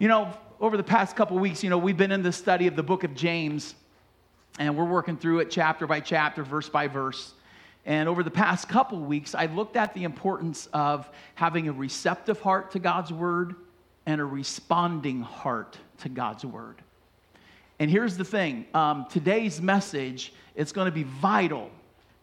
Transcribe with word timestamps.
You 0.00 0.06
know, 0.06 0.32
over 0.60 0.76
the 0.76 0.84
past 0.84 1.16
couple 1.16 1.36
weeks, 1.40 1.64
you 1.64 1.70
know, 1.70 1.78
we've 1.78 1.96
been 1.96 2.12
in 2.12 2.22
the 2.22 2.30
study 2.30 2.68
of 2.68 2.76
the 2.76 2.84
book 2.84 3.02
of 3.02 3.16
James, 3.16 3.74
and 4.60 4.76
we're 4.76 4.84
working 4.84 5.16
through 5.16 5.40
it 5.40 5.50
chapter 5.50 5.88
by 5.88 5.98
chapter, 5.98 6.44
verse 6.44 6.68
by 6.68 6.86
verse. 6.86 7.34
And 7.84 8.08
over 8.08 8.22
the 8.22 8.30
past 8.30 8.68
couple 8.68 9.00
weeks, 9.00 9.34
I 9.34 9.46
looked 9.46 9.74
at 9.76 9.94
the 9.94 10.04
importance 10.04 10.68
of 10.72 11.10
having 11.34 11.66
a 11.66 11.72
receptive 11.72 12.40
heart 12.40 12.70
to 12.72 12.78
God's 12.78 13.12
word 13.12 13.56
and 14.06 14.20
a 14.20 14.24
responding 14.24 15.20
heart 15.20 15.76
to 16.02 16.08
God's 16.08 16.44
word. 16.44 16.76
And 17.80 17.90
here's 17.90 18.16
the 18.16 18.24
thing 18.24 18.66
um, 18.74 19.04
today's 19.10 19.60
message, 19.60 20.32
it's 20.54 20.70
going 20.70 20.86
to 20.86 20.92
be 20.92 21.02
vital 21.02 21.72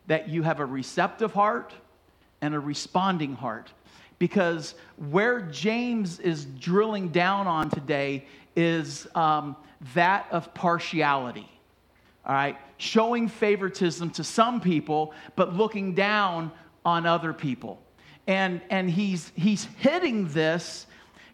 that 0.08 0.30
you 0.30 0.44
have 0.44 0.62
a 0.62 0.66
receptive 0.66 1.34
heart 1.34 1.74
and 2.40 2.56
a 2.56 2.60
responding 2.60 3.36
heart. 3.36 3.70
Because 4.20 4.76
where 5.10 5.42
James 5.42 6.20
is 6.20 6.46
drilling 6.46 7.10
down 7.10 7.48
on 7.48 7.70
today 7.70 8.26
is 8.56 9.08
um, 9.16 9.56
that 9.94 10.28
of 10.32 10.54
partiality. 10.54 11.50
All 12.26 12.34
right, 12.34 12.58
showing 12.78 13.28
favoritism 13.28 14.10
to 14.12 14.24
some 14.24 14.60
people, 14.60 15.14
but 15.36 15.56
looking 15.56 15.94
down 15.94 16.52
on 16.84 17.06
other 17.06 17.34
people. 17.34 17.82
And, 18.28 18.62
and 18.70 18.90
he's, 18.90 19.32
he's 19.36 19.66
hitting 19.78 20.28
this 20.30 20.88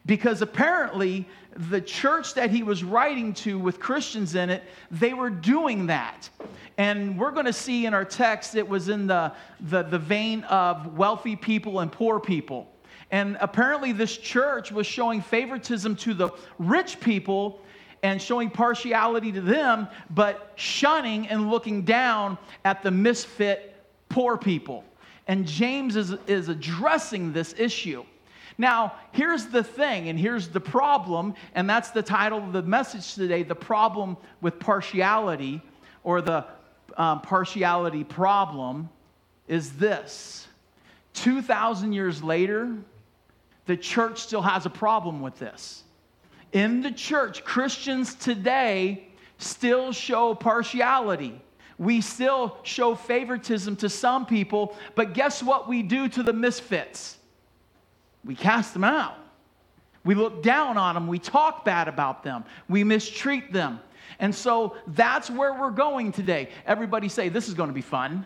because 0.06 0.42
apparently 0.42 1.28
the 1.70 1.82
church 1.82 2.34
that 2.34 2.50
he 2.50 2.64
was 2.64 2.84
writing 2.84 3.34
to 3.34 3.60
with 3.60 3.80
Christians 3.80 4.36
in 4.36 4.50
it, 4.50 4.64
they 4.90 5.14
were 5.14 5.30
doing 5.30 5.88
that. 5.88 6.30
And 6.78 7.18
we're 7.18 7.32
going 7.32 7.46
to 7.46 7.54
see 7.54 7.86
in 7.86 7.94
our 7.94 8.06
text, 8.06 8.56
it 8.56 8.68
was 8.68 8.90
in 8.90 9.08
the, 9.08 9.34
the, 9.60 9.84
the 9.84 10.00
vein 10.00 10.44
of 10.46 10.98
wealthy 10.98 11.36
people 11.36 11.82
and 11.82 11.92
poor 11.92 12.20
people. 12.20 12.68
And 13.12 13.38
apparently, 13.42 13.92
this 13.92 14.18
church 14.18 14.72
was 14.72 14.88
showing 14.88 15.22
favoritism 15.22 15.98
to 15.98 16.14
the 16.14 16.30
rich 16.58 17.00
people 17.02 17.62
and 18.04 18.22
showing 18.22 18.50
partiality 18.50 19.32
to 19.34 19.42
them, 19.42 19.88
but 20.10 20.54
shunning 20.56 21.28
and 21.28 21.52
looking 21.52 21.84
down 21.84 22.38
at 22.64 22.82
the 22.82 22.90
misfit 22.90 23.76
poor 24.10 24.38
people. 24.38 24.84
And 25.28 25.46
James 25.46 25.96
is, 25.96 26.14
is 26.26 26.50
addressing 26.50 27.34
this 27.34 27.54
issue. 27.58 28.04
Now, 28.62 28.94
here's 29.12 29.48
the 29.48 29.64
thing, 29.64 30.08
and 30.08 30.20
here's 30.20 30.48
the 30.50 30.60
problem, 30.60 31.34
and 31.56 31.68
that's 31.68 31.90
the 31.90 32.04
title 32.04 32.38
of 32.38 32.54
the 32.54 32.62
message 32.62 33.16
today 33.16 33.42
the 33.42 33.56
problem 33.56 34.18
with 34.40 34.60
partiality, 34.60 35.64
or 36.04 36.22
the 36.22 36.46
um, 36.96 37.22
partiality 37.22 38.04
problem, 38.04 38.88
is 39.48 39.74
this 39.74 40.48
2,000 41.16 41.92
years 41.92 42.22
later, 42.22 42.72
the 43.66 43.76
church 43.76 44.20
still 44.20 44.44
has 44.44 44.68
a 44.68 44.70
problem 44.70 45.22
with 45.22 45.40
this. 45.40 45.84
In 46.52 46.84
the 46.84 46.92
church, 46.92 47.44
Christians 47.44 48.14
today 48.14 49.08
still 49.40 49.92
show 49.92 50.36
partiality. 50.36 51.42
We 51.80 52.00
still 52.02 52.58
show 52.62 52.94
favoritism 52.94 53.78
to 53.78 53.90
some 53.90 54.28
people, 54.28 54.78
but 54.94 55.16
guess 55.16 55.42
what 55.42 55.68
we 55.68 55.82
do 55.82 56.08
to 56.10 56.22
the 56.22 56.34
misfits? 56.34 57.18
We 58.24 58.36
cast 58.36 58.74
them 58.74 58.84
out. 58.84 59.18
We 60.04 60.16
look 60.16 60.42
down 60.42 60.78
on 60.78 60.96
them. 60.96 61.08
We 61.08 61.20
talk 61.20 61.64
bad 61.64 61.88
about 61.88 62.24
them. 62.24 62.44
We 62.68 62.84
mistreat 62.84 63.54
them. 63.54 63.80
And 64.20 64.34
so 64.34 64.76
that's 64.88 65.30
where 65.30 65.54
we're 65.54 65.72
going 65.72 66.12
today. 66.12 66.50
Everybody 66.66 67.08
say, 67.10 67.30
This 67.30 67.48
is 67.48 67.54
going 67.54 67.70
to 67.70 67.74
be 67.74 67.82
fun. 67.82 68.26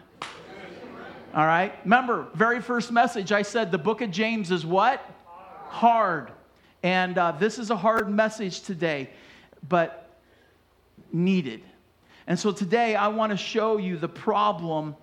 All 1.34 1.46
right? 1.46 1.74
Remember, 1.84 2.28
very 2.34 2.62
first 2.62 2.92
message, 2.92 3.34
I 3.34 3.42
said 3.42 3.72
the 3.72 3.78
book 3.78 4.02
of 4.02 4.10
James 4.10 4.52
is 4.52 4.66
what? 4.66 5.04
Hard. 5.68 6.32
And 6.82 7.18
uh, 7.18 7.34
this 7.34 7.60
is 7.60 7.72
a 7.72 7.76
hard 7.76 8.10
message 8.10 8.62
today, 8.62 9.10
but 9.68 10.18
needed. 11.12 11.62
And 12.28 12.40
so 12.40 12.52
today 12.52 12.96
I 12.96 13.10
want 13.10 13.32
to 13.32 13.38
show 13.38 13.78
you 13.78 13.98
the 13.98 14.08
problem 14.08 14.96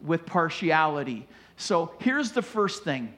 with 0.00 0.26
partiality. 0.26 1.26
So 1.56 1.92
here's 2.00 2.32
the 2.32 2.42
first 2.42 2.84
thing 2.84 3.14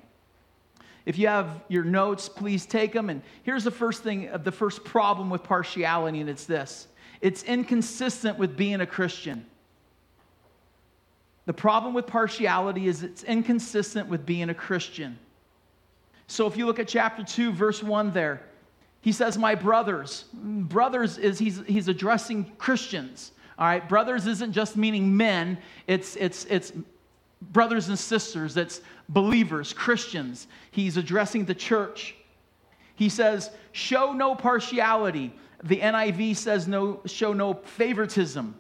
if 1.10 1.18
you 1.18 1.26
have 1.26 1.64
your 1.66 1.82
notes, 1.82 2.28
please 2.28 2.64
take 2.64 2.92
them. 2.92 3.10
And 3.10 3.20
here's 3.42 3.64
the 3.64 3.72
first 3.72 4.04
thing, 4.04 4.28
uh, 4.28 4.36
the 4.36 4.52
first 4.52 4.84
problem 4.84 5.28
with 5.28 5.42
partiality, 5.42 6.20
and 6.20 6.30
it's 6.30 6.44
this 6.44 6.86
it's 7.20 7.42
inconsistent 7.42 8.38
with 8.38 8.56
being 8.56 8.80
a 8.80 8.86
Christian. 8.86 9.44
The 11.46 11.52
problem 11.52 11.94
with 11.94 12.06
partiality 12.06 12.86
is 12.86 13.02
it's 13.02 13.24
inconsistent 13.24 14.08
with 14.08 14.24
being 14.24 14.50
a 14.50 14.54
Christian. 14.54 15.18
So 16.28 16.46
if 16.46 16.56
you 16.56 16.64
look 16.64 16.78
at 16.78 16.86
chapter 16.86 17.24
2, 17.24 17.50
verse 17.50 17.82
1 17.82 18.12
there, 18.12 18.42
he 19.00 19.10
says, 19.10 19.36
My 19.36 19.56
brothers. 19.56 20.26
Brothers 20.32 21.18
is 21.18 21.40
he's, 21.40 21.60
he's 21.66 21.88
addressing 21.88 22.52
Christians. 22.56 23.32
All 23.58 23.66
right, 23.66 23.86
brothers 23.88 24.28
isn't 24.28 24.52
just 24.52 24.76
meaning 24.76 25.16
men, 25.16 25.58
it's, 25.88 26.14
it's, 26.14 26.44
it's 26.44 26.72
brothers 27.40 27.88
and 27.88 27.98
sisters, 27.98 28.54
that's 28.54 28.80
believers, 29.08 29.72
Christians. 29.72 30.46
He's 30.70 30.96
addressing 30.96 31.44
the 31.44 31.54
church. 31.54 32.14
He 32.96 33.08
says, 33.08 33.50
show 33.72 34.12
no 34.12 34.34
partiality. 34.34 35.32
The 35.64 35.80
NIV 35.80 36.36
says, 36.36 36.68
no, 36.68 37.00
show 37.06 37.32
no 37.32 37.54
favoritism 37.54 38.54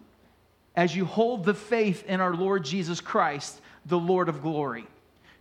as 0.76 0.94
you 0.94 1.04
hold 1.04 1.44
the 1.44 1.54
faith 1.54 2.04
in 2.06 2.20
our 2.20 2.34
Lord 2.34 2.64
Jesus 2.64 3.00
Christ, 3.00 3.60
the 3.86 3.98
Lord 3.98 4.28
of 4.28 4.42
glory. 4.42 4.86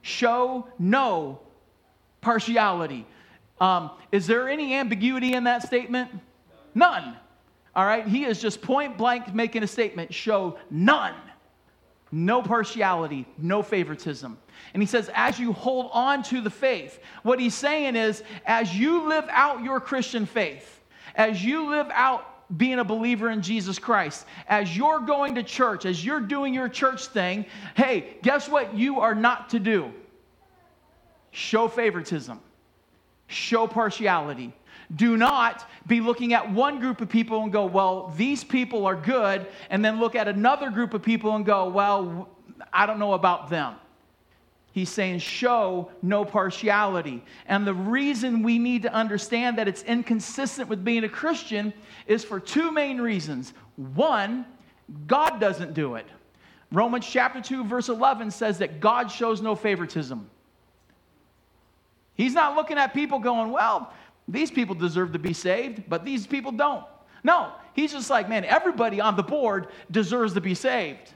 Show 0.02 0.68
no 0.78 1.40
partiality. 2.22 3.06
Um, 3.62 3.92
is 4.12 4.28
there 4.28 4.50
any 4.50 4.76
ambiguity 4.76 5.34
in 5.34 5.46
that 5.46 5.64
statement? 5.64 6.10
None. 6.74 7.16
All 7.76 7.86
right, 7.86 8.08
he 8.08 8.26
is 8.26 8.42
just 8.42 8.62
point 8.62 8.98
blank 8.98 9.34
making 9.34 9.64
a 9.64 9.68
statement 9.68 10.14
show 10.14 10.58
none 10.70 11.16
no 12.12 12.42
partiality, 12.42 13.26
no 13.38 13.62
favoritism. 13.62 14.38
And 14.74 14.82
he 14.82 14.88
says, 14.88 15.10
as 15.14 15.40
you 15.40 15.54
hold 15.54 15.90
on 15.94 16.24
to 16.24 16.42
the 16.42 16.50
faith, 16.50 17.00
what 17.24 17.40
he's 17.40 17.56
saying 17.56 17.96
is, 17.96 18.24
as 18.46 18.76
you 18.76 19.08
live 19.08 19.26
out 19.30 19.64
your 19.64 19.80
Christian 19.80 20.26
faith, 20.26 20.82
as 21.16 21.44
you 21.44 21.70
live 21.70 21.88
out 21.92 22.26
being 22.58 22.80
a 22.80 22.84
believer 22.84 23.30
in 23.30 23.42
Jesus 23.42 23.78
Christ, 23.78 24.26
as 24.48 24.76
you're 24.76 25.02
going 25.02 25.36
to 25.36 25.44
church, 25.44 25.86
as 25.86 26.04
you're 26.04 26.20
doing 26.20 26.54
your 26.54 26.68
church 26.68 27.06
thing, 27.08 27.46
hey, 27.76 28.18
guess 28.24 28.50
what 28.50 28.74
you 28.74 29.00
are 29.02 29.14
not 29.14 29.52
to 29.52 29.60
do? 29.60 29.92
Show 31.32 31.68
favoritism, 31.68 32.40
show 33.28 33.68
partiality. 33.68 34.52
Do 34.96 35.18
not 35.18 35.70
be 35.86 36.02
looking 36.02 36.34
at 36.34 36.52
one 36.52 36.80
group 36.80 37.02
of 37.02 37.10
people 37.10 37.44
and 37.44 37.52
go, 37.52 37.66
well, 37.66 38.12
these 38.18 38.44
people 38.44 38.88
are 38.88 38.96
good, 38.96 39.46
and 39.70 39.86
then 39.86 40.00
look 40.00 40.16
at 40.16 40.28
another 40.28 40.72
group 40.72 40.94
of 40.94 41.04
people 41.04 41.36
and 41.36 41.46
go, 41.46 41.70
well, 41.70 42.30
I 42.74 42.86
don't 42.86 43.00
know 43.00 43.14
about 43.14 43.50
them. 43.50 43.76
He's 44.72 44.90
saying, 44.90 45.20
show 45.20 45.92
no 46.02 46.24
partiality. 46.26 47.24
And 47.48 47.66
the 47.66 47.74
reason 47.74 48.44
we 48.44 48.60
need 48.60 48.84
to 48.84 48.94
understand 48.94 49.58
that 49.58 49.68
it's 49.68 49.84
inconsistent 49.84 50.70
with 50.70 50.84
being 50.84 51.04
a 51.04 51.10
Christian 51.10 51.74
is 52.08 52.24
for 52.24 52.40
two 52.40 52.72
main 52.72 53.02
reasons. 53.02 53.54
One, 53.76 54.46
God 55.08 55.40
doesn't 55.40 55.74
do 55.74 55.96
it. 55.96 56.06
Romans 56.72 57.08
chapter 57.08 57.42
2, 57.42 57.64
verse 57.66 57.90
11 57.90 58.32
says 58.32 58.60
that 58.60 58.80
God 58.80 59.12
shows 59.12 59.42
no 59.42 59.56
favoritism. 59.56 60.30
He's 62.14 62.34
not 62.34 62.56
looking 62.56 62.78
at 62.78 62.94
people 62.94 63.20
going, 63.20 63.52
well, 63.52 63.92
these 64.32 64.52
people 64.52 64.76
deserve 64.76 65.14
to 65.14 65.20
be 65.20 65.34
saved, 65.34 65.84
but 65.90 66.06
these 66.06 66.28
people 66.28 66.52
don't. 66.52 66.86
No, 67.24 67.52
he's 67.74 67.92
just 67.92 68.10
like, 68.10 68.30
man, 68.30 68.46
everybody 68.46 69.02
on 69.02 69.16
the 69.16 69.24
board 69.24 69.68
deserves 69.92 70.34
to 70.34 70.42
be 70.42 70.56
saved. 70.56 71.14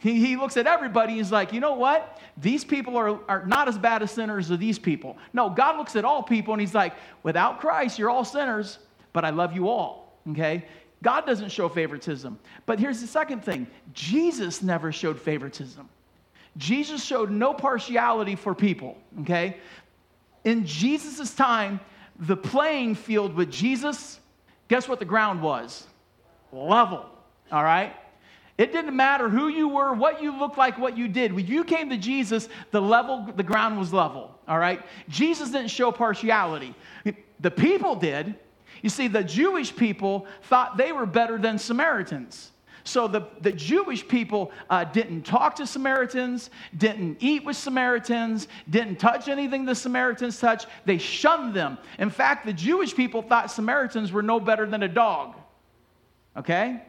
He, 0.00 0.36
looks 0.36 0.58
at 0.58 0.66
everybody, 0.66 1.14
he's 1.14 1.32
like, 1.32 1.52
you 1.52 1.60
know 1.60 1.74
what? 1.74 2.20
These 2.36 2.64
people 2.64 2.98
are, 2.98 3.18
are 3.30 3.46
not 3.46 3.66
as 3.66 3.78
bad 3.78 4.02
as 4.02 4.10
sinners 4.10 4.50
as 4.50 4.58
these 4.58 4.78
people. 4.78 5.16
No, 5.32 5.48
God 5.48 5.78
looks 5.78 5.96
at 5.96 6.04
all 6.04 6.22
people 6.22 6.52
and 6.52 6.60
he's 6.60 6.74
like, 6.74 6.92
without 7.22 7.60
Christ, 7.60 7.98
you're 7.98 8.10
all 8.10 8.24
sinners, 8.24 8.78
but 9.14 9.24
I 9.24 9.30
love 9.30 9.54
you 9.54 9.68
all. 9.68 10.18
Okay? 10.30 10.66
God 11.02 11.24
doesn't 11.24 11.50
show 11.50 11.68
favoritism. 11.68 12.38
But 12.66 12.78
here's 12.78 13.00
the 13.00 13.06
second 13.06 13.42
thing 13.42 13.66
Jesus 13.94 14.62
never 14.62 14.92
showed 14.92 15.18
favoritism. 15.18 15.88
Jesus 16.58 17.02
showed 17.02 17.30
no 17.30 17.54
partiality 17.54 18.34
for 18.34 18.54
people. 18.54 18.98
Okay? 19.22 19.56
In 20.44 20.66
Jesus' 20.66 21.34
time, 21.34 21.80
the 22.18 22.36
playing 22.36 22.94
field 22.94 23.34
with 23.34 23.50
Jesus, 23.50 24.20
guess 24.68 24.88
what 24.88 24.98
the 24.98 25.04
ground 25.04 25.42
was? 25.42 25.86
Level, 26.52 27.06
all 27.52 27.64
right? 27.64 27.94
It 28.58 28.72
didn't 28.72 28.96
matter 28.96 29.28
who 29.28 29.48
you 29.48 29.68
were, 29.68 29.92
what 29.92 30.22
you 30.22 30.38
looked 30.38 30.56
like, 30.56 30.78
what 30.78 30.96
you 30.96 31.08
did. 31.08 31.32
When 31.32 31.46
you 31.46 31.62
came 31.62 31.90
to 31.90 31.98
Jesus, 31.98 32.48
the 32.70 32.80
level, 32.80 33.28
the 33.36 33.42
ground 33.42 33.78
was 33.78 33.92
level, 33.92 34.34
all 34.48 34.58
right? 34.58 34.80
Jesus 35.08 35.50
didn't 35.50 35.68
show 35.68 35.92
partiality. 35.92 36.74
The 37.40 37.50
people 37.50 37.96
did. 37.96 38.34
You 38.80 38.88
see, 38.88 39.08
the 39.08 39.22
Jewish 39.22 39.74
people 39.74 40.26
thought 40.44 40.78
they 40.78 40.92
were 40.92 41.06
better 41.06 41.36
than 41.36 41.58
Samaritans. 41.58 42.50
So 42.86 43.08
the, 43.08 43.26
the 43.40 43.52
Jewish 43.52 44.06
people 44.06 44.52
uh, 44.70 44.84
didn't 44.84 45.22
talk 45.22 45.56
to 45.56 45.66
Samaritans, 45.66 46.50
didn't 46.76 47.18
eat 47.20 47.44
with 47.44 47.56
Samaritans, 47.56 48.48
didn't 48.70 48.96
touch 48.96 49.28
anything 49.28 49.64
the 49.64 49.74
Samaritans 49.74 50.38
touched. 50.38 50.68
They 50.84 50.98
shunned 50.98 51.54
them. 51.54 51.78
In 51.98 52.10
fact, 52.10 52.46
the 52.46 52.52
Jewish 52.52 52.94
people 52.94 53.22
thought 53.22 53.50
Samaritans 53.50 54.12
were 54.12 54.22
no 54.22 54.38
better 54.38 54.66
than 54.66 54.82
a 54.82 54.88
dog. 54.88 55.34
Okay? 56.36 56.80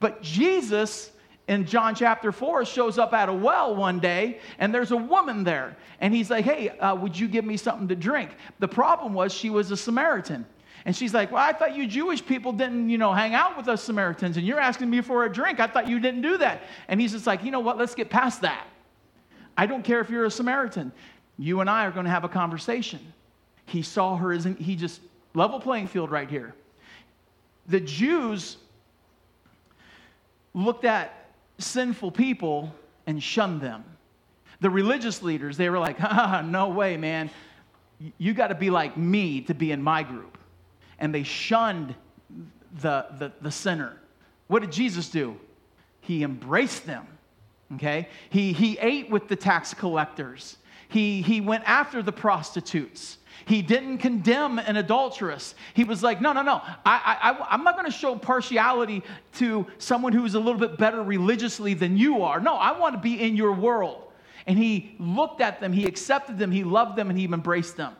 But 0.00 0.22
Jesus 0.22 1.12
in 1.48 1.66
John 1.66 1.94
chapter 1.94 2.32
4 2.32 2.64
shows 2.64 2.98
up 2.98 3.12
at 3.12 3.28
a 3.28 3.32
well 3.32 3.76
one 3.76 4.00
day 4.00 4.40
and 4.58 4.74
there's 4.74 4.90
a 4.90 4.96
woman 4.96 5.44
there. 5.44 5.76
And 6.00 6.12
he's 6.12 6.30
like, 6.30 6.44
Hey, 6.44 6.70
uh, 6.70 6.94
would 6.96 7.18
you 7.18 7.28
give 7.28 7.44
me 7.44 7.56
something 7.56 7.88
to 7.88 7.96
drink? 7.96 8.30
The 8.58 8.68
problem 8.68 9.14
was 9.14 9.32
she 9.32 9.50
was 9.50 9.70
a 9.70 9.76
Samaritan. 9.76 10.46
And 10.84 10.96
she's 10.96 11.14
like, 11.14 11.30
Well, 11.30 11.42
I 11.42 11.52
thought 11.52 11.76
you 11.76 11.86
Jewish 11.86 12.24
people 12.24 12.52
didn't, 12.52 12.88
you 12.88 12.98
know, 12.98 13.12
hang 13.12 13.34
out 13.34 13.56
with 13.56 13.68
us 13.68 13.82
Samaritans, 13.82 14.36
and 14.36 14.46
you're 14.46 14.60
asking 14.60 14.90
me 14.90 15.00
for 15.00 15.24
a 15.24 15.32
drink. 15.32 15.60
I 15.60 15.66
thought 15.66 15.88
you 15.88 16.00
didn't 16.00 16.22
do 16.22 16.38
that. 16.38 16.62
And 16.88 17.00
he's 17.00 17.12
just 17.12 17.26
like, 17.26 17.44
You 17.44 17.50
know 17.50 17.60
what? 17.60 17.78
Let's 17.78 17.94
get 17.94 18.10
past 18.10 18.42
that. 18.42 18.66
I 19.56 19.66
don't 19.66 19.82
care 19.82 20.00
if 20.00 20.10
you're 20.10 20.24
a 20.24 20.30
Samaritan. 20.30 20.92
You 21.38 21.60
and 21.60 21.68
I 21.68 21.86
are 21.86 21.90
going 21.90 22.04
to 22.04 22.10
have 22.10 22.24
a 22.24 22.28
conversation. 22.28 23.00
He 23.66 23.82
saw 23.82 24.16
her 24.16 24.32
as, 24.32 24.44
he 24.44 24.76
just, 24.76 25.00
level 25.34 25.60
playing 25.60 25.86
field 25.86 26.10
right 26.10 26.28
here. 26.28 26.54
The 27.68 27.80
Jews 27.80 28.56
looked 30.54 30.84
at 30.84 31.30
sinful 31.58 32.12
people 32.12 32.74
and 33.06 33.22
shunned 33.22 33.60
them. 33.60 33.84
The 34.60 34.70
religious 34.70 35.22
leaders, 35.22 35.56
they 35.56 35.70
were 35.70 35.78
like, 35.78 35.96
ah, 36.00 36.42
no 36.46 36.68
way, 36.68 36.96
man. 36.96 37.30
You 38.18 38.34
got 38.34 38.48
to 38.48 38.54
be 38.54 38.70
like 38.70 38.96
me 38.96 39.42
to 39.42 39.54
be 39.54 39.70
in 39.70 39.82
my 39.82 40.02
group 40.02 40.31
and 41.02 41.12
they 41.12 41.24
shunned 41.24 41.94
the, 42.80 43.06
the, 43.18 43.32
the 43.42 43.50
sinner. 43.50 44.00
What 44.46 44.60
did 44.60 44.72
Jesus 44.72 45.10
do? 45.10 45.36
He 46.00 46.22
embraced 46.22 46.86
them. 46.86 47.06
Okay? 47.74 48.08
He, 48.30 48.52
he 48.52 48.78
ate 48.78 49.10
with 49.10 49.28
the 49.28 49.36
tax 49.36 49.74
collectors. 49.74 50.56
He, 50.88 51.20
he 51.20 51.40
went 51.40 51.64
after 51.66 52.02
the 52.02 52.12
prostitutes. 52.12 53.18
He 53.46 53.62
didn't 53.62 53.98
condemn 53.98 54.60
an 54.60 54.76
adulteress. 54.76 55.56
He 55.74 55.82
was 55.82 56.04
like, 56.04 56.20
no, 56.20 56.32
no, 56.32 56.42
no. 56.42 56.60
I, 56.86 57.18
I, 57.20 57.46
I'm 57.50 57.64
not 57.64 57.76
going 57.76 57.90
to 57.90 57.96
show 57.96 58.14
partiality 58.14 59.02
to 59.38 59.66
someone 59.78 60.12
who's 60.12 60.36
a 60.36 60.38
little 60.38 60.60
bit 60.60 60.78
better 60.78 61.02
religiously 61.02 61.74
than 61.74 61.96
you 61.96 62.22
are. 62.22 62.38
No, 62.38 62.54
I 62.54 62.78
want 62.78 62.94
to 62.94 63.00
be 63.00 63.20
in 63.20 63.34
your 63.34 63.52
world. 63.52 64.04
And 64.46 64.56
he 64.56 64.94
looked 65.00 65.40
at 65.40 65.60
them, 65.60 65.72
he 65.72 65.86
accepted 65.86 66.38
them, 66.38 66.52
he 66.52 66.62
loved 66.62 66.96
them, 66.96 67.10
and 67.10 67.18
he 67.18 67.24
embraced 67.24 67.76
them. 67.76 67.96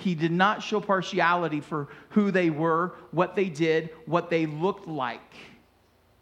He 0.00 0.14
did 0.14 0.32
not 0.32 0.62
show 0.62 0.80
partiality 0.80 1.60
for 1.60 1.88
who 2.10 2.30
they 2.30 2.48
were, 2.48 2.94
what 3.10 3.36
they 3.36 3.50
did, 3.50 3.90
what 4.06 4.30
they 4.30 4.46
looked 4.46 4.88
like. 4.88 5.34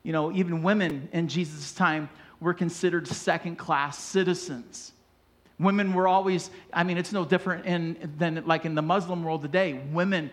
You 0.02 0.12
know, 0.12 0.32
even 0.32 0.62
women 0.62 1.08
in 1.12 1.28
Jesus' 1.28 1.72
time 1.72 2.08
were 2.40 2.54
considered 2.54 3.06
second 3.06 3.56
class 3.56 3.98
citizens. 3.98 4.92
Women 5.60 5.92
were 5.92 6.06
always, 6.06 6.50
I 6.72 6.84
mean, 6.84 6.98
it's 6.98 7.12
no 7.12 7.24
different 7.24 7.66
in, 7.66 8.12
than 8.16 8.44
like 8.46 8.64
in 8.64 8.74
the 8.74 8.82
Muslim 8.82 9.24
world 9.24 9.42
today. 9.42 9.80
Women, 9.92 10.30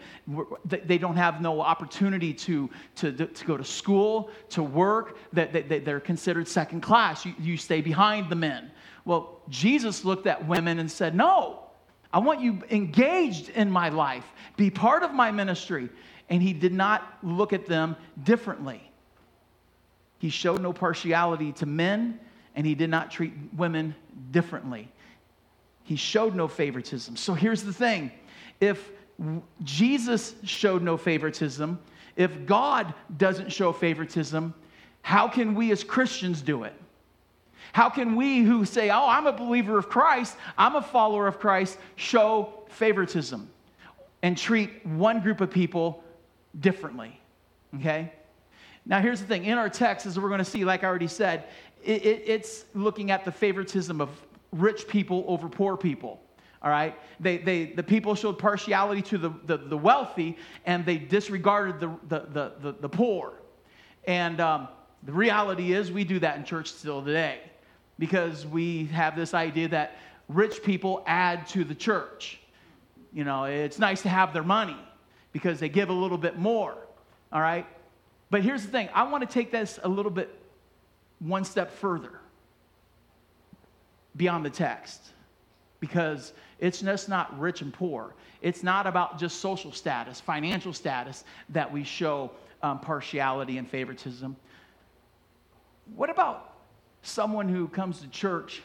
they 0.65 0.97
don't 0.97 1.15
have 1.15 1.41
no 1.41 1.61
opportunity 1.61 2.33
to, 2.33 2.69
to, 2.97 3.11
to 3.11 3.45
go 3.45 3.57
to 3.57 3.63
school, 3.63 4.29
to 4.49 4.63
work. 4.63 5.17
That 5.33 5.83
they're 5.83 5.99
considered 5.99 6.47
second 6.47 6.81
class. 6.81 7.25
You, 7.25 7.33
you 7.39 7.57
stay 7.57 7.81
behind 7.81 8.29
the 8.29 8.35
men. 8.35 8.71
Well, 9.03 9.41
Jesus 9.49 10.05
looked 10.05 10.27
at 10.27 10.47
women 10.47 10.79
and 10.79 10.91
said, 10.91 11.15
No, 11.15 11.64
I 12.15 12.19
want 12.19 12.39
you 12.39 12.61
engaged 12.71 13.49
in 13.49 13.69
my 13.69 13.89
life, 13.89 14.23
be 14.55 14.69
part 14.69 15.03
of 15.03 15.13
my 15.13 15.31
ministry. 15.31 15.89
And 16.29 16.41
he 16.41 16.53
did 16.53 16.71
not 16.71 17.17
look 17.21 17.51
at 17.51 17.65
them 17.65 17.97
differently. 18.23 18.89
He 20.17 20.29
showed 20.29 20.61
no 20.61 20.71
partiality 20.71 21.51
to 21.51 21.65
men, 21.65 22.17
and 22.55 22.65
he 22.65 22.73
did 22.73 22.89
not 22.89 23.11
treat 23.11 23.33
women 23.57 23.93
differently. 24.31 24.87
He 25.83 25.97
showed 25.97 26.35
no 26.35 26.47
favoritism. 26.47 27.17
So 27.17 27.33
here's 27.33 27.63
the 27.63 27.73
thing 27.73 28.11
if 28.61 28.91
Jesus 29.65 30.35
showed 30.45 30.81
no 30.81 30.95
favoritism, 30.95 31.77
if 32.15 32.45
God 32.45 32.93
doesn't 33.17 33.51
show 33.51 33.73
favoritism, 33.73 34.53
how 35.01 35.27
can 35.27 35.53
we 35.53 35.69
as 35.73 35.83
Christians 35.83 36.41
do 36.41 36.63
it? 36.63 36.73
How 37.75 37.89
can 37.89 38.15
we 38.15 38.39
who 38.39 38.63
say, 38.63 38.89
oh, 38.89 39.05
I'm 39.05 39.27
a 39.27 39.33
believer 39.33 39.77
of 39.77 39.89
Christ, 39.89 40.37
I'm 40.57 40.77
a 40.77 40.81
follower 40.81 41.27
of 41.27 41.39
Christ, 41.39 41.77
show 41.97 42.63
favoritism 42.69 43.49
and 44.21 44.37
treat 44.37 44.85
one 44.85 45.19
group 45.19 45.41
of 45.41 45.51
people 45.51 46.01
differently? 46.57 47.19
Okay? 47.75 48.13
Now, 48.85 49.01
here's 49.01 49.19
the 49.19 49.27
thing 49.27 49.43
in 49.43 49.57
our 49.57 49.67
text, 49.67 50.05
as 50.05 50.17
we're 50.17 50.29
going 50.29 50.37
to 50.37 50.45
see, 50.45 50.63
like 50.63 50.85
I 50.85 50.87
already 50.87 51.09
said, 51.09 51.47
it, 51.83 52.05
it, 52.05 52.23
it's 52.25 52.63
looking 52.75 53.11
at 53.11 53.25
the 53.25 53.31
favoritism 53.33 53.99
of 53.99 54.09
rich 54.53 54.87
people 54.87 55.25
over 55.27 55.49
poor 55.49 55.75
people. 55.75 56.21
All 56.61 56.71
right? 56.71 56.97
They, 57.19 57.39
they, 57.39 57.65
the 57.65 57.83
people 57.83 58.15
showed 58.15 58.39
partiality 58.39 59.01
to 59.01 59.17
the, 59.17 59.31
the, 59.47 59.57
the 59.57 59.77
wealthy 59.77 60.37
and 60.65 60.85
they 60.85 60.95
disregarded 60.95 61.81
the, 61.81 61.89
the, 62.07 62.25
the, 62.31 62.53
the, 62.61 62.71
the 62.83 62.89
poor. 62.89 63.33
And 64.05 64.39
um, 64.39 64.69
the 65.03 65.11
reality 65.11 65.73
is, 65.73 65.91
we 65.91 66.05
do 66.05 66.19
that 66.19 66.37
in 66.37 66.45
church 66.45 66.71
still 66.71 67.03
today 67.03 67.41
because 67.97 68.45
we 68.45 68.85
have 68.87 69.15
this 69.15 69.33
idea 69.33 69.67
that 69.69 69.97
rich 70.27 70.63
people 70.63 71.03
add 71.05 71.47
to 71.47 71.63
the 71.63 71.75
church. 71.75 72.39
You 73.13 73.23
know, 73.23 73.45
it's 73.45 73.79
nice 73.79 74.01
to 74.01 74.09
have 74.09 74.33
their 74.33 74.43
money 74.43 74.77
because 75.31 75.59
they 75.59 75.69
give 75.69 75.89
a 75.89 75.93
little 75.93 76.17
bit 76.17 76.37
more, 76.37 76.75
all 77.31 77.41
right? 77.41 77.65
But 78.29 78.41
here's 78.41 78.63
the 78.63 78.71
thing 78.71 78.89
I 78.93 79.03
want 79.03 79.27
to 79.27 79.33
take 79.33 79.51
this 79.51 79.79
a 79.83 79.89
little 79.89 80.11
bit 80.11 80.33
one 81.19 81.45
step 81.45 81.71
further 81.71 82.19
beyond 84.15 84.45
the 84.45 84.49
text 84.49 85.01
because 85.79 86.33
it's 86.59 86.81
just 86.81 87.09
not 87.09 87.37
rich 87.39 87.61
and 87.61 87.73
poor. 87.73 88.13
It's 88.41 88.63
not 88.63 88.87
about 88.87 89.19
just 89.19 89.39
social 89.39 89.71
status, 89.71 90.19
financial 90.19 90.73
status 90.73 91.23
that 91.49 91.71
we 91.71 91.83
show 91.83 92.31
um, 92.61 92.79
partiality 92.79 93.57
and 93.57 93.69
favoritism. 93.69 94.35
What 95.95 96.09
about 96.09 96.54
someone 97.05 97.47
who 97.47 97.67
comes 97.67 98.01
to 98.01 98.07
church 98.07 98.61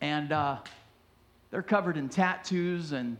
and 0.00 0.32
uh, 0.32 0.56
they're 1.50 1.62
covered 1.62 1.96
in 1.96 2.08
tattoos 2.08 2.92
and 2.92 3.16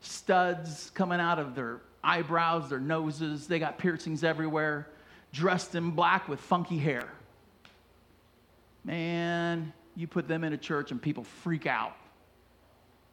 studs 0.00 0.90
coming 0.94 1.20
out 1.20 1.38
of 1.38 1.54
their 1.54 1.80
eyebrows, 2.02 2.68
their 2.68 2.80
noses. 2.80 3.46
They 3.46 3.58
got 3.58 3.78
piercings 3.78 4.22
everywhere, 4.24 4.88
dressed 5.32 5.74
in 5.74 5.92
black 5.92 6.28
with 6.28 6.40
funky 6.40 6.78
hair. 6.78 7.08
Man, 8.84 9.72
you 9.96 10.06
put 10.06 10.28
them 10.28 10.44
in 10.44 10.52
a 10.52 10.58
church 10.58 10.90
and 10.90 11.00
people 11.00 11.24
freak 11.24 11.66
out. 11.66 11.96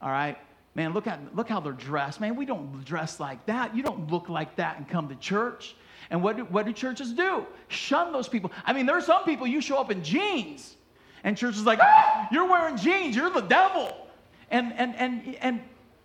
All 0.01 0.09
right? 0.09 0.37
Man, 0.75 0.93
look, 0.93 1.07
at, 1.07 1.35
look 1.35 1.49
how 1.49 1.59
they're 1.59 1.73
dressed. 1.73 2.19
Man, 2.19 2.35
we 2.35 2.45
don't 2.45 2.83
dress 2.83 3.19
like 3.19 3.45
that. 3.45 3.75
You 3.75 3.83
don't 3.83 4.11
look 4.11 4.29
like 4.29 4.55
that 4.57 4.77
and 4.77 4.87
come 4.87 5.09
to 5.09 5.15
church. 5.15 5.75
And 6.11 6.21
what 6.21 6.35
do, 6.35 6.43
what 6.43 6.65
do 6.65 6.73
churches 6.73 7.13
do? 7.13 7.47
Shun 7.69 8.11
those 8.11 8.27
people. 8.27 8.51
I 8.65 8.73
mean, 8.73 8.85
there 8.85 8.97
are 8.97 9.01
some 9.01 9.23
people 9.23 9.47
you 9.47 9.61
show 9.61 9.77
up 9.77 9.89
in 9.89 10.03
jeans, 10.03 10.75
and 11.23 11.37
church 11.37 11.55
is 11.55 11.63
like, 11.63 11.79
ah, 11.81 12.27
you're 12.31 12.47
wearing 12.47 12.75
jeans, 12.75 13.15
you're 13.15 13.29
the 13.29 13.41
devil. 13.41 13.95
And, 14.51 14.73
and, 14.73 14.93
and, 14.97 15.35
and 15.39 15.61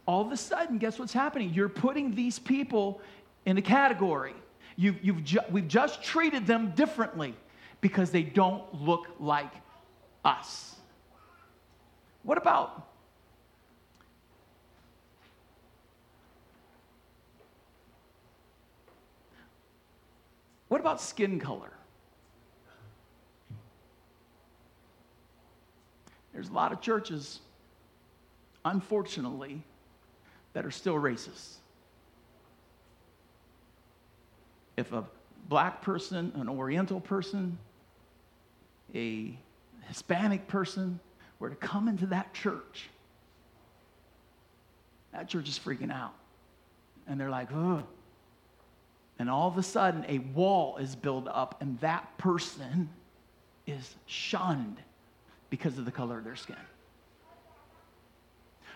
all 0.06 0.24
of 0.24 0.30
a 0.30 0.36
sudden, 0.36 0.78
guess 0.78 1.00
what's 1.00 1.12
happening? 1.12 1.52
You're 1.52 1.68
putting 1.68 2.14
these 2.14 2.38
people 2.38 3.00
in 3.44 3.58
a 3.58 3.62
category. 3.62 4.34
You've, 4.76 5.04
you've 5.04 5.24
ju- 5.24 5.40
we've 5.50 5.66
just 5.66 6.04
treated 6.04 6.46
them 6.46 6.70
differently 6.76 7.34
because 7.80 8.10
they 8.12 8.22
don't 8.22 8.62
look 8.72 9.08
like 9.18 9.50
us. 10.24 10.76
What 12.22 12.38
about 12.38 12.86
What 20.68 20.80
about 20.80 21.00
skin 21.00 21.38
color? 21.38 21.72
There's 26.32 26.48
a 26.48 26.52
lot 26.52 26.72
of 26.72 26.80
churches, 26.80 27.40
unfortunately, 28.64 29.62
that 30.52 30.66
are 30.66 30.70
still 30.70 30.96
racist. 30.96 31.54
If 34.76 34.92
a 34.92 35.04
black 35.48 35.80
person, 35.80 36.32
an 36.34 36.48
Oriental 36.48 37.00
person, 37.00 37.56
a 38.94 39.36
Hispanic 39.88 40.46
person 40.46 41.00
were 41.38 41.48
to 41.48 41.56
come 41.56 41.88
into 41.88 42.06
that 42.06 42.34
church, 42.34 42.90
that 45.12 45.28
church 45.28 45.48
is 45.48 45.58
freaking 45.58 45.92
out. 45.92 46.14
And 47.06 47.18
they're 47.18 47.30
like, 47.30 47.50
oh, 47.52 47.82
and 49.18 49.30
all 49.30 49.48
of 49.48 49.56
a 49.56 49.62
sudden, 49.62 50.04
a 50.08 50.18
wall 50.18 50.76
is 50.76 50.94
built 50.94 51.26
up, 51.28 51.60
and 51.60 51.80
that 51.80 52.16
person 52.18 52.88
is 53.66 53.94
shunned 54.06 54.76
because 55.48 55.78
of 55.78 55.84
the 55.84 55.90
color 55.90 56.18
of 56.18 56.24
their 56.24 56.36
skin. 56.36 56.56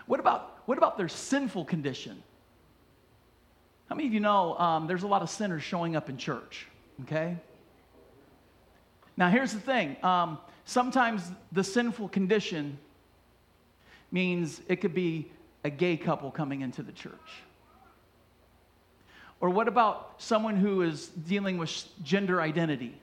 What 0.07 0.19
about, 0.19 0.61
what 0.65 0.77
about 0.77 0.97
their 0.97 1.07
sinful 1.07 1.65
condition? 1.65 2.21
How 3.87 3.95
many 3.95 4.07
of 4.07 4.13
you 4.13 4.19
know 4.19 4.57
um, 4.57 4.87
there's 4.87 5.03
a 5.03 5.07
lot 5.07 5.21
of 5.21 5.29
sinners 5.29 5.63
showing 5.63 5.95
up 5.95 6.09
in 6.09 6.17
church? 6.17 6.67
Okay? 7.03 7.37
Now, 9.15 9.29
here's 9.29 9.53
the 9.53 9.59
thing 9.59 9.95
um, 10.03 10.39
sometimes 10.65 11.23
the 11.51 11.63
sinful 11.63 12.09
condition 12.09 12.77
means 14.11 14.61
it 14.67 14.77
could 14.77 14.93
be 14.93 15.31
a 15.63 15.69
gay 15.69 15.97
couple 15.97 16.31
coming 16.31 16.61
into 16.61 16.81
the 16.81 16.91
church. 16.91 17.13
Or 19.41 19.49
what 19.49 19.67
about 19.67 20.13
someone 20.19 20.55
who 20.55 20.83
is 20.83 21.07
dealing 21.07 21.57
with 21.57 21.83
gender 22.03 22.39
identity? 22.39 22.95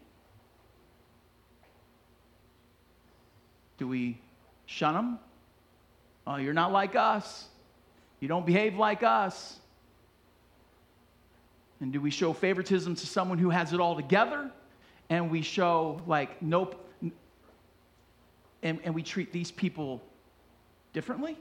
Do 3.76 3.88
we 3.88 4.20
shun 4.66 4.94
them? 4.94 5.18
Oh, 6.26 6.36
you're 6.36 6.54
not 6.54 6.72
like 6.72 6.94
us. 6.94 7.46
You 8.20 8.28
don't 8.28 8.46
behave 8.46 8.76
like 8.76 9.02
us. 9.02 9.58
And 11.80 11.92
do 11.92 12.00
we 12.00 12.10
show 12.10 12.32
favoritism 12.32 12.94
to 12.96 13.06
someone 13.06 13.38
who 13.38 13.50
has 13.50 13.72
it 13.72 13.80
all 13.80 13.96
together? 13.96 14.50
And 15.10 15.30
we 15.30 15.42
show, 15.42 16.00
like, 16.06 16.40
nope. 16.42 16.84
And, 18.62 18.80
and 18.84 18.94
we 18.94 19.02
treat 19.02 19.32
these 19.32 19.50
people 19.50 20.02
differently? 20.92 21.36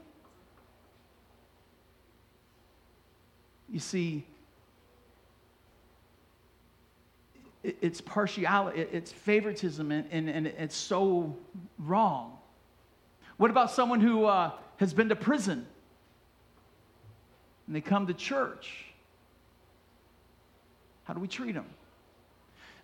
You 3.70 3.80
see, 3.80 4.24
it's 7.62 8.00
partiality, 8.00 8.80
it's 8.80 9.12
favoritism, 9.12 9.90
and, 9.90 10.06
and, 10.10 10.28
and, 10.28 10.46
it's 10.46 10.76
so 10.76 11.36
wrong. 11.78 12.38
What 13.36 13.50
about 13.50 13.70
someone 13.70 14.00
who 14.00 14.24
uh, 14.24 14.52
has 14.76 14.94
been 14.94 15.08
to 15.08 15.16
prison 15.16 15.66
and 17.66 17.76
they 17.76 17.80
come 17.80 18.06
to 18.06 18.14
church? 18.14 18.84
How 21.04 21.14
do 21.14 21.20
we 21.20 21.28
treat 21.28 21.54
them? 21.54 21.66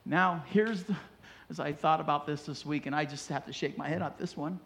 Now, 0.05 0.45
here's 0.49 0.83
the, 0.85 0.97
as 1.51 1.61
I 1.61 1.73
thought 1.73 2.01
about 2.01 2.27
this 2.27 2.45
this 2.45 2.67
week, 2.67 2.87
and 2.87 2.95
I 2.95 3.05
just 3.05 3.29
have 3.29 3.47
to 3.47 3.53
shake 3.53 3.79
my 3.79 3.89
head 3.89 4.03
at 4.03 4.19
this 4.19 4.37
one 4.37 4.61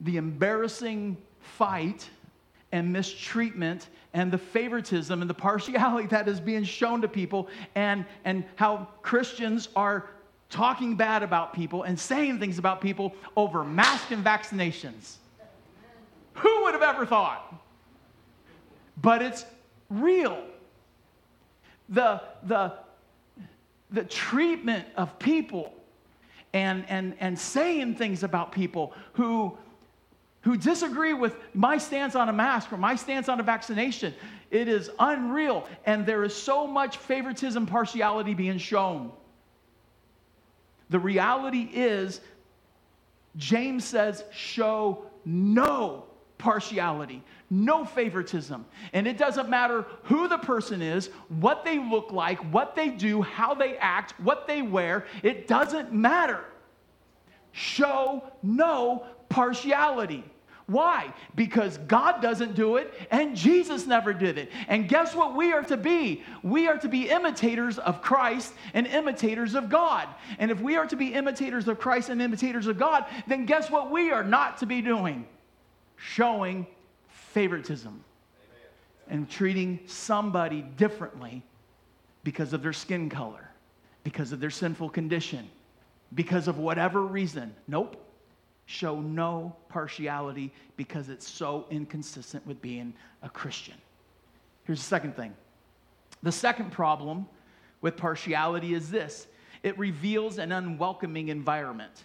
the 0.00 0.16
embarrassing 0.16 1.16
fight 1.40 2.08
and 2.72 2.92
mistreatment 2.92 3.88
and 4.12 4.32
the 4.32 4.38
favoritism 4.38 5.20
and 5.20 5.28
the 5.28 5.34
partiality 5.34 6.06
that 6.10 6.28
is 6.28 6.40
being 6.40 6.64
shown 6.64 7.00
to 7.02 7.08
people 7.08 7.48
and, 7.74 8.04
and 8.24 8.44
how 8.56 8.88
Christians 9.02 9.68
are 9.76 10.10
talking 10.50 10.96
bad 10.96 11.22
about 11.22 11.52
people 11.52 11.82
and 11.82 11.98
saying 11.98 12.38
things 12.38 12.58
about 12.58 12.80
people 12.80 13.14
over 13.36 13.64
masks 13.64 14.10
and 14.10 14.24
vaccinations. 14.24 15.16
Who 16.34 16.62
would 16.64 16.74
have 16.74 16.82
ever 16.82 17.04
thought? 17.04 17.54
But 19.00 19.22
it's 19.22 19.44
real. 19.90 20.42
The, 21.88 22.22
the, 22.44 22.74
the 23.90 24.04
treatment 24.04 24.86
of 24.96 25.18
people 25.18 25.74
and, 26.52 26.84
and, 26.88 27.14
and 27.20 27.38
saying 27.38 27.96
things 27.96 28.22
about 28.22 28.52
people 28.52 28.94
who 29.12 29.56
who 30.48 30.56
disagree 30.56 31.12
with 31.12 31.36
my 31.52 31.76
stance 31.76 32.14
on 32.14 32.30
a 32.30 32.32
mask 32.32 32.72
or 32.72 32.78
my 32.78 32.96
stance 32.96 33.28
on 33.28 33.38
a 33.38 33.42
vaccination. 33.42 34.14
It 34.50 34.66
is 34.66 34.90
unreal. 34.98 35.68
And 35.84 36.06
there 36.06 36.24
is 36.24 36.34
so 36.34 36.66
much 36.66 36.96
favoritism, 36.96 37.66
partiality 37.66 38.32
being 38.32 38.56
shown. 38.56 39.12
The 40.88 40.98
reality 40.98 41.68
is, 41.70 42.22
James 43.36 43.84
says, 43.84 44.24
show 44.32 45.04
no 45.26 46.06
partiality, 46.38 47.22
no 47.50 47.84
favoritism. 47.84 48.64
And 48.94 49.06
it 49.06 49.18
doesn't 49.18 49.50
matter 49.50 49.84
who 50.04 50.28
the 50.28 50.38
person 50.38 50.80
is, 50.80 51.10
what 51.28 51.62
they 51.62 51.78
look 51.78 52.10
like, 52.10 52.38
what 52.54 52.74
they 52.74 52.88
do, 52.88 53.20
how 53.20 53.52
they 53.52 53.76
act, 53.76 54.18
what 54.18 54.46
they 54.46 54.62
wear, 54.62 55.04
it 55.22 55.46
doesn't 55.46 55.92
matter. 55.92 56.42
Show 57.52 58.22
no 58.42 59.04
partiality. 59.28 60.24
Why? 60.68 61.14
Because 61.34 61.78
God 61.78 62.20
doesn't 62.20 62.54
do 62.54 62.76
it 62.76 62.92
and 63.10 63.34
Jesus 63.34 63.86
never 63.86 64.12
did 64.12 64.36
it. 64.36 64.52
And 64.68 64.86
guess 64.86 65.14
what 65.14 65.34
we 65.34 65.50
are 65.50 65.62
to 65.62 65.78
be? 65.78 66.22
We 66.42 66.68
are 66.68 66.76
to 66.76 66.88
be 66.88 67.08
imitators 67.08 67.78
of 67.78 68.02
Christ 68.02 68.52
and 68.74 68.86
imitators 68.86 69.54
of 69.54 69.70
God. 69.70 70.08
And 70.38 70.50
if 70.50 70.60
we 70.60 70.76
are 70.76 70.86
to 70.86 70.94
be 70.94 71.14
imitators 71.14 71.68
of 71.68 71.78
Christ 71.78 72.10
and 72.10 72.20
imitators 72.20 72.66
of 72.66 72.78
God, 72.78 73.06
then 73.26 73.46
guess 73.46 73.70
what 73.70 73.90
we 73.90 74.10
are 74.10 74.22
not 74.22 74.58
to 74.58 74.66
be 74.66 74.82
doing? 74.82 75.26
Showing 75.96 76.66
favoritism 77.08 78.04
and 79.08 79.28
treating 79.30 79.80
somebody 79.86 80.60
differently 80.60 81.42
because 82.24 82.52
of 82.52 82.62
their 82.62 82.74
skin 82.74 83.08
color, 83.08 83.48
because 84.04 84.32
of 84.32 84.40
their 84.40 84.50
sinful 84.50 84.90
condition, 84.90 85.48
because 86.14 86.46
of 86.46 86.58
whatever 86.58 87.00
reason. 87.00 87.54
Nope 87.66 88.04
show 88.68 89.00
no 89.00 89.56
partiality 89.70 90.52
because 90.76 91.08
it's 91.08 91.26
so 91.26 91.64
inconsistent 91.70 92.46
with 92.46 92.60
being 92.60 92.92
a 93.22 93.28
Christian. 93.28 93.74
Here's 94.64 94.78
the 94.78 94.84
second 94.84 95.16
thing 95.16 95.34
the 96.22 96.30
second 96.30 96.70
problem 96.70 97.26
with 97.80 97.96
partiality 97.96 98.74
is 98.74 98.90
this 98.90 99.26
it 99.62 99.76
reveals 99.78 100.38
an 100.38 100.52
unwelcoming 100.52 101.28
environment. 101.28 102.04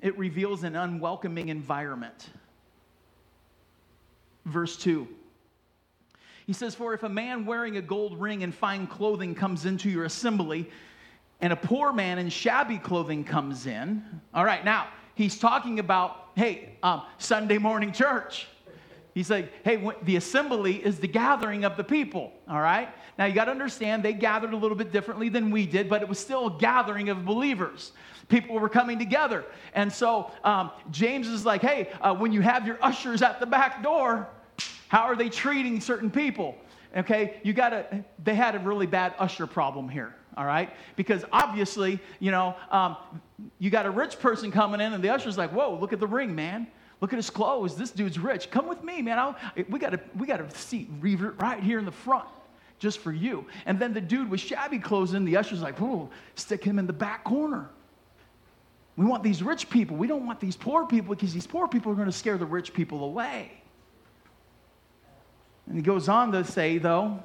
It 0.00 0.16
reveals 0.16 0.64
an 0.64 0.76
unwelcoming 0.76 1.50
environment. 1.50 2.30
Verse 4.46 4.78
2. 4.78 5.06
He 6.46 6.54
says, 6.54 6.74
For 6.74 6.94
if 6.94 7.02
a 7.02 7.08
man 7.08 7.44
wearing 7.44 7.76
a 7.76 7.82
gold 7.82 8.18
ring 8.18 8.42
and 8.42 8.54
fine 8.54 8.86
clothing 8.86 9.34
comes 9.34 9.66
into 9.66 9.90
your 9.90 10.04
assembly, 10.04 10.70
and 11.40 11.52
a 11.52 11.56
poor 11.56 11.92
man 11.92 12.18
in 12.18 12.28
shabby 12.28 12.78
clothing 12.78 13.24
comes 13.24 13.66
in. 13.66 14.02
All 14.34 14.44
right, 14.44 14.64
now 14.64 14.88
he's 15.14 15.38
talking 15.38 15.78
about, 15.78 16.30
hey, 16.34 16.76
um, 16.82 17.02
Sunday 17.18 17.58
morning 17.58 17.92
church. 17.92 18.48
He's 19.14 19.30
like, 19.30 19.52
hey, 19.64 19.84
the 20.02 20.16
assembly 20.16 20.76
is 20.76 21.00
the 21.00 21.08
gathering 21.08 21.64
of 21.64 21.76
the 21.76 21.82
people, 21.82 22.32
all 22.48 22.60
right? 22.60 22.88
Now 23.18 23.24
you 23.24 23.34
got 23.34 23.46
to 23.46 23.50
understand 23.50 24.04
they 24.04 24.12
gathered 24.12 24.52
a 24.52 24.56
little 24.56 24.76
bit 24.76 24.92
differently 24.92 25.28
than 25.28 25.50
we 25.50 25.66
did, 25.66 25.88
but 25.88 26.02
it 26.02 26.08
was 26.08 26.20
still 26.20 26.46
a 26.46 26.58
gathering 26.58 27.08
of 27.08 27.24
believers. 27.24 27.92
People 28.28 28.60
were 28.60 28.68
coming 28.68 28.96
together. 28.96 29.44
And 29.74 29.92
so 29.92 30.30
um, 30.44 30.70
James 30.92 31.26
is 31.26 31.44
like, 31.44 31.62
hey, 31.62 31.90
uh, 32.00 32.14
when 32.14 32.32
you 32.32 32.42
have 32.42 32.64
your 32.64 32.78
ushers 32.80 33.22
at 33.22 33.40
the 33.40 33.46
back 33.46 33.82
door, 33.82 34.28
how 34.86 35.02
are 35.02 35.16
they 35.16 35.28
treating 35.28 35.80
certain 35.80 36.10
people? 36.10 36.56
Okay, 36.96 37.40
you 37.42 37.52
got 37.52 37.70
to, 37.70 38.04
they 38.22 38.34
had 38.34 38.54
a 38.54 38.60
really 38.60 38.86
bad 38.86 39.14
usher 39.18 39.46
problem 39.46 39.88
here 39.88 40.14
all 40.38 40.46
right? 40.46 40.70
Because 40.96 41.24
obviously, 41.32 41.98
you 42.20 42.30
know, 42.30 42.54
um, 42.70 42.96
you 43.58 43.70
got 43.70 43.86
a 43.86 43.90
rich 43.90 44.18
person 44.20 44.52
coming 44.52 44.80
in, 44.80 44.92
and 44.92 45.02
the 45.02 45.10
usher's 45.10 45.36
like, 45.36 45.50
whoa, 45.50 45.76
look 45.78 45.92
at 45.92 46.00
the 46.00 46.06
ring, 46.06 46.34
man. 46.34 46.68
Look 47.00 47.12
at 47.12 47.16
his 47.16 47.28
clothes. 47.28 47.76
This 47.76 47.90
dude's 47.90 48.18
rich. 48.18 48.50
Come 48.50 48.68
with 48.68 48.82
me, 48.82 49.02
man. 49.02 49.18
I'll, 49.18 49.36
we 49.68 49.78
got 49.78 49.94
a, 49.94 50.00
we 50.16 50.26
got 50.26 50.40
a 50.40 50.50
seat 50.56 50.88
right 51.00 51.62
here 51.62 51.78
in 51.78 51.84
the 51.84 51.92
front 51.92 52.28
just 52.78 53.00
for 53.00 53.12
you. 53.12 53.46
And 53.66 53.78
then 53.78 53.92
the 53.92 54.00
dude 54.00 54.30
with 54.30 54.40
shabby 54.40 54.78
clothes 54.78 55.14
in, 55.14 55.24
the 55.24 55.36
usher's 55.36 55.60
like, 55.60 55.78
whoa, 55.78 56.08
stick 56.36 56.62
him 56.62 56.78
in 56.78 56.86
the 56.86 56.92
back 56.92 57.24
corner. 57.24 57.68
We 58.96 59.04
want 59.04 59.22
these 59.22 59.42
rich 59.42 59.70
people. 59.70 59.96
We 59.96 60.06
don't 60.06 60.26
want 60.26 60.40
these 60.40 60.56
poor 60.56 60.86
people 60.86 61.14
because 61.14 61.32
these 61.34 61.46
poor 61.46 61.68
people 61.68 61.92
are 61.92 61.96
going 61.96 62.06
to 62.06 62.12
scare 62.12 62.38
the 62.38 62.46
rich 62.46 62.74
people 62.74 63.04
away. 63.04 63.52
And 65.66 65.76
he 65.76 65.82
goes 65.82 66.08
on 66.08 66.32
to 66.32 66.44
say, 66.44 66.78
though, 66.78 67.22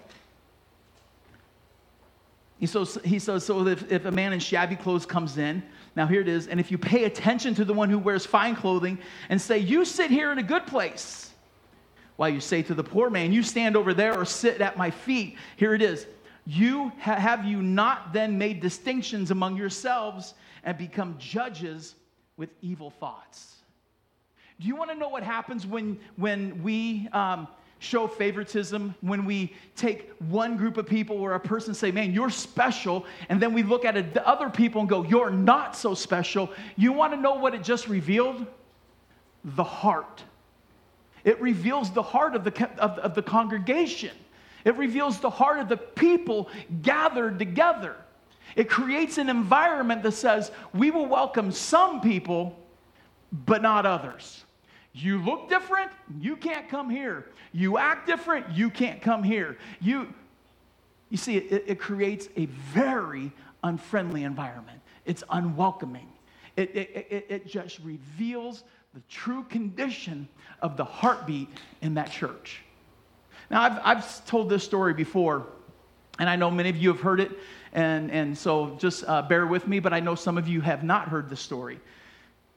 he 2.64 2.68
says, 2.68 2.98
he 3.04 3.20
says 3.20 3.46
so 3.46 3.68
if, 3.68 3.92
if 3.92 4.06
a 4.06 4.12
man 4.12 4.32
in 4.32 4.40
shabby 4.40 4.78
clothes 4.78 5.06
comes 5.06 5.38
in, 5.38 5.62
now 5.98 6.08
here 6.08 6.22
it 6.22 6.30
is, 6.30 6.48
and 6.48 6.62
if 6.62 6.72
you 6.72 6.78
pay 6.78 7.04
attention 7.04 7.54
to 7.56 7.66
the 7.66 7.74
one 7.74 7.90
who 7.90 8.00
wears 8.00 8.26
fine 8.26 8.56
clothing 8.56 9.00
and 9.28 9.42
say, 9.42 9.58
You 9.58 9.84
sit 9.84 10.10
here 10.10 10.32
in 10.32 10.38
a 10.38 10.44
good 10.44 10.66
place, 10.66 11.34
while 12.16 12.30
you 12.30 12.40
say 12.40 12.62
to 12.62 12.74
the 12.74 12.82
poor 12.82 13.10
man, 13.10 13.34
You 13.34 13.44
stand 13.44 13.76
over 13.76 13.94
there 13.94 14.18
or 14.18 14.24
sit 14.24 14.62
at 14.62 14.78
my 14.78 14.92
feet, 14.92 15.36
here 15.58 15.74
it 15.74 15.82
is. 15.82 16.08
You 16.46 16.94
ha- 17.02 17.16
have 17.16 17.44
you 17.44 17.62
not 17.62 18.14
then 18.14 18.38
made 18.38 18.62
distinctions 18.62 19.30
among 19.30 19.58
yourselves 19.58 20.34
and 20.64 20.78
become 20.78 21.18
judges 21.20 21.96
with 22.38 22.50
evil 22.62 22.92
thoughts? 22.92 23.58
Do 24.62 24.70
you 24.70 24.78
want 24.78 24.90
to 24.90 24.96
know 24.96 25.10
what 25.10 25.24
happens 25.24 25.68
when, 25.68 26.00
when 26.16 26.64
we 26.64 27.10
um, 27.12 27.50
show 27.84 28.08
favoritism 28.08 28.96
when 29.02 29.26
we 29.26 29.54
take 29.76 30.12
one 30.30 30.58
group 30.58 30.78
of 30.78 30.88
people 30.88 31.20
or 31.20 31.34
a 31.34 31.40
person 31.40 31.74
say, 31.74 31.92
man, 31.92 32.14
you're 32.14 32.30
special, 32.30 33.06
and 33.30 33.42
then 33.42 33.54
we 33.54 33.64
look 33.64 33.86
at 33.86 34.14
the 34.14 34.28
other 34.28 34.50
people 34.50 34.82
and 34.82 34.90
go, 34.90 35.04
you're 35.04 35.30
not 35.30 35.76
so 35.76 35.94
special. 35.94 36.50
You 36.78 36.94
want 36.94 37.14
to 37.14 37.20
know 37.20 37.36
what 37.36 37.54
it 37.54 37.64
just 37.64 37.88
revealed? 37.88 38.46
The 39.44 39.64
heart. 39.64 40.24
It 41.24 41.42
reveals 41.42 41.92
the 41.92 42.02
heart 42.02 42.36
of 42.36 42.44
the, 42.44 42.70
of, 42.80 42.98
of 43.00 43.16
the 43.16 43.22
congregation. 43.22 44.12
It 44.66 44.76
reveals 44.78 45.20
the 45.20 45.30
heart 45.30 45.60
of 45.60 45.70
the 45.70 45.78
people 45.78 46.50
gathered 46.82 47.40
together. 47.40 47.96
It 48.56 48.70
creates 48.70 49.18
an 49.18 49.30
environment 49.30 50.04
that 50.04 50.14
says, 50.14 50.52
we 50.74 50.92
will 50.92 51.06
welcome 51.06 51.52
some 51.52 52.02
people, 52.02 52.58
but 53.32 53.62
not 53.62 53.86
others. 53.86 54.43
You 54.94 55.24
look 55.24 55.50
different, 55.50 55.92
you 56.20 56.36
can't 56.36 56.70
come 56.70 56.90
here. 56.90 57.26
You 57.52 57.78
act 57.78 58.06
different, 58.06 58.52
you 58.52 58.70
can't 58.70 59.02
come 59.02 59.24
here. 59.24 59.58
You, 59.82 60.14
you 61.10 61.18
see, 61.18 61.38
it, 61.38 61.64
it 61.68 61.80
creates 61.80 62.30
a 62.38 62.46
very 62.46 63.32
unfriendly 63.64 64.24
environment, 64.24 64.80
it's 65.06 65.24
unwelcoming. 65.30 66.08
It, 66.56 66.76
it, 66.76 67.08
it, 67.10 67.26
it 67.30 67.48
just 67.48 67.80
reveals 67.80 68.64
the 68.94 69.02
true 69.10 69.44
condition 69.46 70.28
of 70.62 70.78
the 70.78 70.84
heartbeat 70.84 71.50
in 71.82 71.96
that 71.96 72.12
church. 72.12 72.62
Now, 73.50 73.64
I've, 73.64 73.80
I've 73.84 74.26
told 74.28 74.50
this 74.50 74.64
story 74.64 74.94
before, 74.94 75.48
and 76.20 76.30
I 76.30 76.36
know 76.36 76.52
many 76.52 76.70
of 76.70 76.78
you 76.78 76.90
have 76.90 77.02
heard 77.02 77.20
it, 77.20 77.32
and, 77.74 78.12
and 78.12 78.38
so 78.38 78.76
just 78.78 79.04
uh, 79.08 79.24
bear 79.24 79.48
with 79.48 79.68
me, 79.68 79.80
but 79.80 79.94
I 79.94 80.00
know 80.00 80.14
some 80.14 80.38
of 80.38 80.48
you 80.48 80.62
have 80.62 80.84
not 80.84 81.08
heard 81.08 81.28
the 81.28 81.36
story. 81.36 81.80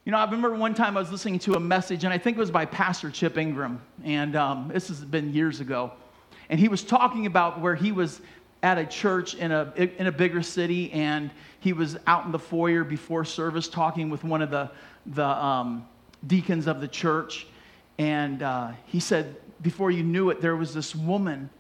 You 0.06 0.12
know, 0.12 0.18
I 0.18 0.24
remember 0.24 0.54
one 0.54 0.72
time 0.72 0.96
I 0.96 1.00
was 1.00 1.10
listening 1.10 1.40
to 1.40 1.54
a 1.54 1.60
message, 1.60 2.04
and 2.04 2.14
I 2.14 2.18
think 2.18 2.36
it 2.36 2.40
was 2.40 2.52
by 2.52 2.64
Pastor 2.64 3.10
Chip 3.10 3.36
Ingram, 3.36 3.82
and 4.04 4.36
um, 4.36 4.70
this 4.72 4.86
has 4.86 5.04
been 5.04 5.34
years 5.34 5.58
ago. 5.58 5.90
And 6.48 6.60
he 6.60 6.68
was 6.68 6.84
talking 6.84 7.26
about 7.26 7.60
where 7.60 7.74
he 7.74 7.90
was 7.90 8.20
at 8.62 8.78
a 8.78 8.86
church 8.86 9.34
in 9.34 9.50
a, 9.50 9.72
in 9.98 10.06
a 10.06 10.12
bigger 10.12 10.42
city, 10.42 10.92
and 10.92 11.32
he 11.58 11.72
was 11.72 11.98
out 12.06 12.24
in 12.24 12.30
the 12.30 12.38
foyer 12.38 12.84
before 12.84 13.24
service 13.24 13.66
talking 13.66 14.08
with 14.08 14.22
one 14.22 14.42
of 14.42 14.50
the, 14.52 14.70
the 15.06 15.26
um, 15.26 15.84
deacons 16.24 16.68
of 16.68 16.80
the 16.80 16.86
church. 16.86 17.48
And 17.98 18.44
uh, 18.44 18.74
he 18.84 19.00
said, 19.00 19.34
before 19.60 19.90
you 19.90 20.04
knew 20.04 20.30
it, 20.30 20.40
there 20.40 20.54
was 20.54 20.72
this 20.72 20.94
woman 20.94 21.50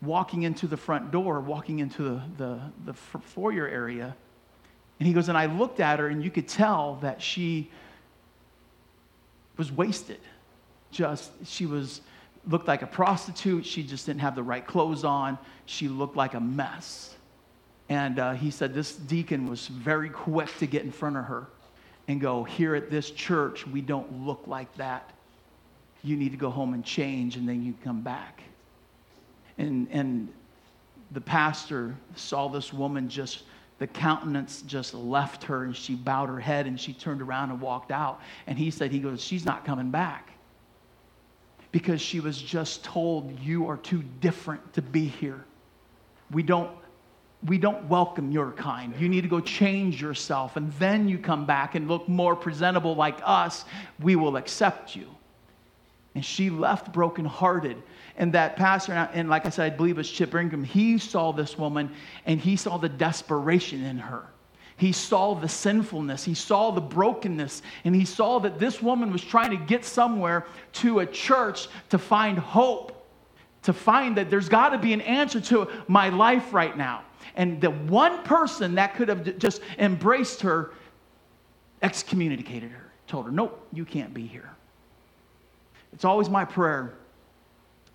walking 0.00 0.42
into 0.42 0.66
the 0.66 0.76
front 0.76 1.12
door, 1.12 1.38
walking 1.38 1.78
into 1.78 2.02
the, 2.02 2.22
the, 2.36 2.60
the 2.84 2.94
foyer 2.94 3.68
area. 3.68 4.16
And 4.98 5.06
he 5.06 5.12
goes, 5.12 5.28
and 5.28 5.38
I 5.38 5.46
looked 5.46 5.78
at 5.78 6.00
her, 6.00 6.08
and 6.08 6.24
you 6.24 6.32
could 6.32 6.48
tell 6.48 6.96
that 6.96 7.22
she 7.22 7.70
was 9.62 9.70
wasted. 9.70 10.18
Just, 10.90 11.30
she 11.46 11.66
was, 11.66 12.00
looked 12.48 12.66
like 12.66 12.82
a 12.82 12.86
prostitute. 12.88 13.64
She 13.64 13.84
just 13.84 14.06
didn't 14.06 14.20
have 14.20 14.34
the 14.34 14.42
right 14.42 14.66
clothes 14.66 15.04
on. 15.04 15.38
She 15.66 15.86
looked 15.86 16.16
like 16.16 16.34
a 16.34 16.40
mess. 16.40 17.14
And 17.88 18.18
uh, 18.18 18.32
he 18.32 18.50
said 18.50 18.74
this 18.74 18.96
deacon 18.96 19.48
was 19.48 19.68
very 19.68 20.08
quick 20.08 20.48
to 20.58 20.66
get 20.66 20.82
in 20.82 20.90
front 20.90 21.16
of 21.16 21.26
her 21.26 21.46
and 22.08 22.20
go, 22.20 22.42
Here 22.42 22.74
at 22.74 22.90
this 22.90 23.12
church, 23.12 23.64
we 23.64 23.80
don't 23.80 24.26
look 24.26 24.42
like 24.48 24.74
that. 24.78 25.12
You 26.02 26.16
need 26.16 26.32
to 26.32 26.38
go 26.38 26.50
home 26.50 26.74
and 26.74 26.84
change, 26.84 27.36
and 27.36 27.48
then 27.48 27.62
you 27.62 27.74
come 27.84 28.00
back. 28.00 28.42
And, 29.58 29.86
and 29.92 30.28
the 31.12 31.20
pastor 31.20 31.94
saw 32.16 32.48
this 32.48 32.72
woman 32.72 33.08
just 33.08 33.44
the 33.82 33.88
countenance 33.88 34.62
just 34.62 34.94
left 34.94 35.42
her 35.42 35.64
and 35.64 35.74
she 35.74 35.96
bowed 35.96 36.28
her 36.28 36.38
head 36.38 36.68
and 36.68 36.80
she 36.80 36.92
turned 36.92 37.20
around 37.20 37.50
and 37.50 37.60
walked 37.60 37.90
out. 37.90 38.20
And 38.46 38.56
he 38.56 38.70
said, 38.70 38.92
He 38.92 39.00
goes, 39.00 39.20
She's 39.20 39.44
not 39.44 39.64
coming 39.64 39.90
back. 39.90 40.30
Because 41.72 42.00
she 42.00 42.20
was 42.20 42.40
just 42.40 42.84
told, 42.84 43.40
You 43.40 43.66
are 43.68 43.76
too 43.76 44.04
different 44.20 44.74
to 44.74 44.82
be 44.82 45.06
here. 45.06 45.44
We 46.30 46.44
don't, 46.44 46.70
we 47.44 47.58
don't 47.58 47.88
welcome 47.88 48.30
your 48.30 48.52
kind. 48.52 48.94
You 49.00 49.08
need 49.08 49.22
to 49.22 49.28
go 49.28 49.40
change 49.40 50.00
yourself 50.00 50.54
and 50.54 50.70
then 50.74 51.08
you 51.08 51.18
come 51.18 51.44
back 51.44 51.74
and 51.74 51.88
look 51.88 52.08
more 52.08 52.36
presentable 52.36 52.94
like 52.94 53.18
us. 53.24 53.64
We 53.98 54.14
will 54.14 54.36
accept 54.36 54.94
you. 54.94 55.08
And 56.14 56.24
she 56.24 56.50
left 56.50 56.92
brokenhearted 56.92 57.82
and 58.16 58.32
that 58.34 58.56
pastor, 58.56 58.92
and 58.92 59.30
like 59.30 59.46
I 59.46 59.48
said, 59.48 59.72
I 59.72 59.74
believe 59.74 59.98
it's 59.98 60.10
Chip 60.10 60.34
Ingram, 60.34 60.64
he 60.64 60.98
saw 60.98 61.32
this 61.32 61.56
woman 61.56 61.90
and 62.26 62.38
he 62.38 62.56
saw 62.56 62.76
the 62.76 62.88
desperation 62.88 63.84
in 63.84 63.98
her. 63.98 64.26
He 64.76 64.92
saw 64.92 65.34
the 65.34 65.48
sinfulness, 65.48 66.24
he 66.24 66.34
saw 66.34 66.70
the 66.70 66.80
brokenness, 66.80 67.62
and 67.84 67.94
he 67.94 68.04
saw 68.04 68.40
that 68.40 68.58
this 68.58 68.82
woman 68.82 69.12
was 69.12 69.22
trying 69.22 69.50
to 69.50 69.56
get 69.56 69.84
somewhere 69.84 70.46
to 70.74 71.00
a 71.00 71.06
church 71.06 71.68
to 71.90 71.98
find 71.98 72.38
hope, 72.38 73.06
to 73.62 73.72
find 73.72 74.16
that 74.16 74.28
there's 74.28 74.48
got 74.48 74.70
to 74.70 74.78
be 74.78 74.92
an 74.92 75.00
answer 75.02 75.40
to 75.40 75.68
my 75.88 76.08
life 76.08 76.52
right 76.52 76.76
now. 76.76 77.04
And 77.36 77.60
the 77.60 77.70
one 77.70 78.22
person 78.24 78.74
that 78.74 78.94
could 78.96 79.08
have 79.08 79.38
just 79.38 79.62
embraced 79.78 80.40
her 80.40 80.72
excommunicated 81.80 82.70
her, 82.70 82.90
told 83.06 83.26
her, 83.26 83.32
Nope, 83.32 83.66
you 83.72 83.84
can't 83.84 84.12
be 84.12 84.26
here. 84.26 84.50
It's 85.92 86.04
always 86.04 86.28
my 86.28 86.44
prayer 86.44 86.94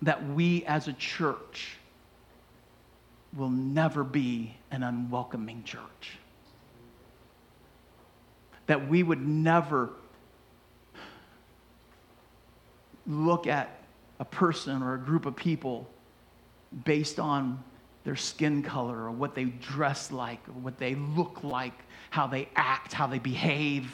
that 0.02 0.26
we 0.28 0.64
as 0.64 0.88
a 0.88 0.92
church 0.92 1.76
will 3.36 3.50
never 3.50 4.04
be 4.04 4.54
an 4.70 4.82
unwelcoming 4.82 5.64
church. 5.64 6.18
That 8.66 8.88
we 8.88 9.02
would 9.02 9.26
never 9.26 9.90
look 13.06 13.46
at 13.46 13.82
a 14.20 14.24
person 14.24 14.82
or 14.82 14.94
a 14.94 14.98
group 14.98 15.26
of 15.26 15.34
people 15.34 15.88
based 16.84 17.18
on 17.18 17.62
their 18.04 18.16
skin 18.16 18.62
color 18.62 19.04
or 19.04 19.10
what 19.10 19.34
they 19.34 19.44
dress 19.44 20.12
like 20.12 20.46
or 20.48 20.52
what 20.52 20.78
they 20.78 20.94
look 20.94 21.42
like, 21.42 21.74
how 22.10 22.26
they 22.26 22.48
act, 22.54 22.92
how 22.92 23.06
they 23.06 23.18
behave. 23.18 23.90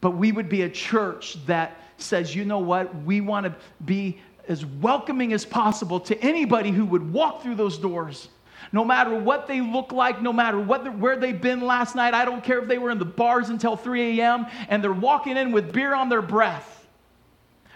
But 0.00 0.12
we 0.12 0.32
would 0.32 0.48
be 0.48 0.62
a 0.62 0.70
church 0.70 1.44
that 1.46 1.78
says, 1.98 2.34
you 2.34 2.44
know 2.44 2.58
what, 2.58 2.94
we 3.02 3.20
want 3.20 3.46
to 3.46 3.54
be 3.84 4.18
as 4.48 4.64
welcoming 4.64 5.32
as 5.32 5.44
possible 5.44 6.00
to 6.00 6.18
anybody 6.20 6.70
who 6.70 6.84
would 6.86 7.12
walk 7.12 7.42
through 7.42 7.56
those 7.56 7.78
doors. 7.78 8.28
No 8.72 8.84
matter 8.84 9.14
what 9.14 9.46
they 9.46 9.60
look 9.60 9.92
like, 9.92 10.22
no 10.22 10.32
matter 10.32 10.58
what 10.58 10.96
where 10.98 11.16
they've 11.16 11.40
been 11.40 11.60
last 11.60 11.94
night, 11.96 12.14
I 12.14 12.24
don't 12.24 12.42
care 12.42 12.58
if 12.60 12.68
they 12.68 12.78
were 12.78 12.90
in 12.90 12.98
the 12.98 13.04
bars 13.04 13.48
until 13.48 13.76
3 13.76 14.20
a.m. 14.20 14.46
and 14.68 14.82
they're 14.82 14.92
walking 14.92 15.36
in 15.36 15.52
with 15.52 15.72
beer 15.72 15.94
on 15.94 16.08
their 16.08 16.22
breath. 16.22 16.76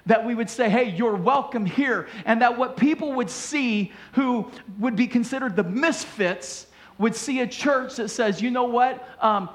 That 0.07 0.27
we 0.27 0.35
would 0.35 0.51
say, 0.51 0.69
hey, 0.69 0.91
you're 0.91 1.17
welcome 1.17 1.65
here. 1.65 2.09
And 2.27 2.43
that 2.43 2.59
what 2.59 2.77
people 2.77 3.15
would 3.15 3.31
see 3.31 3.93
who 4.13 4.51
would 4.79 4.97
be 4.97 5.07
considered 5.07 5.57
the 5.57 5.65
misfits 5.65 6.67
would 6.99 7.17
see 7.17 7.41
a 7.41 7.47
church 7.47 7.97
that 7.97 8.09
says, 8.09 8.41
you 8.41 8.51
know 8.51 8.65
what? 8.65 9.09
Um, 9.21 9.49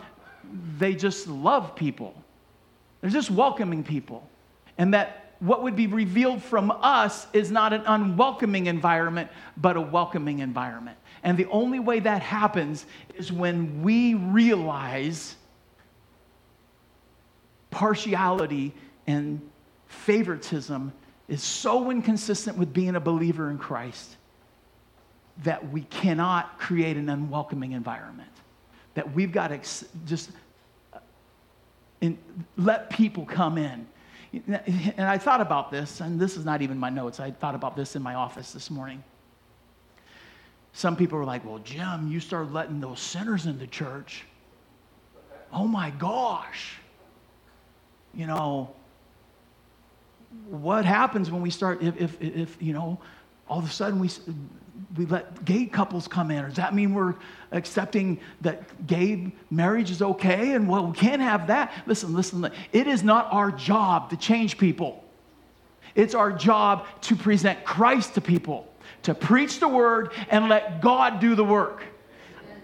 they 0.78 0.96
just 0.96 1.28
love 1.28 1.76
people, 1.76 2.16
they're 3.02 3.10
just 3.10 3.32
welcoming 3.32 3.84
people 3.84 4.28
and 4.78 4.94
that 4.94 5.34
what 5.40 5.64
would 5.64 5.76
be 5.76 5.88
revealed 5.88 6.44
from 6.44 6.72
us 6.72 7.28
is 7.32 7.50
not 7.50 7.72
an 7.72 7.84
unwelcoming 7.86 8.66
environment, 8.66 9.30
but 9.56 9.78
a 9.78 9.82
welcoming 9.82 10.40
environment. 10.40 10.98
And 11.24 11.38
the 11.38 11.46
only 11.46 11.80
way 11.80 12.00
that 12.02 12.22
happens 12.22 12.86
is 13.16 13.32
when 13.32 13.82
we 13.82 14.16
realize 14.16 15.36
partiality 17.72 18.74
and 19.08 19.42
favoritism 19.88 20.92
is 21.28 21.42
so 21.42 21.90
inconsistent 21.92 22.58
with 22.58 22.74
being 22.74 22.96
a 22.96 23.00
believer 23.00 23.50
in 23.50 23.58
Christ 23.58 24.18
that 25.44 25.72
we 25.72 25.82
cannot 25.84 26.60
create 26.60 26.98
an 26.98 27.08
unwelcoming 27.10 27.72
environment. 27.72 28.30
That 28.96 29.14
we've 29.14 29.32
got 29.32 29.50
to 29.50 29.60
just 30.06 30.32
uh, 32.02 32.10
let 32.58 32.90
people 32.90 33.26
come 33.26 33.58
in 33.58 33.88
and 34.32 35.02
I 35.02 35.18
thought 35.18 35.42
about 35.42 35.72
this, 35.72 36.02
and 36.02 36.20
this 36.20 36.38
is 36.38 36.46
not 36.46 36.62
even 36.62 36.78
my 36.78 36.90
notes. 36.90 37.20
I 37.20 37.32
thought 37.32 37.56
about 37.56 37.76
this 37.76 37.96
in 37.96 38.02
my 38.02 38.14
office 38.14 38.52
this 38.52 38.70
morning. 38.70 39.04
Some 40.72 40.96
people 40.96 41.18
were 41.18 41.26
like, 41.26 41.44
Well, 41.44 41.60
Jim, 41.60 42.08
you 42.08 42.20
start 42.20 42.54
letting 42.54 42.80
those 42.80 43.00
sinners 43.00 43.48
into 43.48 43.66
church. 43.66 44.26
Oh 45.52 45.66
my 45.68 45.90
gosh. 45.90 46.78
You 48.14 48.28
know, 48.28 48.76
what 50.48 50.86
happens 50.86 51.32
when 51.32 51.42
we 51.42 51.50
start, 51.50 51.82
if, 51.82 52.00
if, 52.00 52.22
if 52.22 52.58
you 52.62 52.74
know, 52.74 53.00
all 53.50 53.60
of 53.60 53.66
a 53.66 53.70
sudden 53.70 54.00
we, 54.00 54.10
we 54.96 55.06
let 55.06 55.44
gay 55.44 55.66
couples 55.66 56.08
come 56.08 56.32
in? 56.32 56.44
Or 56.44 56.48
does 56.48 56.58
that 56.58 56.74
mean 56.74 56.94
we're 56.94 57.16
accepting 57.52 58.20
that 58.42 58.88
gay 58.88 59.32
marriage 59.50 59.92
is 59.92 60.02
okay? 60.02 60.54
And 60.54 60.70
well, 60.70 60.88
we 60.88 60.98
can't 60.98 61.22
have 61.22 61.48
that. 61.48 61.74
Listen, 61.86 62.14
listen, 62.14 62.50
it 62.72 62.88
is 62.88 63.04
not 63.04 63.28
our 63.32 63.52
job 63.52 64.12
to 64.12 64.18
change 64.18 64.58
people. 64.58 65.04
It's 65.96 66.16
our 66.16 66.32
job 66.32 66.86
to 67.02 67.16
present 67.16 67.66
Christ 67.66 68.14
to 68.14 68.22
people, 68.22 68.72
to 69.04 69.14
preach 69.14 69.60
the 69.60 69.68
word 69.68 70.14
and 70.30 70.48
let 70.48 70.82
God 70.82 71.20
do 71.20 71.36
the 71.36 71.44
work. 71.44 71.84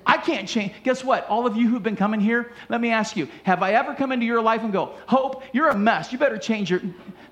I 0.06 0.17
can't 0.17 0.48
change. 0.48 0.71
Guess 0.84 1.04
what? 1.04 1.28
All 1.28 1.48
of 1.48 1.58
you 1.58 1.67
who've 1.67 1.82
been 1.82 1.95
coming 1.95 2.19
here, 2.19 2.52
let 2.69 2.80
me 2.80 2.91
ask 2.91 3.17
you 3.17 3.28
have 3.43 3.63
I 3.63 3.74
ever 3.74 3.95
come 3.95 4.12
into 4.12 4.26
your 4.26 4.41
life 4.41 4.62
and 4.62 4.71
go, 4.71 4.93
Hope, 5.08 5.43
you're 5.52 5.69
a 5.69 5.78
mess. 5.78 6.12
You 6.12 6.19
better 6.19 6.38
change 6.38 6.69
your. 6.69 6.82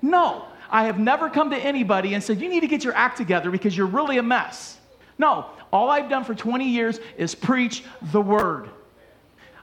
No, 0.02 0.46
I 0.74 0.86
have 0.86 0.98
never 0.98 1.30
come 1.30 1.50
to 1.50 1.56
anybody 1.56 2.14
and 2.14 2.22
said, 2.22 2.40
You 2.40 2.48
need 2.48 2.60
to 2.60 2.66
get 2.66 2.82
your 2.82 2.96
act 2.96 3.16
together 3.16 3.52
because 3.52 3.76
you're 3.76 3.86
really 3.86 4.18
a 4.18 4.24
mess. 4.24 4.76
No, 5.18 5.46
all 5.72 5.88
I've 5.88 6.10
done 6.10 6.24
for 6.24 6.34
20 6.34 6.68
years 6.68 6.98
is 7.16 7.32
preach 7.32 7.84
the 8.10 8.20
word. 8.20 8.68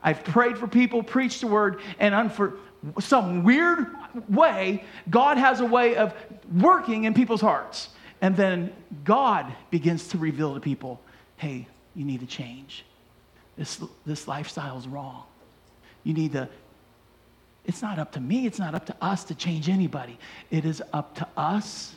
I've 0.02 0.24
prayed 0.24 0.58
for 0.58 0.67
people, 0.67 1.04
preached 1.04 1.41
the 1.41 1.47
word, 1.47 1.82
and 2.00 2.32
for 2.32 2.54
some 3.02 3.43
weird 3.43 3.88
way, 4.30 4.86
God 5.10 5.38
has 5.38 5.60
a 5.60 5.65
way 5.65 5.97
of 5.97 6.13
working 6.56 7.04
in 7.04 7.13
people's 7.13 7.41
hearts. 7.41 7.89
And 8.21 8.38
then 8.38 8.71
God 9.04 9.54
begins 9.69 10.08
to 10.10 10.17
reveal 10.17 10.54
to 10.54 10.62
people, 10.62 11.02
hey, 11.36 11.67
you 11.93 12.06
need 12.06 12.21
to 12.21 12.26
change. 12.26 12.86
This, 13.58 13.82
this 14.06 14.30
lifestyle 14.30 14.78
is 14.78 14.88
wrong. 14.88 15.24
You 16.06 16.13
need 16.13 16.32
to, 16.32 16.47
it's 17.65 17.82
not 17.82 18.00
up 18.00 18.12
to 18.13 18.19
me, 18.19 18.45
it's 18.45 18.60
not 18.60 18.76
up 18.76 18.86
to 18.88 18.95
us 19.02 19.24
to 19.26 19.36
change 19.36 19.69
anybody. 19.69 20.17
It 20.50 20.65
is 20.65 20.82
up 20.93 21.15
to 21.15 21.28
us 21.38 21.95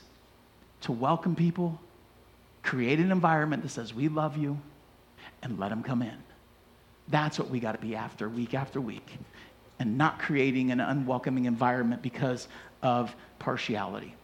to 0.83 0.92
welcome 0.92 1.35
people 1.35 1.81
create 2.64 2.98
an 2.98 3.12
environment 3.12 3.62
that 3.62 3.68
says, 3.68 3.94
We 3.94 4.09
love 4.09 4.37
you, 4.37 4.59
and 5.42 5.59
let 5.59 5.68
them 5.68 5.83
come 5.83 6.03
in. 6.03 6.16
That's 7.09 7.38
what 7.38 7.50
we 7.50 7.61
got 7.61 7.72
to 7.72 7.79
be 7.79 7.94
after 7.94 8.29
week 8.29 8.55
after 8.55 8.81
week 8.81 9.07
and 9.79 9.98
not 9.98 10.18
creating 10.18 10.70
an 10.70 10.81
unwelcoming 10.81 11.44
environment 11.44 12.00
because 12.00 12.48
of 12.83 13.14
partiality. 13.38 14.14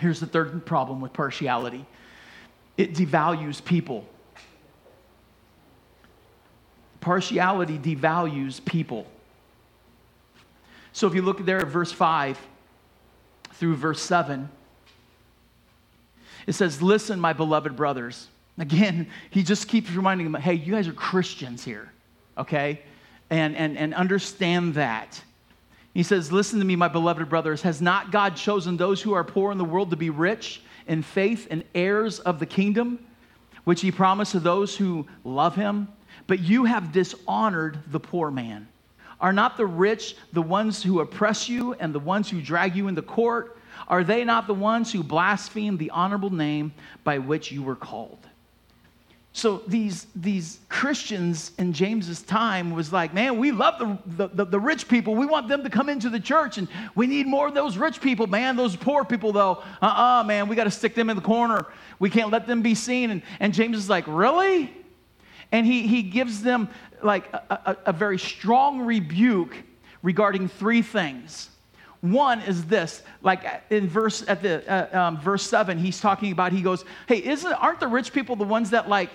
Here's 0.00 0.18
the 0.20 0.26
third 0.26 0.66
problem 0.66 1.00
with 1.00 1.12
partiality 1.12 1.86
it 2.76 2.92
devalues 2.92 3.64
people. 3.64 4.06
Partiality 7.00 7.78
devalues 7.78 8.62
people. 8.62 9.06
So 10.96 11.06
if 11.06 11.14
you 11.14 11.20
look 11.20 11.44
there 11.44 11.58
at 11.58 11.66
verse 11.66 11.92
5 11.92 12.38
through 13.52 13.76
verse 13.76 14.00
7, 14.00 14.48
it 16.46 16.54
says, 16.54 16.80
Listen, 16.80 17.20
my 17.20 17.34
beloved 17.34 17.76
brothers. 17.76 18.28
Again, 18.58 19.06
he 19.28 19.42
just 19.42 19.68
keeps 19.68 19.90
reminding 19.90 20.32
them, 20.32 20.40
hey, 20.40 20.54
you 20.54 20.72
guys 20.72 20.88
are 20.88 20.94
Christians 20.94 21.62
here, 21.62 21.92
okay? 22.38 22.80
And, 23.28 23.54
and, 23.56 23.76
and 23.76 23.92
understand 23.92 24.72
that. 24.76 25.22
He 25.92 26.02
says, 26.02 26.32
Listen 26.32 26.60
to 26.60 26.64
me, 26.64 26.76
my 26.76 26.88
beloved 26.88 27.28
brothers. 27.28 27.60
Has 27.60 27.82
not 27.82 28.10
God 28.10 28.34
chosen 28.34 28.78
those 28.78 29.02
who 29.02 29.12
are 29.12 29.22
poor 29.22 29.52
in 29.52 29.58
the 29.58 29.66
world 29.66 29.90
to 29.90 29.96
be 29.96 30.08
rich 30.08 30.62
in 30.86 31.02
faith 31.02 31.46
and 31.50 31.62
heirs 31.74 32.20
of 32.20 32.38
the 32.38 32.46
kingdom, 32.46 33.04
which 33.64 33.82
he 33.82 33.92
promised 33.92 34.32
to 34.32 34.40
those 34.40 34.74
who 34.74 35.06
love 35.24 35.56
him? 35.56 35.88
But 36.26 36.38
you 36.38 36.64
have 36.64 36.90
dishonored 36.90 37.80
the 37.88 38.00
poor 38.00 38.30
man. 38.30 38.66
Are 39.20 39.32
not 39.32 39.56
the 39.56 39.66
rich 39.66 40.16
the 40.32 40.42
ones 40.42 40.82
who 40.82 41.00
oppress 41.00 41.48
you 41.48 41.74
and 41.74 41.94
the 41.94 41.98
ones 41.98 42.28
who 42.28 42.40
drag 42.40 42.76
you 42.76 42.88
into 42.88 43.02
court? 43.02 43.56
Are 43.88 44.04
they 44.04 44.24
not 44.24 44.46
the 44.46 44.54
ones 44.54 44.92
who 44.92 45.02
blaspheme 45.02 45.76
the 45.76 45.90
honorable 45.90 46.30
name 46.30 46.72
by 47.04 47.18
which 47.18 47.52
you 47.52 47.62
were 47.62 47.76
called? 47.76 48.26
So 49.36 49.62
these, 49.66 50.06
these 50.16 50.60
Christians 50.70 51.52
in 51.58 51.74
James's 51.74 52.22
time 52.22 52.70
was 52.70 52.90
like, 52.90 53.12
man, 53.12 53.38
we 53.38 53.52
love 53.52 54.00
the, 54.06 54.28
the, 54.28 54.46
the, 54.46 54.58
rich 54.58 54.88
people. 54.88 55.14
We 55.14 55.26
want 55.26 55.46
them 55.46 55.62
to 55.62 55.68
come 55.68 55.90
into 55.90 56.08
the 56.08 56.18
church, 56.18 56.56
and 56.56 56.68
we 56.94 57.06
need 57.06 57.26
more 57.26 57.46
of 57.46 57.52
those 57.52 57.76
rich 57.76 58.00
people, 58.00 58.26
man. 58.26 58.56
Those 58.56 58.76
poor 58.76 59.04
people, 59.04 59.32
though, 59.32 59.62
uh-uh, 59.82 60.24
man, 60.24 60.48
we 60.48 60.56
got 60.56 60.64
to 60.64 60.70
stick 60.70 60.94
them 60.94 61.10
in 61.10 61.16
the 61.16 61.22
corner. 61.22 61.66
We 61.98 62.08
can't 62.08 62.30
let 62.30 62.46
them 62.46 62.62
be 62.62 62.74
seen. 62.74 63.10
And, 63.10 63.20
and 63.38 63.52
James 63.52 63.76
is 63.76 63.90
like, 63.90 64.04
really? 64.06 64.72
And 65.52 65.66
he, 65.66 65.86
he 65.86 66.02
gives 66.02 66.42
them 66.42 66.70
like 67.02 67.32
a, 67.32 67.42
a, 67.50 67.76
a 67.86 67.92
very 67.92 68.18
strong 68.18 68.80
rebuke 68.80 69.56
regarding 70.02 70.48
three 70.48 70.82
things. 70.82 71.50
One 72.00 72.40
is 72.42 72.64
this, 72.66 73.02
like 73.22 73.44
in 73.70 73.88
verse 73.88 74.24
at 74.28 74.42
the 74.42 74.62
uh, 74.70 74.98
um, 74.98 75.20
verse 75.20 75.42
seven, 75.42 75.78
he's 75.78 76.00
talking 76.00 76.30
about. 76.32 76.52
He 76.52 76.62
goes, 76.62 76.84
"Hey, 77.08 77.24
isn't 77.24 77.52
aren't 77.52 77.80
the 77.80 77.88
rich 77.88 78.12
people 78.12 78.36
the 78.36 78.44
ones 78.44 78.70
that 78.70 78.88
like 78.88 79.10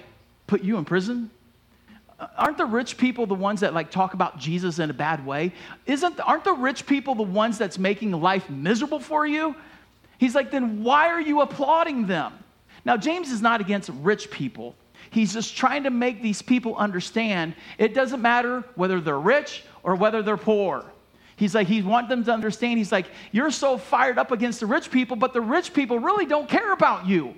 put 0.48 0.63
you 0.63 0.78
in 0.78 0.86
prison? 0.86 1.30
Aren't 2.38 2.58
the 2.58 2.65
rich 2.65 2.98
people 2.98 3.26
the 3.26 3.36
ones 3.36 3.62
that 3.62 3.74
like 3.74 3.89
talk 3.89 4.13
about 4.13 4.38
Jesus 4.38 4.78
in 4.80 4.89
a 4.89 4.94
bad 4.94 5.26
way? 5.26 5.54
Isn't 5.86 6.20
aren't 6.20 6.44
the 6.44 6.54
rich 6.54 6.86
people 6.86 7.15
the 7.15 7.24
ones 7.24 7.58
that's 7.58 7.80
making 7.80 8.12
life 8.12 8.50
miserable 8.50 9.00
for 9.00 9.26
you? 9.26 9.56
He's 10.17 10.36
like, 10.36 10.52
then 10.52 10.84
why 10.84 11.08
are 11.08 11.20
you 11.20 11.41
applauding 11.41 12.06
them? 12.06 12.34
Now, 12.86 12.96
James 12.96 13.32
is 13.32 13.41
not 13.41 13.60
against 13.60 13.89
rich 13.89 14.30
people. 14.30 14.76
He's 15.12 15.34
just 15.34 15.56
trying 15.56 15.84
to 15.84 15.89
make 15.89 16.21
these 16.21 16.41
people 16.41 16.76
understand 16.76 17.54
it 17.78 17.93
doesn't 17.93 18.21
matter 18.21 18.63
whether 18.76 19.00
they're 19.00 19.19
rich 19.19 19.63
or 19.84 19.95
whether 19.95 20.24
they're 20.24 20.38
poor. 20.38 20.86
He's 21.36 21.54
like, 21.54 21.67
he 21.67 21.82
wants 21.82 22.10
them 22.10 22.24
to 22.24 22.32
understand. 22.32 22.78
He's 22.78 22.91
like, 22.91 23.08
you're 23.32 23.52
so 23.52 23.78
fired 23.78 24.17
up 24.17 24.32
against 24.32 24.62
the 24.62 24.65
rich 24.65 24.89
people, 24.89 25.17
but 25.17 25.34
the 25.34 25.41
rich 25.41 25.74
people 25.74 26.00
really 26.00 26.26
don't 26.26 26.47
care 26.47 26.71
about 26.71 27.08
you. 27.08 27.36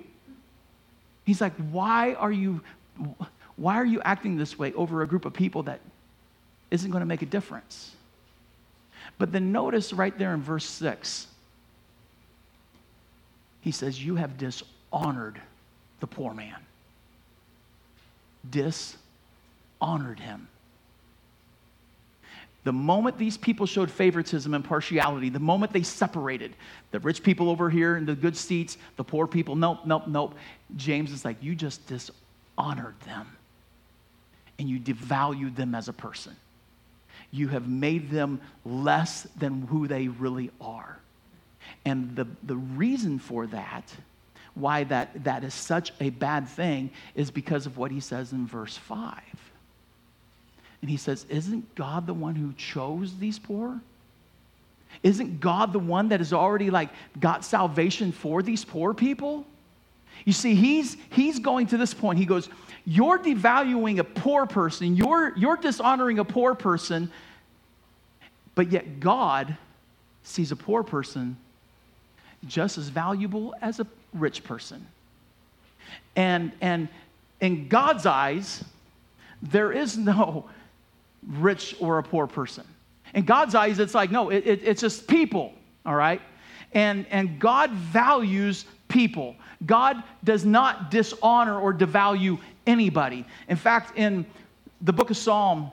He's 1.24 1.40
like, 1.40 1.54
why 1.70 2.14
are 2.14 2.32
you 2.32 2.60
why 3.56 3.76
are 3.76 3.84
you 3.84 4.00
acting 4.02 4.36
this 4.36 4.58
way 4.58 4.72
over 4.72 5.02
a 5.02 5.06
group 5.06 5.24
of 5.24 5.32
people 5.32 5.64
that 5.64 5.80
isn't 6.70 6.90
going 6.90 7.00
to 7.00 7.06
make 7.06 7.22
a 7.22 7.26
difference? 7.26 7.92
But 9.18 9.32
then 9.32 9.52
notice 9.52 9.92
right 9.92 10.16
there 10.16 10.34
in 10.34 10.42
verse 10.42 10.64
6, 10.64 11.26
he 13.60 13.70
says, 13.70 14.04
You 14.04 14.16
have 14.16 14.38
dishonored 14.38 15.40
the 16.00 16.06
poor 16.06 16.34
man. 16.34 16.56
Dishonored 18.50 20.20
him. 20.20 20.48
The 22.64 22.72
moment 22.72 23.18
these 23.18 23.36
people 23.36 23.66
showed 23.66 23.90
favoritism 23.90 24.54
and 24.54 24.64
partiality, 24.64 25.28
the 25.28 25.38
moment 25.38 25.72
they 25.72 25.82
separated 25.82 26.54
the 26.92 27.00
rich 27.00 27.22
people 27.22 27.50
over 27.50 27.68
here 27.68 27.96
in 27.96 28.06
the 28.06 28.14
good 28.14 28.36
seats, 28.36 28.78
the 28.96 29.04
poor 29.04 29.26
people, 29.26 29.54
nope, 29.54 29.80
nope, 29.84 30.06
nope. 30.06 30.34
James 30.76 31.12
is 31.12 31.24
like, 31.26 31.36
You 31.42 31.54
just 31.54 31.86
dishonored 31.86 32.98
them 33.04 33.28
and 34.58 34.68
you 34.68 34.78
devalued 34.78 35.56
them 35.56 35.74
as 35.74 35.88
a 35.88 35.92
person. 35.92 36.34
You 37.30 37.48
have 37.48 37.68
made 37.68 38.10
them 38.10 38.40
less 38.64 39.26
than 39.36 39.62
who 39.62 39.88
they 39.88 40.08
really 40.08 40.50
are. 40.60 40.98
And 41.84 42.14
the, 42.16 42.26
the 42.44 42.56
reason 42.56 43.18
for 43.18 43.46
that, 43.48 43.92
why 44.54 44.84
that, 44.84 45.24
that 45.24 45.44
is 45.44 45.54
such 45.54 45.92
a 46.00 46.10
bad 46.10 46.48
thing, 46.48 46.90
is 47.14 47.30
because 47.30 47.66
of 47.66 47.76
what 47.76 47.90
he 47.90 48.00
says 48.00 48.32
in 48.32 48.46
verse 48.46 48.76
5. 48.76 49.20
And 50.80 50.90
he 50.90 50.96
says, 50.96 51.26
Isn't 51.28 51.74
God 51.74 52.06
the 52.06 52.14
one 52.14 52.34
who 52.34 52.52
chose 52.52 53.16
these 53.16 53.38
poor? 53.38 53.80
Isn't 55.02 55.40
God 55.40 55.72
the 55.72 55.78
one 55.78 56.08
that 56.08 56.20
has 56.20 56.32
already 56.32 56.70
like 56.70 56.90
got 57.18 57.44
salvation 57.44 58.12
for 58.12 58.42
these 58.42 58.64
poor 58.64 58.94
people? 58.94 59.46
You 60.24 60.32
see, 60.32 60.54
he's, 60.54 60.96
he's 61.10 61.38
going 61.38 61.66
to 61.68 61.76
this 61.76 61.92
point. 61.92 62.18
He 62.18 62.26
goes, 62.26 62.48
You're 62.84 63.18
devaluing 63.18 63.98
a 63.98 64.04
poor 64.04 64.46
person, 64.46 64.96
you're, 64.96 65.36
you're 65.36 65.56
dishonoring 65.56 66.18
a 66.18 66.24
poor 66.24 66.54
person, 66.54 67.10
but 68.54 68.70
yet 68.70 69.00
God 69.00 69.56
sees 70.22 70.52
a 70.52 70.56
poor 70.56 70.82
person 70.82 71.36
just 72.46 72.78
as 72.78 72.88
valuable 72.88 73.54
as 73.62 73.80
a 73.80 73.86
rich 74.14 74.44
person. 74.44 74.86
And, 76.16 76.52
and 76.60 76.88
in 77.40 77.68
God's 77.68 78.06
eyes, 78.06 78.64
there 79.42 79.72
is 79.72 79.98
no 79.98 80.48
rich 81.26 81.76
or 81.80 81.98
a 81.98 82.02
poor 82.02 82.26
person. 82.26 82.64
In 83.14 83.24
God's 83.24 83.54
eyes, 83.54 83.78
it's 83.78 83.94
like, 83.94 84.10
no, 84.10 84.30
it, 84.30 84.46
it, 84.46 84.60
it's 84.64 84.80
just 84.80 85.06
people, 85.06 85.52
all 85.84 85.94
right? 85.94 86.20
And, 86.72 87.06
and 87.10 87.38
God 87.38 87.70
values 87.70 88.64
people. 88.88 89.36
God 89.66 90.02
does 90.22 90.44
not 90.44 90.90
dishonor 90.90 91.58
or 91.58 91.72
devalue 91.72 92.38
anybody. 92.66 93.24
In 93.48 93.56
fact, 93.56 93.96
in 93.96 94.26
the 94.80 94.92
book 94.92 95.10
of 95.10 95.16
Psalm, 95.16 95.70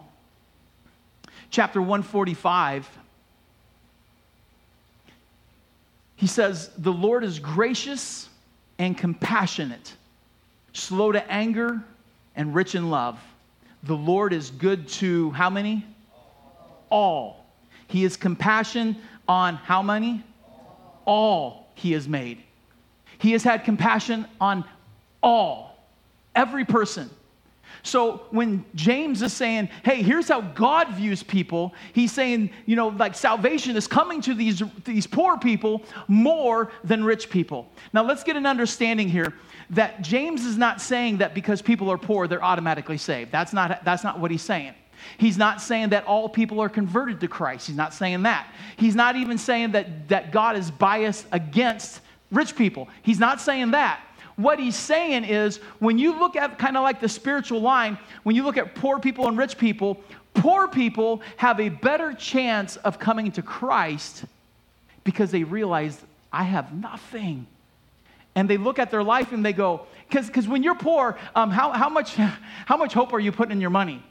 chapter 1.49 1.81
145, 1.81 2.87
he 6.15 6.27
says, 6.27 6.69
The 6.77 6.93
Lord 6.93 7.23
is 7.23 7.39
gracious 7.39 8.29
and 8.81 8.97
compassionate, 8.97 9.93
slow 10.73 11.11
to 11.11 11.31
anger 11.31 11.83
and 12.35 12.55
rich 12.55 12.73
in 12.73 12.89
love. 12.89 13.19
The 13.83 13.95
Lord 13.95 14.33
is 14.33 14.49
good 14.49 14.87
to 14.87 15.29
how 15.31 15.51
many? 15.51 15.85
All. 16.89 17.45
He 17.87 18.03
is 18.03 18.17
compassion 18.17 18.97
on 19.27 19.55
how 19.55 19.83
many? 19.83 20.23
All 21.05 21.67
he 21.75 21.91
has 21.91 22.07
made. 22.07 22.41
He 23.19 23.33
has 23.33 23.43
had 23.43 23.65
compassion 23.65 24.25
on 24.39 24.65
all, 25.21 25.77
every 26.33 26.65
person. 26.65 27.11
So 27.83 28.23
when 28.31 28.65
James 28.75 29.21
is 29.21 29.33
saying, 29.33 29.69
hey, 29.83 30.01
here's 30.01 30.27
how 30.27 30.41
God 30.41 30.89
views 30.89 31.23
people, 31.23 31.73
he's 31.93 32.11
saying, 32.11 32.51
you 32.65 32.75
know, 32.75 32.89
like 32.89 33.15
salvation 33.15 33.75
is 33.75 33.87
coming 33.87 34.21
to 34.21 34.33
these, 34.33 34.61
these 34.85 35.07
poor 35.07 35.37
people 35.37 35.83
more 36.07 36.71
than 36.83 37.03
rich 37.03 37.29
people. 37.29 37.69
Now 37.93 38.03
let's 38.03 38.23
get 38.23 38.35
an 38.35 38.45
understanding 38.45 39.09
here 39.09 39.33
that 39.71 40.01
James 40.01 40.45
is 40.45 40.57
not 40.57 40.81
saying 40.81 41.17
that 41.17 41.33
because 41.33 41.61
people 41.61 41.89
are 41.89 41.97
poor, 41.97 42.27
they're 42.27 42.43
automatically 42.43 42.97
saved. 42.97 43.31
That's 43.31 43.53
not, 43.53 43.83
that's 43.83 44.03
not 44.03 44.19
what 44.19 44.31
he's 44.31 44.41
saying. 44.41 44.73
He's 45.17 45.37
not 45.37 45.61
saying 45.61 45.89
that 45.89 46.05
all 46.05 46.29
people 46.29 46.59
are 46.59 46.69
converted 46.69 47.19
to 47.21 47.27
Christ. 47.27 47.67
He's 47.67 47.75
not 47.75 47.93
saying 47.93 48.23
that. 48.23 48.47
He's 48.77 48.95
not 48.95 49.15
even 49.15 49.37
saying 49.37 49.71
that, 49.71 50.09
that 50.09 50.31
God 50.31 50.55
is 50.55 50.69
biased 50.69 51.25
against 51.31 52.01
rich 52.31 52.55
people. 52.55 52.87
He's 53.01 53.19
not 53.19 53.41
saying 53.41 53.71
that. 53.71 54.01
What 54.35 54.59
he's 54.59 54.75
saying 54.75 55.25
is 55.25 55.57
when 55.79 55.97
you 55.97 56.19
look 56.19 56.35
at 56.35 56.57
kind 56.57 56.77
of 56.77 56.83
like 56.83 56.99
the 56.99 57.09
spiritual 57.09 57.61
line, 57.61 57.97
when 58.23 58.35
you 58.35 58.43
look 58.43 58.57
at 58.57 58.75
poor 58.75 58.99
people 58.99 59.27
and 59.27 59.37
rich 59.37 59.57
people, 59.57 60.01
poor 60.33 60.67
people 60.67 61.21
have 61.37 61.59
a 61.59 61.69
better 61.69 62.13
chance 62.13 62.77
of 62.77 62.99
coming 62.99 63.31
to 63.33 63.41
Christ 63.41 64.25
because 65.03 65.31
they 65.31 65.43
realize, 65.43 65.99
I 66.31 66.43
have 66.43 66.73
nothing. 66.73 67.47
And 68.35 68.49
they 68.49 68.57
look 68.57 68.79
at 68.79 68.91
their 68.91 69.03
life 69.03 69.31
and 69.31 69.43
they 69.43 69.53
go, 69.53 69.85
because 70.09 70.47
when 70.47 70.63
you're 70.63 70.75
poor, 70.75 71.17
um, 71.35 71.51
how, 71.51 71.71
how, 71.71 71.89
much, 71.89 72.15
how 72.65 72.77
much 72.77 72.93
hope 72.93 73.13
are 73.13 73.19
you 73.19 73.31
putting 73.31 73.51
in 73.51 73.61
your 73.61 73.69
money? 73.69 74.03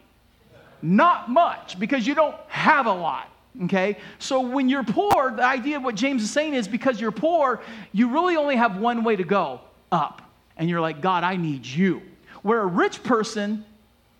Not 0.82 1.30
much, 1.30 1.78
because 1.78 2.06
you 2.06 2.14
don't 2.14 2.36
have 2.48 2.86
a 2.86 2.92
lot. 2.92 3.28
Okay? 3.64 3.98
So 4.18 4.40
when 4.40 4.68
you're 4.68 4.84
poor, 4.84 5.32
the 5.34 5.44
idea 5.44 5.76
of 5.76 5.82
what 5.82 5.94
James 5.94 6.22
is 6.22 6.30
saying 6.30 6.54
is 6.54 6.68
because 6.68 7.00
you're 7.00 7.10
poor, 7.10 7.60
you 7.92 8.08
really 8.08 8.36
only 8.36 8.56
have 8.56 8.76
one 8.76 9.04
way 9.04 9.16
to 9.16 9.24
go 9.24 9.60
up. 9.92 10.22
And 10.56 10.68
you're 10.68 10.80
like, 10.80 11.00
God, 11.00 11.24
I 11.24 11.36
need 11.36 11.64
you. 11.66 12.02
Where 12.42 12.60
a 12.60 12.66
rich 12.66 13.02
person, 13.02 13.64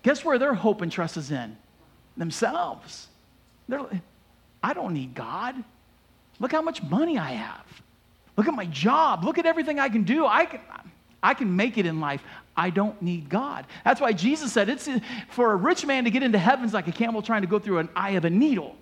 guess 0.03 0.25
where 0.25 0.39
their 0.39 0.53
hope 0.53 0.81
and 0.81 0.91
trust 0.91 1.17
is 1.17 1.31
in? 1.31 1.57
Themselves. 2.17 3.07
They're, 3.67 3.81
like, 3.81 4.01
I 4.63 4.73
don't 4.73 4.93
need 4.93 5.13
God. 5.15 5.55
Look 6.39 6.51
how 6.51 6.61
much 6.61 6.83
money 6.83 7.17
I 7.17 7.31
have. 7.31 7.65
Look 8.37 8.47
at 8.47 8.53
my 8.53 8.65
job. 8.65 9.23
Look 9.23 9.37
at 9.37 9.45
everything 9.45 9.79
I 9.79 9.89
can 9.89 10.03
do. 10.03 10.25
I 10.25 10.45
can, 10.45 10.59
I 11.21 11.33
can 11.33 11.55
make 11.55 11.77
it 11.77 11.85
in 11.85 11.99
life. 11.99 12.23
I 12.55 12.69
don't 12.69 12.99
need 13.01 13.29
God. 13.29 13.65
That's 13.83 14.01
why 14.01 14.13
Jesus 14.13 14.51
said 14.51 14.69
it's 14.69 14.89
for 15.29 15.51
a 15.53 15.55
rich 15.55 15.85
man 15.85 16.03
to 16.03 16.11
get 16.11 16.23
into 16.23 16.37
heaven's 16.37 16.73
like 16.73 16.87
a 16.87 16.91
camel 16.91 17.21
trying 17.21 17.41
to 17.41 17.47
go 17.47 17.59
through 17.59 17.79
an 17.79 17.89
eye 17.95 18.11
of 18.11 18.25
a 18.25 18.29
needle. 18.29 18.75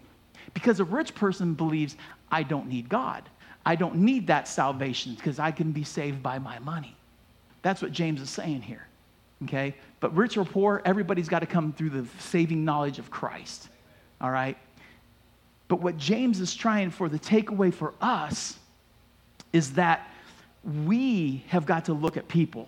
Because 0.53 0.79
a 0.79 0.83
rich 0.83 1.13
person 1.13 1.53
believes, 1.53 1.95
I 2.31 2.43
don't 2.43 2.67
need 2.67 2.89
God. 2.89 3.23
I 3.69 3.75
don't 3.75 3.97
need 3.97 4.25
that 4.25 4.47
salvation 4.47 5.13
because 5.13 5.37
I 5.37 5.51
can 5.51 5.71
be 5.71 5.83
saved 5.83 6.23
by 6.23 6.39
my 6.39 6.57
money. 6.57 6.95
That's 7.61 7.83
what 7.83 7.91
James 7.91 8.19
is 8.19 8.31
saying 8.31 8.63
here. 8.63 8.87
Okay? 9.43 9.75
But 9.99 10.15
rich 10.15 10.37
or 10.37 10.43
poor, 10.43 10.81
everybody's 10.85 11.29
got 11.29 11.41
to 11.41 11.45
come 11.45 11.71
through 11.73 11.91
the 11.91 12.07
saving 12.17 12.65
knowledge 12.65 12.97
of 12.97 13.11
Christ. 13.11 13.69
All 14.19 14.31
right? 14.31 14.57
But 15.67 15.81
what 15.81 15.99
James 15.99 16.39
is 16.39 16.55
trying 16.55 16.89
for 16.89 17.09
the 17.09 17.19
takeaway 17.19 17.71
for 17.71 17.93
us 18.01 18.57
is 19.53 19.73
that 19.73 20.09
we 20.87 21.43
have 21.49 21.67
got 21.67 21.85
to 21.85 21.93
look 21.93 22.17
at 22.17 22.27
people 22.27 22.67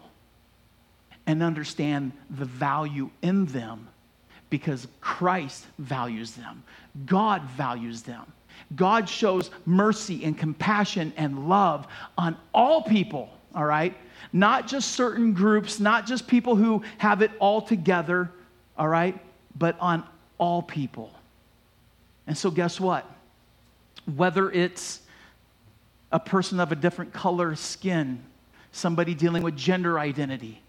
and 1.26 1.42
understand 1.42 2.12
the 2.30 2.46
value 2.46 3.10
in 3.24 3.48
them 3.48 3.88
because 4.52 4.88
Christ 5.00 5.66
values 5.80 6.34
them. 6.34 6.62
God 7.08 7.42
values 7.58 8.04
them. 8.04 8.32
God 8.76 9.08
shows 9.08 9.50
mercy 9.65 10.24
and 10.24 10.38
compassion 10.38 11.13
and 11.17 11.50
love 11.50 11.88
on 12.17 12.38
all 12.54 12.84
people, 12.84 13.30
all 13.56 13.65
right? 13.65 13.95
Not 14.34 14.67
just 14.67 14.91
certain 14.91 15.34
groups, 15.34 15.80
not 15.80 16.06
just 16.06 16.28
people 16.28 16.56
who 16.56 16.84
have 16.97 17.21
it 17.21 17.32
all 17.39 17.62
together, 17.62 18.32
all 18.78 18.88
right? 18.88 19.19
But 19.58 19.78
on 19.80 20.04
all 20.38 20.62
people. 20.62 21.12
And 22.28 22.38
so, 22.38 22.50
guess 22.50 22.80
what? 22.80 23.06
Whether 24.15 24.52
it's 24.52 25.02
a 26.12 26.19
person 26.19 26.60
of 26.60 26.71
a 26.71 26.76
different 26.76 27.13
color 27.13 27.56
skin, 27.56 28.24
somebody 28.71 29.13
dealing 29.13 29.43
with 29.43 29.56
gender 29.56 30.00
identity, 30.00 30.62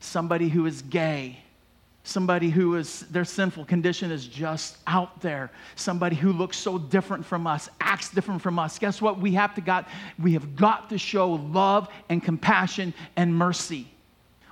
somebody 0.00 0.48
who 0.48 0.66
is 0.66 0.82
gay, 0.82 1.40
somebody 2.02 2.50
who 2.50 2.76
is 2.76 3.00
their 3.10 3.24
sinful 3.24 3.64
condition 3.66 4.10
is 4.10 4.26
just 4.26 4.78
out 4.86 5.20
there 5.20 5.50
somebody 5.76 6.16
who 6.16 6.32
looks 6.32 6.56
so 6.56 6.78
different 6.78 7.24
from 7.24 7.46
us 7.46 7.68
acts 7.80 8.10
different 8.10 8.40
from 8.40 8.58
us 8.58 8.78
guess 8.78 9.02
what 9.02 9.18
we 9.18 9.32
have 9.32 9.54
to 9.54 9.60
got 9.60 9.88
we 10.18 10.32
have 10.32 10.56
got 10.56 10.88
to 10.88 10.96
show 10.96 11.32
love 11.32 11.88
and 12.08 12.22
compassion 12.22 12.94
and 13.16 13.34
mercy 13.34 13.86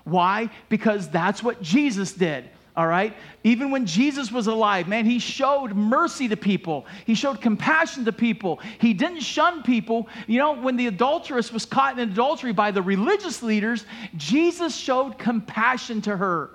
why 0.04 0.50
because 0.68 1.08
that's 1.08 1.42
what 1.42 1.62
jesus 1.62 2.12
did 2.12 2.48
all 2.78 2.86
right? 2.86 3.12
Even 3.42 3.72
when 3.72 3.86
Jesus 3.86 4.30
was 4.30 4.46
alive, 4.46 4.86
man, 4.86 5.04
he 5.04 5.18
showed 5.18 5.74
mercy 5.74 6.28
to 6.28 6.36
people. 6.36 6.86
He 7.06 7.16
showed 7.16 7.40
compassion 7.40 8.04
to 8.04 8.12
people. 8.12 8.60
He 8.78 8.94
didn't 8.94 9.22
shun 9.22 9.64
people. 9.64 10.06
You 10.28 10.38
know, 10.38 10.52
when 10.52 10.76
the 10.76 10.86
adulteress 10.86 11.52
was 11.52 11.64
caught 11.64 11.98
in 11.98 12.08
adultery 12.08 12.52
by 12.52 12.70
the 12.70 12.80
religious 12.80 13.42
leaders, 13.42 13.84
Jesus 14.16 14.76
showed 14.76 15.18
compassion 15.18 16.00
to 16.02 16.16
her. 16.16 16.50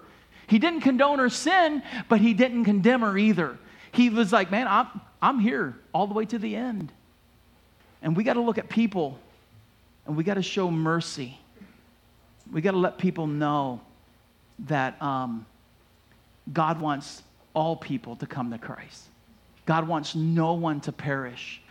He 0.47 0.59
didn't 0.59 0.81
condone 0.81 1.19
her 1.19 1.29
sin, 1.29 1.83
but 2.09 2.19
he 2.19 2.33
didn't 2.33 2.65
condemn 2.65 3.01
her 3.01 3.17
either. 3.17 3.57
He 3.91 4.09
was 4.09 4.31
like, 4.31 4.51
man, 4.51 4.67
I'm, 4.67 4.87
I'm 5.21 5.39
here 5.39 5.75
all 5.93 6.07
the 6.07 6.13
way 6.13 6.25
to 6.25 6.39
the 6.39 6.55
end. 6.55 6.91
And 8.01 8.17
we 8.17 8.23
got 8.23 8.33
to 8.33 8.41
look 8.41 8.57
at 8.57 8.69
people 8.69 9.19
and 10.05 10.17
we 10.17 10.23
got 10.23 10.33
to 10.33 10.41
show 10.41 10.69
mercy. 10.69 11.37
We 12.51 12.61
got 12.61 12.71
to 12.71 12.77
let 12.77 12.97
people 12.97 13.27
know 13.27 13.81
that. 14.67 15.01
Um, 15.01 15.45
God 16.51 16.81
wants 16.81 17.23
all 17.53 17.75
people 17.75 18.15
to 18.17 18.25
come 18.25 18.51
to 18.51 18.57
Christ. 18.57 19.03
God 19.65 19.87
wants 19.87 20.15
no 20.15 20.53
one 20.53 20.81
to 20.81 20.91
perish. 20.91 21.61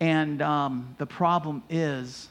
And 0.00 0.42
um, 0.42 0.94
the 0.98 1.06
problem 1.06 1.62
is 1.70 2.28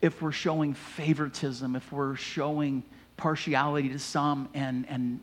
if 0.00 0.22
we're 0.22 0.32
showing 0.32 0.74
favoritism, 0.74 1.74
if 1.74 1.90
we're 1.92 2.14
showing 2.14 2.82
partiality 3.22 3.88
to 3.88 4.00
some 4.00 4.48
and, 4.52 4.84
and 4.88 5.20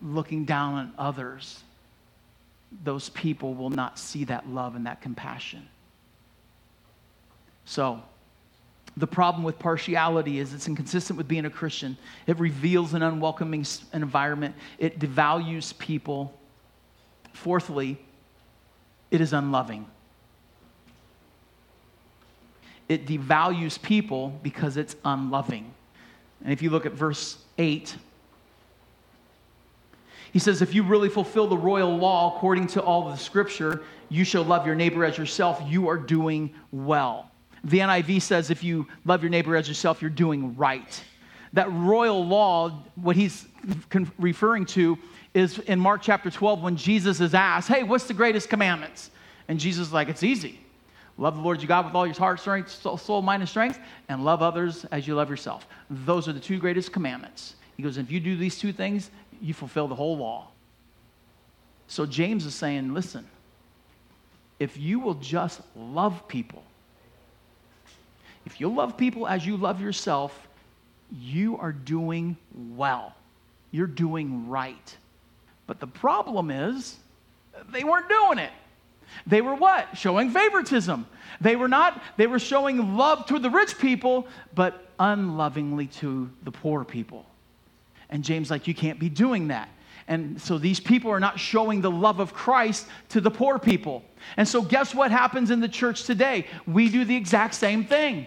looking 0.00 0.44
down 0.44 0.74
on 0.74 0.92
others, 0.96 1.64
those 2.84 3.08
people 3.08 3.54
will 3.54 3.70
not 3.70 3.98
see 3.98 4.22
that 4.22 4.48
love 4.48 4.76
and 4.76 4.86
that 4.86 5.02
compassion. 5.02 5.66
So, 7.64 8.00
the 8.96 9.06
problem 9.08 9.42
with 9.42 9.58
partiality 9.58 10.38
is 10.38 10.54
it's 10.54 10.68
inconsistent 10.68 11.16
with 11.16 11.26
being 11.26 11.44
a 11.44 11.50
Christian. 11.50 11.96
It 12.28 12.38
reveals 12.38 12.94
an 12.94 13.02
unwelcoming 13.02 13.66
environment, 13.92 14.54
it 14.78 15.00
devalues 15.00 15.76
people. 15.76 16.32
Fourthly, 17.32 17.98
it 19.10 19.20
is 19.20 19.32
unloving. 19.32 19.86
It 22.88 23.06
devalues 23.06 23.80
people 23.80 24.38
because 24.42 24.76
it's 24.76 24.94
unloving. 25.04 25.74
And 26.42 26.52
if 26.52 26.62
you 26.62 26.70
look 26.70 26.86
at 26.86 26.92
verse 26.92 27.38
8, 27.58 27.96
he 30.32 30.38
says, 30.38 30.62
If 30.62 30.74
you 30.74 30.82
really 30.82 31.08
fulfill 31.08 31.46
the 31.46 31.56
royal 31.56 31.96
law 31.96 32.36
according 32.36 32.68
to 32.68 32.82
all 32.82 33.10
the 33.10 33.16
scripture, 33.16 33.82
you 34.08 34.24
shall 34.24 34.44
love 34.44 34.66
your 34.66 34.74
neighbor 34.74 35.04
as 35.04 35.18
yourself, 35.18 35.62
you 35.66 35.88
are 35.88 35.96
doing 35.96 36.54
well. 36.72 37.30
The 37.64 37.78
NIV 37.80 38.22
says 38.22 38.50
if 38.50 38.62
you 38.62 38.86
love 39.04 39.22
your 39.22 39.30
neighbor 39.30 39.56
as 39.56 39.68
yourself, 39.68 40.00
you're 40.00 40.10
doing 40.10 40.56
right. 40.56 41.02
That 41.54 41.72
royal 41.72 42.24
law, 42.24 42.84
what 42.94 43.16
he's 43.16 43.46
referring 44.18 44.66
to, 44.66 44.98
is 45.34 45.58
in 45.60 45.80
Mark 45.80 46.02
chapter 46.02 46.30
12 46.30 46.62
when 46.62 46.76
Jesus 46.76 47.20
is 47.20 47.34
asked, 47.34 47.68
Hey, 47.68 47.82
what's 47.82 48.04
the 48.04 48.14
greatest 48.14 48.48
commandments? 48.48 49.10
And 49.48 49.58
Jesus 49.58 49.88
is 49.88 49.92
like, 49.92 50.08
It's 50.08 50.22
easy. 50.22 50.60
Love 51.18 51.34
the 51.34 51.42
Lord 51.42 51.60
your 51.60 51.66
God 51.66 51.84
with 51.84 51.94
all 51.96 52.06
your 52.06 52.14
heart, 52.14 52.38
strength, 52.38 52.70
soul, 52.70 53.22
mind, 53.22 53.42
and 53.42 53.48
strength, 53.48 53.80
and 54.08 54.24
love 54.24 54.40
others 54.40 54.84
as 54.86 55.06
you 55.06 55.16
love 55.16 55.28
yourself. 55.28 55.66
Those 55.90 56.28
are 56.28 56.32
the 56.32 56.40
two 56.40 56.58
greatest 56.58 56.92
commandments. 56.92 57.56
He 57.76 57.82
goes, 57.82 57.98
If 57.98 58.10
you 58.10 58.20
do 58.20 58.36
these 58.36 58.58
two 58.58 58.72
things, 58.72 59.10
you 59.42 59.52
fulfill 59.52 59.88
the 59.88 59.96
whole 59.96 60.16
law. 60.16 60.48
So 61.88 62.06
James 62.06 62.46
is 62.46 62.54
saying, 62.54 62.94
Listen, 62.94 63.26
if 64.60 64.78
you 64.78 65.00
will 65.00 65.14
just 65.14 65.60
love 65.74 66.28
people, 66.28 66.62
if 68.46 68.60
you 68.60 68.68
love 68.68 68.96
people 68.96 69.26
as 69.26 69.44
you 69.44 69.56
love 69.56 69.80
yourself, 69.80 70.48
you 71.20 71.58
are 71.58 71.72
doing 71.72 72.36
well. 72.76 73.14
You're 73.72 73.86
doing 73.88 74.48
right. 74.48 74.96
But 75.66 75.80
the 75.80 75.86
problem 75.86 76.50
is, 76.50 76.96
they 77.72 77.82
weren't 77.82 78.08
doing 78.08 78.38
it. 78.38 78.52
They 79.26 79.40
were 79.40 79.54
what? 79.54 79.96
Showing 79.96 80.30
favoritism. 80.30 81.06
They 81.40 81.56
were 81.56 81.68
not, 81.68 82.02
they 82.16 82.26
were 82.26 82.38
showing 82.38 82.96
love 82.96 83.26
to 83.26 83.38
the 83.38 83.50
rich 83.50 83.78
people, 83.78 84.26
but 84.54 84.86
unlovingly 84.98 85.86
to 85.86 86.30
the 86.42 86.50
poor 86.50 86.84
people. 86.84 87.26
And 88.10 88.24
James, 88.24 88.50
like, 88.50 88.66
you 88.66 88.74
can't 88.74 88.98
be 88.98 89.08
doing 89.08 89.48
that. 89.48 89.68
And 90.08 90.40
so 90.40 90.56
these 90.56 90.80
people 90.80 91.10
are 91.10 91.20
not 91.20 91.38
showing 91.38 91.82
the 91.82 91.90
love 91.90 92.18
of 92.18 92.32
Christ 92.32 92.86
to 93.10 93.20
the 93.20 93.30
poor 93.30 93.58
people. 93.58 94.02
And 94.38 94.48
so, 94.48 94.62
guess 94.62 94.94
what 94.94 95.10
happens 95.10 95.50
in 95.50 95.60
the 95.60 95.68
church 95.68 96.04
today? 96.04 96.46
We 96.66 96.88
do 96.88 97.04
the 97.04 97.14
exact 97.14 97.54
same 97.54 97.84
thing. 97.84 98.26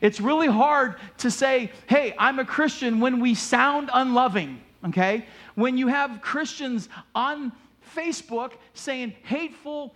It's 0.00 0.20
really 0.20 0.48
hard 0.48 0.96
to 1.18 1.30
say, 1.30 1.70
hey, 1.86 2.14
I'm 2.18 2.40
a 2.40 2.44
Christian 2.44 2.98
when 2.98 3.20
we 3.20 3.36
sound 3.36 3.90
unloving, 3.92 4.60
okay? 4.88 5.26
When 5.54 5.78
you 5.78 5.86
have 5.86 6.20
Christians 6.20 6.88
on 7.14 7.52
Facebook 7.94 8.52
saying 8.74 9.14
hateful 9.22 9.94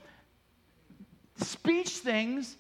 speech 1.38 1.98
things, 1.98 2.56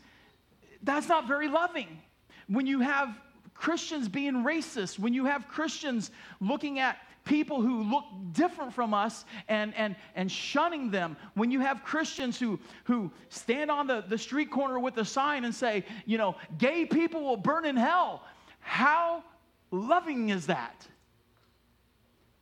that's 0.82 1.08
not 1.08 1.26
very 1.26 1.48
loving. 1.48 2.00
When 2.48 2.66
you 2.66 2.80
have 2.80 3.20
Christians 3.54 4.08
being 4.08 4.44
racist, 4.44 4.98
when 4.98 5.12
you 5.12 5.24
have 5.26 5.48
Christians 5.48 6.10
looking 6.40 6.78
at 6.78 6.98
people 7.28 7.60
who 7.60 7.82
look 7.82 8.04
different 8.32 8.72
from 8.72 8.94
us 8.94 9.24
and, 9.48 9.74
and, 9.76 9.94
and 10.16 10.32
shunning 10.32 10.90
them. 10.90 11.16
When 11.34 11.50
you 11.50 11.60
have 11.60 11.84
Christians 11.84 12.38
who, 12.38 12.58
who 12.84 13.12
stand 13.28 13.70
on 13.70 13.86
the, 13.86 14.02
the 14.08 14.18
street 14.18 14.50
corner 14.50 14.80
with 14.80 14.96
a 14.96 15.04
sign 15.04 15.44
and 15.44 15.54
say, 15.54 15.84
you 16.06 16.18
know, 16.18 16.36
gay 16.56 16.86
people 16.86 17.22
will 17.22 17.36
burn 17.36 17.66
in 17.66 17.76
hell. 17.76 18.24
How 18.60 19.22
loving 19.70 20.30
is 20.30 20.46
that? 20.46 20.86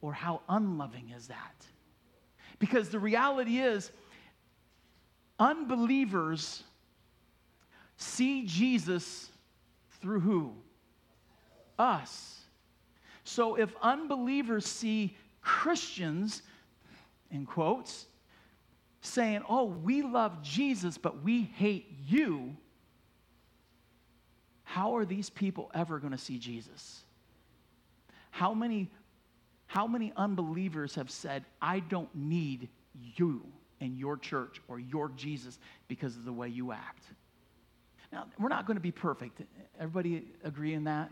Or 0.01 0.13
how 0.13 0.41
unloving 0.49 1.13
is 1.17 1.27
that? 1.27 1.67
Because 2.59 2.89
the 2.89 2.99
reality 3.01 3.59
is, 3.59 3.91
unbelievers 5.39 6.63
see 7.97 8.45
Jesus 8.47 9.31
through 10.01 10.21
who? 10.21 10.53
Us. 11.79 12.41
So 13.25 13.57
if 13.57 13.75
unbelievers 13.83 14.67
see 14.67 15.17
Christians, 15.41 16.43
in 17.31 17.47
quotes, 17.47 18.07
saying, 19.01 19.43
Oh, 19.49 19.65
we 19.65 20.03
love 20.03 20.43
Jesus, 20.43 20.99
but 20.99 21.23
we 21.23 21.43
hate 21.43 21.87
you, 22.07 22.57
how 24.65 24.97
are 24.97 25.05
these 25.05 25.31
people 25.31 25.71
ever 25.75 25.99
going 25.99 26.13
to 26.13 26.19
see 26.19 26.39
Jesus? 26.39 27.03
How 28.31 28.53
many, 28.53 28.91
how 29.67 29.87
many 29.87 30.13
unbelievers 30.17 30.95
have 30.97 31.11
said, 31.11 31.45
I 31.63 31.81
don't 31.81 32.15
need 32.15 32.69
you 33.17 33.43
and 33.81 33.97
your 33.99 34.17
church 34.17 34.61
or 34.69 34.79
your 34.79 35.11
Jesus 35.11 35.59
because 35.89 36.17
of 36.17 36.25
the 36.25 36.33
way 36.33 36.49
you 36.49 36.73
act? 36.73 37.05
Now, 38.13 38.27
we're 38.39 38.49
not 38.49 38.67
going 38.67 38.77
to 38.77 38.83
be 38.83 38.93
perfect. 38.93 39.43
Everybody 39.79 40.27
agree 40.45 40.75
in 40.75 40.85
that? 40.85 41.11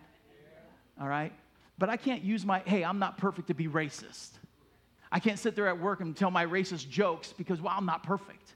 All 1.01 1.09
right? 1.09 1.33
But 1.79 1.89
I 1.89 1.97
can't 1.97 2.23
use 2.23 2.47
my, 2.47 2.61
hey, 2.61 2.85
I'm 2.85 2.99
not 2.99 3.19
perfect 3.19 3.49
to 3.49 3.55
be 3.55 3.67
racist. 3.67 4.31
I 5.11 5.19
can't 5.19 5.39
sit 5.39 5.57
there 5.57 5.69
at 5.69 5.79
work 5.79 6.01
and 6.01 6.17
tell 6.17 6.31
my 6.31 6.47
racist 6.47 6.89
jokes 6.89 7.33
because, 7.37 7.61
well, 7.61 7.75
I'm 7.77 7.87
not 7.87 8.03
perfect. 8.03 8.55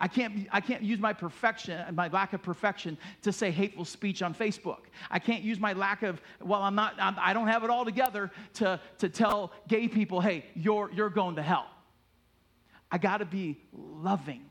I 0.00 0.08
can't, 0.08 0.48
I 0.50 0.60
can't 0.60 0.82
use 0.82 0.98
my 0.98 1.12
perfection, 1.12 1.94
my 1.94 2.08
lack 2.08 2.32
of 2.32 2.42
perfection, 2.42 2.98
to 3.22 3.32
say 3.32 3.50
hateful 3.50 3.84
speech 3.84 4.22
on 4.22 4.34
Facebook. 4.34 4.80
I 5.10 5.18
can't 5.18 5.42
use 5.42 5.60
my 5.60 5.72
lack 5.72 6.02
of, 6.02 6.20
well, 6.42 6.62
I'm 6.62 6.74
not, 6.74 6.94
I'm, 6.98 7.16
I 7.18 7.32
do 7.32 7.40
not 7.40 7.48
have 7.48 7.64
it 7.64 7.70
all 7.70 7.84
together 7.84 8.30
to, 8.54 8.80
to 8.98 9.08
tell 9.08 9.52
gay 9.68 9.88
people, 9.88 10.20
hey, 10.20 10.44
you're, 10.54 10.90
you're 10.92 11.10
going 11.10 11.36
to 11.36 11.42
hell. 11.42 11.66
I 12.94 12.98
got 12.98 13.18
to 13.18 13.24
be 13.24 13.58
loving. 13.72 14.42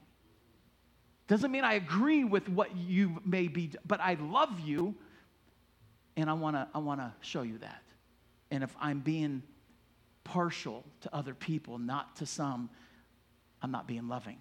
Doesn't 1.28 1.52
mean 1.52 1.64
I 1.64 1.76
agree 1.76 2.24
with 2.26 2.50
what 2.50 2.76
you 2.76 3.22
may 3.24 3.48
be, 3.48 3.72
but 3.88 4.02
I 4.02 4.16
love 4.16 4.60
you, 4.60 4.96
and 6.18 6.30
I 6.30 6.34
want 6.34 6.58
to 6.58 6.68
I 6.76 6.80
wanna 6.80 7.16
show 7.22 7.44
you 7.44 7.58
that. 7.60 7.84
And 8.52 8.64
if 8.64 8.76
I'm 8.80 9.00
being 9.00 9.44
partial 10.26 10.84
to 11.02 11.16
other 11.16 11.34
people, 11.34 11.78
not 11.78 12.18
to 12.18 12.26
some, 12.26 12.70
I'm 13.62 13.72
not 13.72 13.88
being 13.88 14.08
loving 14.08 14.38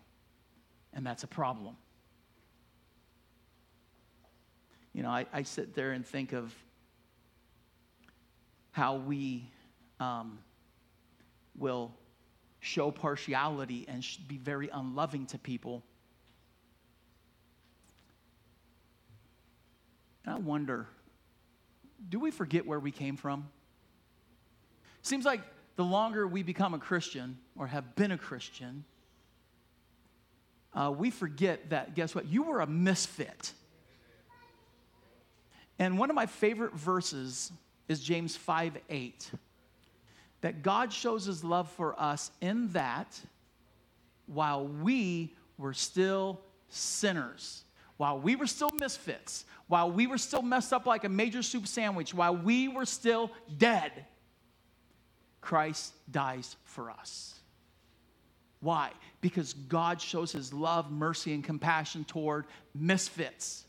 and 0.94 1.06
that's 1.06 1.22
a 1.22 1.26
problem. 1.26 1.76
You 4.92 5.02
know, 5.02 5.10
I, 5.10 5.26
I 5.32 5.42
sit 5.42 5.74
there 5.74 5.92
and 5.92 6.04
think 6.04 6.32
of 6.32 6.54
how 8.72 8.96
we 8.96 9.50
um, 10.00 10.38
will 11.56 11.92
show 12.62 12.92
partiality 12.92 13.84
and 13.88 14.06
be 14.28 14.38
very 14.38 14.70
unloving 14.72 15.26
to 15.26 15.36
people. 15.36 15.82
And 20.24 20.36
I 20.36 20.38
wonder 20.38 20.86
do 22.08 22.18
we 22.18 22.30
forget 22.30 22.66
where 22.66 22.80
we 22.80 22.90
came 22.90 23.16
from? 23.16 23.48
Seems 25.02 25.24
like 25.24 25.40
the 25.76 25.84
longer 25.84 26.26
we 26.26 26.42
become 26.42 26.74
a 26.74 26.78
Christian 26.78 27.38
or 27.56 27.66
have 27.66 27.94
been 27.94 28.10
a 28.10 28.18
Christian, 28.18 28.84
uh, 30.74 30.92
we 30.96 31.10
forget 31.10 31.70
that, 31.70 31.94
guess 31.94 32.14
what? 32.14 32.26
You 32.26 32.44
were 32.44 32.60
a 32.60 32.66
misfit. 32.66 33.52
And 35.78 35.98
one 35.98 36.10
of 36.10 36.16
my 36.16 36.26
favorite 36.26 36.74
verses 36.74 37.52
is 37.88 38.00
James 38.00 38.36
5 38.36 38.78
8. 38.88 39.30
That 40.42 40.62
God 40.62 40.92
shows 40.92 41.24
his 41.24 41.42
love 41.42 41.70
for 41.70 42.00
us 42.00 42.30
in 42.40 42.68
that 42.68 43.18
while 44.26 44.66
we 44.66 45.34
were 45.58 45.72
still 45.72 46.40
sinners, 46.68 47.64
while 47.96 48.18
we 48.18 48.36
were 48.36 48.46
still 48.46 48.70
misfits, 48.70 49.44
while 49.68 49.90
we 49.90 50.06
were 50.06 50.18
still 50.18 50.42
messed 50.42 50.72
up 50.72 50.86
like 50.86 51.04
a 51.04 51.08
major 51.08 51.42
soup 51.42 51.66
sandwich, 51.66 52.12
while 52.12 52.36
we 52.36 52.68
were 52.68 52.84
still 52.84 53.30
dead, 53.56 53.90
Christ 55.40 55.94
dies 56.10 56.56
for 56.64 56.90
us. 56.90 57.34
Why? 58.60 58.90
Because 59.20 59.52
God 59.52 60.00
shows 60.00 60.32
his 60.32 60.52
love, 60.52 60.90
mercy, 60.90 61.34
and 61.34 61.42
compassion 61.42 62.04
toward 62.04 62.46
misfits. 62.74 63.64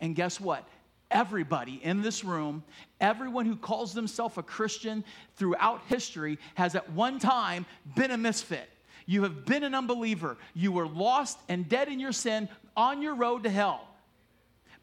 And 0.00 0.14
guess 0.14 0.40
what? 0.40 0.68
Everybody 1.10 1.80
in 1.82 2.02
this 2.02 2.22
room, 2.22 2.62
everyone 3.00 3.46
who 3.46 3.56
calls 3.56 3.94
themselves 3.94 4.36
a 4.36 4.42
Christian 4.42 5.04
throughout 5.36 5.82
history 5.86 6.38
has 6.54 6.74
at 6.74 6.90
one 6.92 7.18
time 7.18 7.64
been 7.96 8.10
a 8.10 8.18
misfit. 8.18 8.68
You 9.06 9.22
have 9.22 9.46
been 9.46 9.64
an 9.64 9.74
unbeliever. 9.74 10.36
You 10.52 10.70
were 10.70 10.86
lost 10.86 11.38
and 11.48 11.66
dead 11.66 11.88
in 11.88 11.98
your 11.98 12.12
sin 12.12 12.48
on 12.76 13.00
your 13.00 13.14
road 13.14 13.44
to 13.44 13.50
hell. 13.50 13.88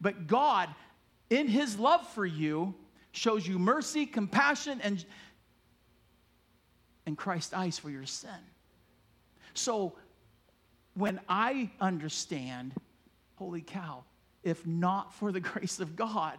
But 0.00 0.26
God, 0.26 0.68
in 1.30 1.46
his 1.46 1.78
love 1.78 2.06
for 2.08 2.26
you, 2.26 2.74
shows 3.12 3.46
you 3.46 3.58
mercy, 3.58 4.04
compassion, 4.04 4.80
and, 4.82 5.04
and 7.06 7.16
Christ 7.16 7.54
eyes 7.54 7.78
for 7.78 7.88
your 7.88 8.04
sin. 8.04 8.30
So 9.54 9.94
when 10.94 11.20
I 11.28 11.70
understand, 11.80 12.72
holy 13.36 13.62
cow, 13.62 14.04
if 14.46 14.64
not 14.64 15.12
for 15.12 15.32
the 15.32 15.40
grace 15.52 15.80
of 15.80 15.96
God, 15.96 16.38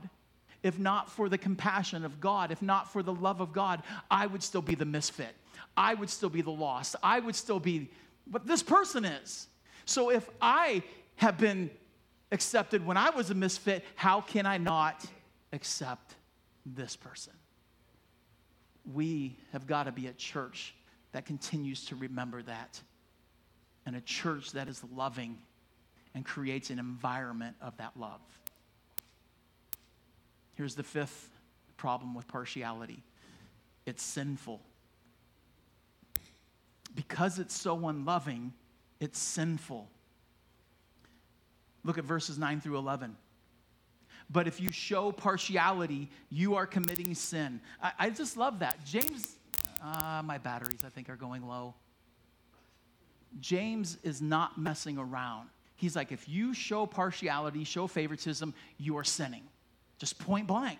if 0.64 0.80
not 0.80 1.12
for 1.12 1.30
the 1.30 1.38
compassion 1.38 2.04
of 2.06 2.20
God, 2.20 2.52
if 2.52 2.62
not 2.62 2.92
for 2.92 3.04
the 3.04 3.14
love 3.14 3.42
of 3.42 3.54
God, 3.54 3.84
I 4.10 4.26
would 4.26 4.42
still 4.42 4.62
be 4.62 4.74
the 4.74 4.86
misfit. 4.86 5.36
I 5.76 5.94
would 5.94 6.10
still 6.10 6.30
be 6.30 6.42
the 6.42 6.50
lost. 6.52 6.96
I 7.04 7.20
would 7.20 7.36
still 7.36 7.60
be 7.60 7.92
what 8.32 8.48
this 8.48 8.64
person 8.64 9.06
is. 9.06 9.48
So 9.86 10.10
if 10.10 10.28
I 10.42 10.82
have 11.18 11.38
been 11.38 11.70
accepted 12.32 12.86
when 12.86 12.98
I 12.98 13.10
was 13.12 13.30
a 13.30 13.36
misfit, 13.36 13.84
how 13.96 14.22
can 14.22 14.46
I 14.46 14.58
not 14.58 15.06
accept 15.54 16.16
this 16.66 16.96
person? 16.96 17.34
We 18.94 19.38
have 19.52 19.68
got 19.68 19.84
to 19.84 19.92
be 19.92 20.08
a 20.08 20.14
church 20.14 20.74
that 21.12 21.26
continues 21.26 21.86
to 21.86 21.96
remember 21.96 22.42
that 22.44 22.80
and 23.86 23.96
a 23.96 24.02
church 24.02 24.52
that 24.52 24.68
is 24.68 24.82
loving 24.96 25.38
and 26.18 26.26
creates 26.26 26.72
an 26.72 26.80
environment 26.80 27.56
of 27.62 27.78
that 27.78 27.92
love. 27.96 28.20
Here's 30.56 30.74
the 30.74 30.82
fifth 30.82 31.30
problem 31.78 32.16
with 32.16 32.28
partiality 32.28 33.04
it's 33.86 34.02
sinful. 34.02 34.60
Because 36.96 37.38
it's 37.38 37.56
so 37.56 37.88
unloving, 37.88 38.52
it's 39.00 39.20
sinful. 39.20 39.88
Look 41.84 42.00
at 42.00 42.04
verses 42.04 42.40
9 42.40 42.62
through 42.62 42.78
11. 42.78 43.16
But 44.32 44.48
if 44.48 44.60
you 44.60 44.72
show 44.72 45.12
partiality, 45.12 46.10
you 46.32 46.56
are 46.56 46.66
committing 46.66 47.14
sin. 47.14 47.62
I, 47.82 47.92
I 48.00 48.10
just 48.10 48.36
love 48.38 48.58
that. 48.60 48.84
James, 48.84 49.36
uh, 49.84 50.24
my 50.26 50.40
batteries, 50.40 50.80
I 50.84 50.90
think, 50.90 51.12
are 51.12 51.16
going 51.16 51.48
low. 51.48 51.76
James 53.40 54.00
is 54.02 54.20
not 54.20 54.58
messing 54.58 54.98
around. 54.98 55.50
He's 55.78 55.96
like, 55.96 56.12
if 56.12 56.28
you 56.28 56.54
show 56.54 56.86
partiality, 56.86 57.64
show 57.64 57.88
favoritism, 57.88 58.54
you 58.78 58.98
are 58.98 59.04
sinning. 59.04 59.44
Just 60.00 60.20
point 60.20 60.48
blank. 60.48 60.80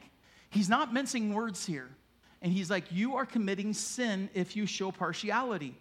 He's 0.50 0.70
not 0.70 0.94
mincing 0.94 1.34
words 1.34 1.66
here. 1.66 1.88
And 2.42 2.52
he's 2.52 2.70
like, 2.70 2.92
you 2.92 3.16
are 3.16 3.26
committing 3.26 3.74
sin 3.74 4.30
if 4.34 4.56
you 4.56 4.66
show 4.66 4.92
partiality. 4.92 5.76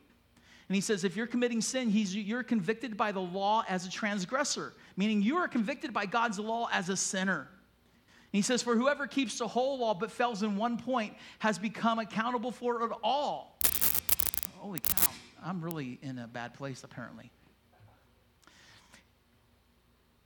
And 0.68 0.74
he 0.74 0.80
says, 0.80 1.04
if 1.04 1.16
you're 1.16 1.26
committing 1.26 1.60
sin, 1.60 1.90
he's, 1.90 2.14
you're 2.14 2.42
convicted 2.42 2.96
by 2.96 3.12
the 3.12 3.20
law 3.20 3.64
as 3.68 3.86
a 3.86 3.90
transgressor, 3.90 4.72
meaning 4.96 5.22
you 5.22 5.36
are 5.36 5.48
convicted 5.48 5.92
by 5.92 6.06
God's 6.06 6.38
law 6.38 6.68
as 6.72 6.88
a 6.88 6.96
sinner. 6.96 7.48
And 8.32 8.32
he 8.32 8.42
says, 8.42 8.62
for 8.62 8.74
whoever 8.74 9.06
keeps 9.06 9.38
the 9.38 9.48
whole 9.48 9.78
law 9.78 9.94
but 9.94 10.10
fails 10.10 10.42
in 10.42 10.56
one 10.56 10.76
point 10.76 11.14
has 11.38 11.58
become 11.58 11.98
accountable 11.98 12.50
for 12.50 12.84
it 12.84 12.92
all. 13.02 13.58
Holy 14.56 14.80
cow. 14.80 15.10
I'm 15.44 15.62
really 15.62 15.98
in 16.02 16.18
a 16.18 16.26
bad 16.26 16.54
place, 16.54 16.82
apparently. 16.82 17.30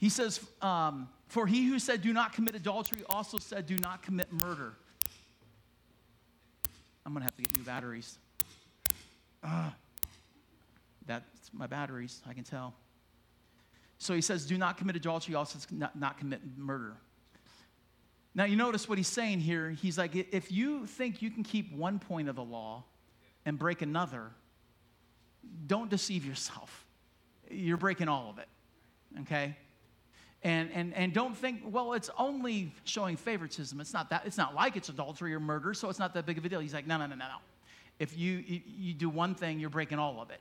He 0.00 0.08
says, 0.08 0.40
um, 0.62 1.08
For 1.28 1.46
he 1.46 1.66
who 1.66 1.78
said, 1.78 2.00
Do 2.00 2.12
not 2.12 2.32
commit 2.32 2.54
adultery, 2.54 3.02
also 3.10 3.36
said, 3.36 3.66
Do 3.66 3.76
not 3.76 4.02
commit 4.02 4.32
murder. 4.32 4.72
I'm 7.04 7.12
going 7.12 7.20
to 7.20 7.24
have 7.24 7.36
to 7.36 7.42
get 7.42 7.56
new 7.56 7.64
batteries. 7.64 8.18
Uh, 9.44 9.70
that's 11.06 11.50
my 11.52 11.66
batteries, 11.66 12.22
I 12.26 12.32
can 12.32 12.44
tell. 12.44 12.74
So 13.98 14.14
he 14.14 14.22
says, 14.22 14.46
Do 14.46 14.56
not 14.56 14.78
commit 14.78 14.96
adultery, 14.96 15.34
also 15.34 15.58
not, 15.70 15.98
not 15.98 16.18
commit 16.18 16.40
murder. 16.56 16.96
Now, 18.34 18.44
you 18.44 18.56
notice 18.56 18.88
what 18.88 18.96
he's 18.96 19.08
saying 19.08 19.40
here. 19.40 19.70
He's 19.70 19.98
like, 19.98 20.14
if 20.14 20.52
you 20.52 20.86
think 20.86 21.20
you 21.20 21.30
can 21.30 21.42
keep 21.42 21.72
one 21.74 21.98
point 21.98 22.28
of 22.28 22.36
the 22.36 22.44
law 22.44 22.84
and 23.44 23.58
break 23.58 23.82
another, 23.82 24.30
don't 25.66 25.90
deceive 25.90 26.24
yourself. 26.24 26.86
You're 27.50 27.76
breaking 27.76 28.08
all 28.08 28.30
of 28.30 28.38
it, 28.38 28.46
okay? 29.22 29.56
And, 30.42 30.70
and, 30.72 30.94
and 30.94 31.12
don't 31.12 31.36
think, 31.36 31.60
well, 31.66 31.92
it's 31.92 32.08
only 32.18 32.72
showing 32.84 33.16
favoritism. 33.16 33.78
It's 33.80 33.92
not 33.92 34.08
that, 34.10 34.22
it's 34.24 34.38
not 34.38 34.54
like 34.54 34.74
it's 34.76 34.88
adultery 34.88 35.34
or 35.34 35.40
murder, 35.40 35.74
so 35.74 35.90
it's 35.90 35.98
not 35.98 36.14
that 36.14 36.24
big 36.24 36.38
of 36.38 36.44
a 36.44 36.48
deal. 36.48 36.60
He's 36.60 36.72
like, 36.72 36.86
no, 36.86 36.96
no, 36.96 37.06
no, 37.06 37.14
no, 37.14 37.26
no. 37.26 37.36
If 37.98 38.16
you, 38.18 38.42
you, 38.46 38.60
you 38.66 38.94
do 38.94 39.10
one 39.10 39.34
thing, 39.34 39.60
you're 39.60 39.68
breaking 39.68 39.98
all 39.98 40.22
of 40.22 40.30
it. 40.30 40.40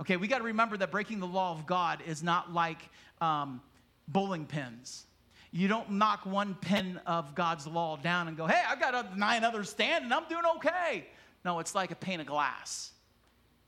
Okay, 0.00 0.16
we 0.16 0.28
got 0.28 0.38
to 0.38 0.44
remember 0.44 0.76
that 0.76 0.92
breaking 0.92 1.18
the 1.18 1.26
law 1.26 1.52
of 1.52 1.66
God 1.66 2.00
is 2.06 2.22
not 2.22 2.52
like 2.52 2.88
um, 3.20 3.60
bowling 4.06 4.46
pins. 4.46 5.06
You 5.50 5.68
don't 5.68 5.90
knock 5.90 6.24
one 6.24 6.54
pin 6.54 7.00
of 7.04 7.34
God's 7.34 7.66
law 7.66 7.96
down 7.96 8.28
and 8.28 8.36
go, 8.36 8.46
hey, 8.46 8.62
I've 8.66 8.80
got 8.80 9.18
nine 9.18 9.44
others 9.44 9.68
standing, 9.68 10.12
I'm 10.12 10.28
doing 10.28 10.44
okay. 10.56 11.06
No, 11.44 11.58
it's 11.58 11.74
like 11.74 11.90
a 11.90 11.96
pane 11.96 12.20
of 12.20 12.26
glass. 12.26 12.92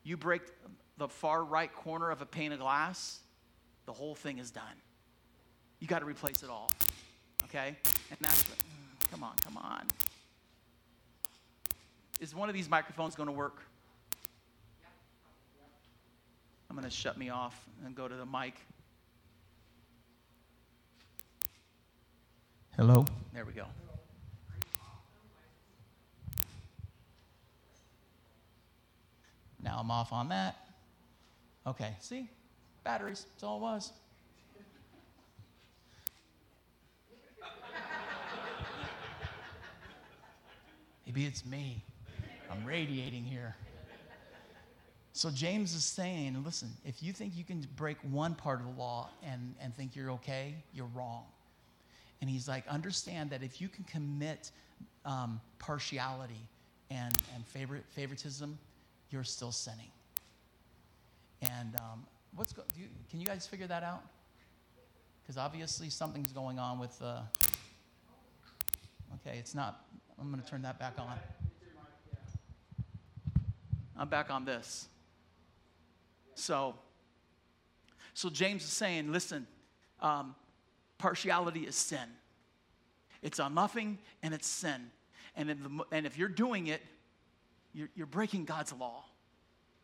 You 0.04 0.16
break 0.16 0.42
the 0.96 1.08
far 1.08 1.44
right 1.44 1.72
corner 1.72 2.10
of 2.10 2.22
a 2.22 2.26
pane 2.26 2.52
of 2.52 2.60
glass, 2.60 3.20
the 3.86 3.92
whole 3.92 4.14
thing 4.14 4.38
is 4.38 4.50
done. 4.50 4.64
You 5.84 5.88
got 5.88 5.98
to 5.98 6.06
replace 6.06 6.42
it 6.42 6.48
all. 6.48 6.70
Okay? 7.44 7.76
And 8.08 8.18
that's 8.18 8.42
what, 8.48 8.56
come 9.10 9.22
on, 9.22 9.34
come 9.44 9.58
on. 9.58 9.82
is 12.22 12.34
one 12.34 12.48
of 12.48 12.54
these 12.54 12.70
microphones 12.70 13.14
going 13.14 13.26
to 13.26 13.34
work? 13.34 13.60
I'm 16.70 16.76
going 16.76 16.88
to 16.88 16.90
shut 16.90 17.18
me 17.18 17.28
off 17.28 17.66
and 17.84 17.94
go 17.94 18.08
to 18.08 18.14
the 18.14 18.24
mic. 18.24 18.54
Hello? 22.78 23.04
There 23.34 23.44
we 23.44 23.52
go. 23.52 23.66
Now 29.62 29.76
I'm 29.80 29.90
off 29.90 30.14
on 30.14 30.30
that. 30.30 30.56
Okay, 31.66 31.94
see? 32.00 32.30
Batteries, 32.84 33.26
that's 33.34 33.42
all 33.42 33.58
it 33.58 33.60
was. 33.60 33.92
Maybe 41.06 41.26
it's 41.26 41.44
me. 41.44 41.82
I'm 42.50 42.64
radiating 42.64 43.24
here. 43.24 43.56
So 45.12 45.30
James 45.30 45.74
is 45.74 45.84
saying, 45.84 46.42
listen, 46.44 46.70
if 46.84 47.02
you 47.02 47.12
think 47.12 47.36
you 47.36 47.44
can 47.44 47.64
break 47.76 47.98
one 48.10 48.34
part 48.34 48.58
of 48.60 48.66
the 48.66 48.72
law 48.72 49.10
and, 49.22 49.54
and 49.60 49.72
think 49.74 49.94
you're 49.94 50.10
okay, 50.12 50.56
you're 50.72 50.88
wrong. 50.94 51.22
And 52.20 52.28
he's 52.28 52.48
like, 52.48 52.66
understand 52.66 53.30
that 53.30 53.42
if 53.42 53.60
you 53.60 53.68
can 53.68 53.84
commit 53.84 54.50
um, 55.04 55.40
partiality 55.58 56.48
and, 56.90 57.16
and 57.34 57.46
favorite, 57.46 57.84
favoritism, 57.90 58.58
you're 59.10 59.24
still 59.24 59.52
sinning. 59.52 59.90
And 61.42 61.76
um, 61.76 62.04
what's 62.34 62.52
go- 62.52 62.64
you, 62.76 62.86
can 63.08 63.20
you 63.20 63.26
guys 63.26 63.46
figure 63.46 63.66
that 63.68 63.84
out? 63.84 64.02
Because 65.22 65.36
obviously 65.36 65.90
something's 65.90 66.32
going 66.32 66.58
on 66.58 66.78
with. 66.78 67.00
Uh, 67.00 67.20
okay, 69.14 69.38
it's 69.38 69.54
not. 69.54 69.84
I'm 70.20 70.30
going 70.30 70.42
to 70.42 70.48
turn 70.48 70.62
that 70.62 70.78
back 70.78 70.94
on. 70.98 71.18
I'm 73.96 74.08
back 74.08 74.30
on 74.30 74.44
this. 74.44 74.88
So, 76.34 76.74
so 78.12 78.28
James 78.28 78.62
is 78.64 78.70
saying, 78.70 79.12
listen, 79.12 79.46
um, 80.00 80.34
partiality 80.98 81.60
is 81.60 81.76
sin. 81.76 82.08
It's 83.22 83.38
unloving 83.38 83.98
and 84.22 84.34
it's 84.34 84.46
sin. 84.46 84.90
And 85.36 85.48
the, 85.48 85.84
and 85.90 86.06
if 86.06 86.18
you're 86.18 86.28
doing 86.28 86.68
it, 86.68 86.82
you're, 87.72 87.88
you're 87.94 88.06
breaking 88.06 88.44
God's 88.44 88.72
law. 88.72 89.04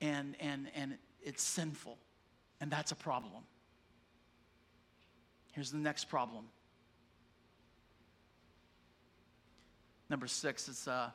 And, 0.01 0.37
and, 0.41 0.69
and 0.75 0.97
it's 1.23 1.43
sinful. 1.43 1.99
And 2.61 2.71
that's 2.71 2.93
a 2.93 2.97
problem. 2.97 3.43
Here's 5.53 5.71
the 5.71 5.79
next 5.79 6.05
problem. 6.05 6.45
Number 10.11 10.27
six, 10.27 10.69
it's, 10.69 10.89
uh, 10.89 11.11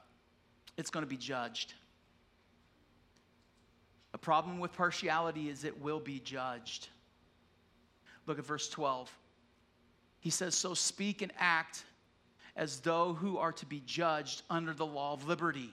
it's 0.77 0.89
going 0.89 1.03
to 1.05 1.09
be 1.09 1.17
judged. 1.17 1.73
A 4.13 4.17
problem 4.17 4.59
with 4.59 4.71
partiality 4.71 5.49
is 5.49 5.65
it 5.65 5.81
will 5.81 5.99
be 5.99 6.21
judged. 6.21 6.87
Look 8.25 8.39
at 8.39 8.45
verse 8.45 8.69
12. 8.69 9.11
He 10.21 10.29
says, 10.29 10.55
So 10.55 10.73
speak 10.73 11.21
and 11.21 11.33
act 11.37 11.83
as 12.55 12.79
though 12.79 13.13
who 13.13 13.37
are 13.37 13.51
to 13.51 13.65
be 13.65 13.83
judged 13.85 14.43
under 14.49 14.73
the 14.73 14.85
law 14.85 15.11
of 15.11 15.27
liberty. 15.27 15.71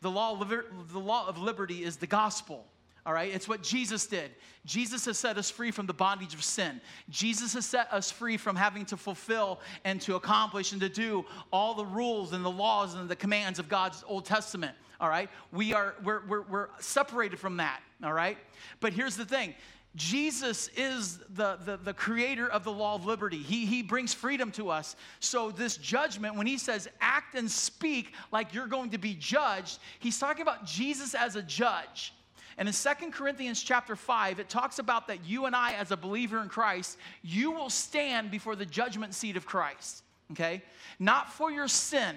The 0.00 0.10
law 0.10 0.42
the 0.42 0.98
law 0.98 1.26
of 1.26 1.38
liberty 1.38 1.82
is 1.82 1.96
the 1.96 2.06
gospel. 2.06 2.64
All 3.04 3.12
right, 3.12 3.34
it's 3.34 3.48
what 3.48 3.62
Jesus 3.62 4.06
did. 4.06 4.30
Jesus 4.64 5.04
has 5.06 5.18
set 5.18 5.36
us 5.36 5.50
free 5.50 5.72
from 5.72 5.86
the 5.86 5.92
bondage 5.92 6.34
of 6.34 6.44
sin. 6.44 6.80
Jesus 7.10 7.52
has 7.54 7.66
set 7.66 7.92
us 7.92 8.12
free 8.12 8.36
from 8.36 8.54
having 8.54 8.84
to 8.86 8.96
fulfill 8.96 9.60
and 9.84 10.00
to 10.02 10.14
accomplish 10.14 10.70
and 10.70 10.80
to 10.80 10.88
do 10.88 11.24
all 11.52 11.74
the 11.74 11.84
rules 11.84 12.32
and 12.32 12.44
the 12.44 12.50
laws 12.50 12.94
and 12.94 13.08
the 13.08 13.16
commands 13.16 13.58
of 13.58 13.68
God's 13.68 14.04
Old 14.06 14.24
Testament. 14.24 14.76
All 15.00 15.08
right, 15.08 15.28
we 15.50 15.74
are 15.74 15.96
we're, 16.04 16.24
we're, 16.28 16.42
we're 16.42 16.68
separated 16.78 17.40
from 17.40 17.56
that. 17.56 17.80
All 18.04 18.12
right, 18.12 18.38
but 18.78 18.92
here's 18.92 19.16
the 19.16 19.24
thing 19.24 19.54
Jesus 19.96 20.68
is 20.76 21.18
the, 21.34 21.58
the, 21.64 21.76
the, 21.76 21.92
creator 21.92 22.48
of 22.48 22.64
the 22.64 22.72
law 22.72 22.94
of 22.94 23.04
liberty. 23.04 23.38
He, 23.38 23.66
he 23.66 23.82
brings 23.82 24.14
freedom 24.14 24.50
to 24.52 24.70
us. 24.70 24.96
So, 25.20 25.50
this 25.50 25.76
judgment, 25.76 26.36
when 26.36 26.46
he 26.46 26.56
says 26.56 26.88
act 27.00 27.34
and 27.34 27.50
speak 27.50 28.14
like 28.30 28.54
you're 28.54 28.68
going 28.68 28.90
to 28.90 28.98
be 28.98 29.14
judged, 29.14 29.80
he's 29.98 30.18
talking 30.18 30.42
about 30.42 30.64
Jesus 30.64 31.14
as 31.14 31.36
a 31.36 31.42
judge. 31.42 32.14
And 32.58 32.68
in 32.68 32.72
Second 32.72 33.12
Corinthians 33.12 33.62
chapter 33.62 33.96
5, 33.96 34.38
it 34.38 34.48
talks 34.48 34.78
about 34.78 35.08
that 35.08 35.24
you 35.24 35.46
and 35.46 35.56
I, 35.56 35.72
as 35.74 35.90
a 35.90 35.96
believer 35.96 36.40
in 36.42 36.48
Christ, 36.48 36.98
you 37.22 37.50
will 37.50 37.70
stand 37.70 38.30
before 38.30 38.56
the 38.56 38.66
judgment 38.66 39.14
seat 39.14 39.36
of 39.36 39.46
Christ. 39.46 40.02
Okay? 40.32 40.62
Not 40.98 41.32
for 41.32 41.50
your 41.50 41.68
sin, 41.68 42.16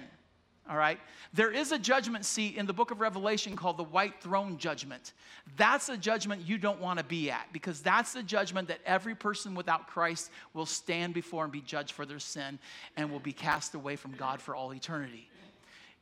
all 0.68 0.76
right? 0.76 0.98
There 1.32 1.52
is 1.52 1.70
a 1.72 1.78
judgment 1.78 2.24
seat 2.24 2.56
in 2.56 2.66
the 2.66 2.72
book 2.72 2.90
of 2.90 3.00
Revelation 3.00 3.56
called 3.56 3.76
the 3.76 3.84
white 3.84 4.20
throne 4.20 4.58
judgment. 4.58 5.12
That's 5.56 5.88
a 5.88 5.96
judgment 5.96 6.46
you 6.46 6.58
don't 6.58 6.80
want 6.80 6.98
to 6.98 7.04
be 7.04 7.30
at 7.30 7.46
because 7.52 7.80
that's 7.80 8.12
the 8.12 8.22
judgment 8.22 8.68
that 8.68 8.80
every 8.84 9.14
person 9.14 9.54
without 9.54 9.86
Christ 9.86 10.30
will 10.54 10.66
stand 10.66 11.14
before 11.14 11.44
and 11.44 11.52
be 11.52 11.60
judged 11.60 11.92
for 11.92 12.04
their 12.04 12.18
sin 12.18 12.58
and 12.96 13.10
will 13.10 13.20
be 13.20 13.32
cast 13.32 13.74
away 13.74 13.96
from 13.96 14.12
God 14.12 14.40
for 14.40 14.56
all 14.56 14.74
eternity. 14.74 15.28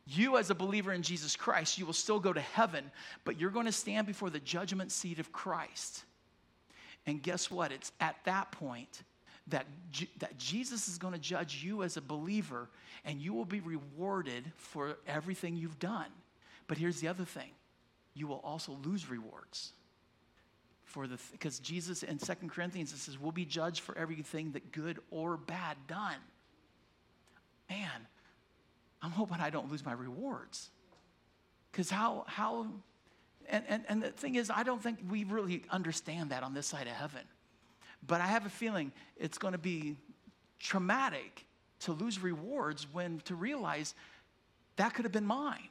You, 0.07 0.37
as 0.37 0.51
a 0.51 0.55
believer 0.55 0.93
in 0.93 1.03
Jesus 1.03 1.35
Christ, 1.35 1.79
you 1.79 1.87
will 1.87 1.95
still 1.95 2.21
go 2.21 2.33
to 2.33 2.41
heaven, 2.41 2.91
but 3.25 3.41
you're 3.41 3.51
going 3.51 3.67
to 3.67 3.73
stand 3.73 4.07
before 4.07 4.29
the 4.29 4.41
judgment 4.41 4.93
seat 4.93 5.19
of 5.19 5.33
Christ. 5.33 6.05
And 7.07 7.23
guess 7.23 7.51
what? 7.51 7.73
It's 7.73 7.93
at 8.01 8.17
that 8.25 8.53
point 8.53 9.03
that, 9.49 9.67
that 10.19 10.39
Jesus 10.39 10.89
is 10.89 10.99
going 10.99 11.15
to 11.15 11.21
judge 11.21 11.63
you 11.63 11.83
as 11.83 11.97
a 11.97 12.01
believer 12.01 12.69
and 13.05 13.21
you 13.21 13.33
will 13.35 13.45
be 13.45 13.61
rewarded 13.61 14.51
for 14.57 14.97
everything 15.07 15.57
you've 15.57 15.79
done. 15.79 16.07
But 16.67 16.79
here's 16.79 17.01
the 17.01 17.09
other 17.09 17.25
thing 17.25 17.51
you 18.15 18.27
will 18.27 18.41
also 18.45 18.79
lose 18.85 19.11
rewards. 19.11 19.73
For 20.85 21.07
the 21.07 21.19
because 21.33 21.59
Jesus 21.59 22.03
in 22.05 22.19
Second 22.19 22.51
Corinthians 22.51 22.93
it 22.93 22.99
says 22.99 23.19
we'll 23.19 23.33
be 23.33 23.45
judged 23.45 23.81
for 23.81 23.99
everything 23.99 24.53
that 24.53 24.71
good 24.71 25.01
or 25.11 25.37
bad 25.37 25.77
done. 25.89 26.17
Man, 27.69 28.07
I'm 29.05 29.11
hoping 29.11 29.37
I 29.39 29.51
don't 29.51 29.71
lose 29.71 29.85
my 29.85 29.93
rewards. 29.93 30.71
Because 31.71 31.91
how 31.91 32.25
how 32.27 32.67
and, 33.49 33.65
and, 33.69 33.85
and 33.89 34.03
the 34.03 34.11
thing 34.11 34.37
is, 34.37 34.51
I 34.51 34.63
don't 34.63 34.83
think 34.83 34.99
we 35.11 35.25
really 35.25 35.63
understand 35.71 36.31
that 36.31 36.43
on 36.43 36.55
this 36.55 36.67
side 36.67 36.87
of 36.87 36.95
heaven. 36.95 37.21
But 38.07 38.23
I 38.23 38.27
have 38.27 38.47
a 38.47 38.51
feeling 38.51 38.93
it's 39.17 39.37
going 39.37 39.53
to 39.53 39.59
be 39.59 39.97
traumatic 40.59 41.45
to 41.81 41.93
lose 41.93 42.23
rewards 42.23 42.87
when 42.91 43.21
to 43.27 43.35
realize 43.35 43.95
that 44.77 44.95
could 44.95 45.05
have 45.05 45.13
been 45.13 45.27
mine. 45.27 45.69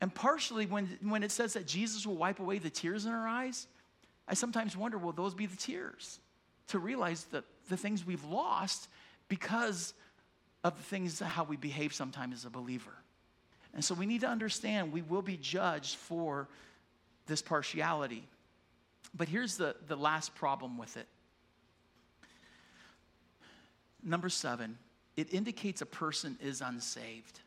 And 0.00 0.14
partially 0.14 0.66
when, 0.66 0.98
when 1.02 1.22
it 1.22 1.32
says 1.32 1.54
that 1.54 1.66
Jesus 1.66 2.06
will 2.06 2.16
wipe 2.16 2.38
away 2.38 2.58
the 2.58 2.70
tears 2.70 3.06
in 3.06 3.12
our 3.12 3.26
eyes, 3.26 3.66
I 4.28 4.34
sometimes 4.34 4.76
wonder 4.76 4.98
will 4.98 5.12
those 5.12 5.34
be 5.34 5.46
the 5.46 5.56
tears? 5.56 6.20
To 6.68 6.78
realize 6.78 7.24
that 7.26 7.44
the 7.68 7.76
things 7.76 8.06
we've 8.06 8.24
lost 8.24 8.88
because 9.28 9.94
of 10.66 10.76
the 10.76 10.82
things 10.82 11.20
how 11.20 11.44
we 11.44 11.56
behave 11.56 11.94
sometimes 11.94 12.34
as 12.34 12.44
a 12.44 12.50
believer. 12.50 12.92
And 13.74 13.84
so 13.84 13.94
we 13.94 14.06
need 14.06 14.22
to 14.22 14.28
understand 14.28 14.92
we 14.92 15.02
will 15.02 15.22
be 15.22 15.36
judged 15.36 15.96
for 15.96 16.48
this 17.26 17.42
partiality. 17.42 18.26
But 19.14 19.28
here's 19.28 19.56
the, 19.56 19.76
the 19.86 19.96
last 19.96 20.34
problem 20.34 20.78
with 20.78 20.96
it 20.96 21.06
Number 24.02 24.28
seven, 24.28 24.78
it 25.16 25.34
indicates 25.34 25.82
a 25.82 25.86
person 25.86 26.38
is 26.40 26.60
unsaved. 26.60 27.40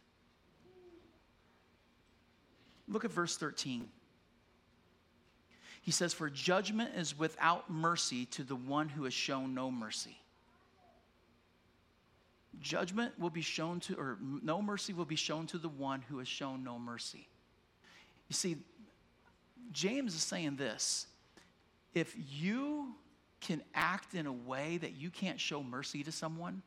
Look 2.90 3.06
at 3.06 3.12
verse 3.12 3.38
13. 3.38 3.88
He 5.82 5.92
says, 5.92 6.14
For 6.14 6.30
judgment 6.30 6.92
is 6.98 7.18
without 7.18 7.70
mercy 7.70 8.26
to 8.26 8.44
the 8.44 8.58
one 8.58 8.90
who 8.90 9.06
has 9.06 9.14
shown 9.14 9.54
no 9.54 9.72
mercy. 9.72 10.18
Judgment 12.62 13.18
will 13.20 13.30
be 13.30 13.42
shown 13.42 13.80
to, 13.82 13.96
or 13.96 14.18
no 14.22 14.62
mercy 14.62 14.94
will 14.94 15.06
be 15.06 15.16
shown 15.16 15.48
to 15.48 15.58
the 15.58 15.70
one 15.70 16.02
who 16.10 16.20
has 16.20 16.28
shown 16.28 16.64
no 16.64 16.78
mercy. 16.78 17.28
You 18.28 18.34
see, 18.34 18.58
James 19.72 20.16
is 20.16 20.22
saying 20.22 20.56
this 20.56 21.08
if 21.94 22.16
you 22.32 22.94
can 23.42 23.62
act 23.74 24.14
in 24.14 24.26
a 24.26 24.34
way 24.34 24.78
that 24.78 24.94
you 24.94 25.10
can't 25.10 25.40
show 25.40 25.64
mercy 25.64 26.04
to 26.04 26.12
someone. 26.12 26.62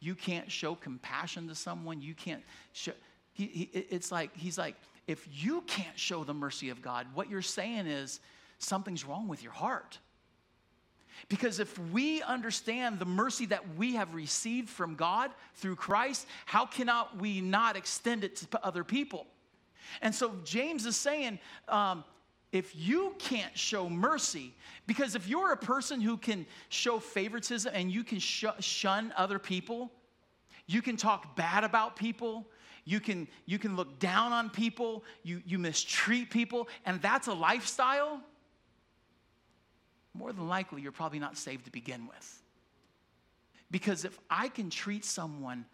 You 0.00 0.14
can't 0.14 0.50
show 0.50 0.74
compassion 0.74 1.48
to 1.48 1.54
someone. 1.54 2.00
You 2.00 2.14
can't 2.14 2.42
show. 2.72 2.92
He, 3.32 3.46
he, 3.46 3.70
it's 3.72 4.10
like, 4.10 4.36
he's 4.36 4.58
like, 4.58 4.74
if 5.06 5.26
you 5.30 5.62
can't 5.62 5.98
show 5.98 6.24
the 6.24 6.34
mercy 6.34 6.70
of 6.70 6.82
God, 6.82 7.06
what 7.14 7.30
you're 7.30 7.42
saying 7.42 7.86
is 7.86 8.20
something's 8.58 9.04
wrong 9.04 9.28
with 9.28 9.42
your 9.42 9.52
heart. 9.52 9.98
Because 11.28 11.60
if 11.60 11.78
we 11.90 12.22
understand 12.22 12.98
the 12.98 13.04
mercy 13.04 13.46
that 13.46 13.76
we 13.76 13.94
have 13.94 14.14
received 14.14 14.68
from 14.68 14.94
God 14.94 15.30
through 15.54 15.76
Christ, 15.76 16.26
how 16.44 16.66
cannot 16.66 17.18
we 17.18 17.40
not 17.40 17.76
extend 17.76 18.24
it 18.24 18.36
to 18.36 18.64
other 18.64 18.84
people? 18.84 19.26
And 20.02 20.14
so 20.14 20.34
James 20.44 20.86
is 20.86 20.96
saying, 20.96 21.38
um, 21.68 22.04
if 22.52 22.74
you 22.74 23.14
can't 23.18 23.56
show 23.58 23.88
mercy, 23.88 24.54
because 24.86 25.14
if 25.14 25.28
you're 25.28 25.52
a 25.52 25.56
person 25.56 26.00
who 26.00 26.16
can 26.16 26.46
show 26.68 26.98
favoritism 26.98 27.72
and 27.74 27.90
you 27.90 28.04
can 28.04 28.18
sh- 28.18 28.44
shun 28.60 29.12
other 29.16 29.38
people, 29.38 29.90
You 30.66 30.82
can 30.82 30.96
talk 30.96 31.36
bad 31.36 31.64
about 31.64 31.96
people. 31.96 32.46
You 32.84 33.00
can, 33.00 33.28
you 33.46 33.58
can 33.58 33.76
look 33.76 33.98
down 33.98 34.32
on 34.32 34.50
people. 34.50 35.04
You, 35.22 35.42
you 35.46 35.58
mistreat 35.58 36.30
people. 36.30 36.68
And 36.84 37.00
that's 37.00 37.28
a 37.28 37.34
lifestyle. 37.34 38.20
More 40.16 40.32
than 40.32 40.48
likely, 40.48 40.82
you're 40.82 40.92
probably 40.92 41.18
not 41.18 41.36
saved 41.36 41.66
to 41.66 41.70
begin 41.70 42.06
with. 42.06 42.42
Because 43.70 44.04
if 44.04 44.18
I 44.30 44.48
can 44.48 44.70
treat 44.70 45.04
someone 45.04 45.66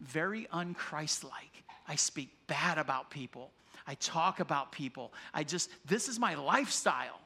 very 0.00 0.46
unchristlike, 0.52 1.62
I 1.86 1.96
speak 1.96 2.30
bad 2.46 2.78
about 2.78 3.10
people, 3.10 3.50
I 3.86 3.94
talk 3.94 4.40
about 4.40 4.72
people, 4.72 5.12
I 5.32 5.44
just, 5.44 5.70
this 5.84 6.08
is 6.08 6.18
my 6.18 6.34
lifestyle. 6.34 7.20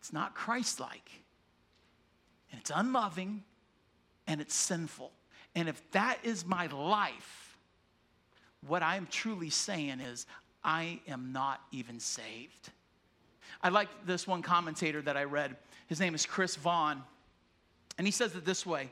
It's 0.00 0.12
not 0.12 0.34
Christ-like. 0.34 1.10
And 2.50 2.60
it's 2.60 2.72
unloving 2.74 3.44
and 4.26 4.40
it's 4.40 4.54
sinful. 4.54 5.12
And 5.54 5.68
if 5.68 5.90
that 5.92 6.18
is 6.24 6.44
my 6.44 6.66
life, 6.66 7.58
what 8.66 8.82
I'm 8.82 9.06
truly 9.10 9.50
saying 9.50 10.00
is, 10.00 10.26
I 10.62 11.00
am 11.06 11.32
not 11.32 11.60
even 11.72 12.00
saved. 12.00 12.70
I 13.62 13.68
like 13.68 13.88
this 14.06 14.26
one 14.26 14.42
commentator 14.42 15.00
that 15.02 15.16
I 15.16 15.24
read. 15.24 15.56
His 15.86 16.00
name 16.00 16.14
is 16.14 16.26
Chris 16.26 16.56
Vaughn. 16.56 17.02
And 17.98 18.06
he 18.06 18.10
says 18.10 18.34
it 18.34 18.44
this 18.44 18.66
way 18.66 18.90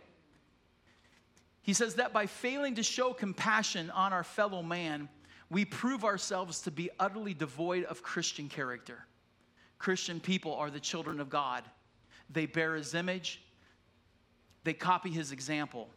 He 1.63 1.73
says 1.73 1.97
that 1.97 2.13
by 2.13 2.27
failing 2.27 2.77
to 2.77 2.83
show 2.83 3.13
compassion 3.13 3.91
on 3.91 4.13
our 4.13 4.25
fellow 4.25 4.63
man, 4.63 5.09
we 5.51 5.65
prove 5.65 6.05
ourselves 6.05 6.63
to 6.63 6.71
be 6.71 6.91
utterly 6.99 7.35
devoid 7.35 7.85
of 7.85 8.03
Christian 8.03 8.49
character. 8.49 9.05
Christian 9.79 10.21
people 10.21 10.55
are 10.55 10.71
the 10.71 10.81
children 10.81 11.21
of 11.21 11.29
God. 11.29 11.65
They 12.31 12.47
bear 12.47 12.75
his 12.77 12.95
image, 12.95 13.43
they 14.65 14.73
copy 14.73 15.11
his 15.11 15.33
example. 15.33 15.89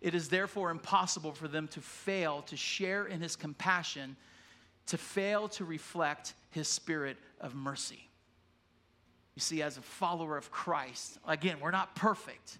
It 0.00 0.14
is 0.14 0.28
therefore 0.28 0.70
impossible 0.70 1.32
for 1.32 1.46
them 1.46 1.68
to 1.68 1.80
fail 1.80 2.40
to 2.42 2.56
share 2.56 3.04
in 3.04 3.20
his 3.20 3.36
compassion, 3.36 4.16
to 4.86 4.96
fail 4.96 5.46
to 5.48 5.64
reflect 5.64 6.32
his 6.50 6.68
spirit 6.68 7.16
of 7.40 7.54
mercy. 7.54 8.08
You 9.34 9.40
see, 9.40 9.62
as 9.62 9.76
a 9.76 9.82
follower 9.82 10.36
of 10.36 10.50
Christ, 10.50 11.18
again, 11.26 11.60
we're 11.60 11.70
not 11.70 11.94
perfect 11.94 12.58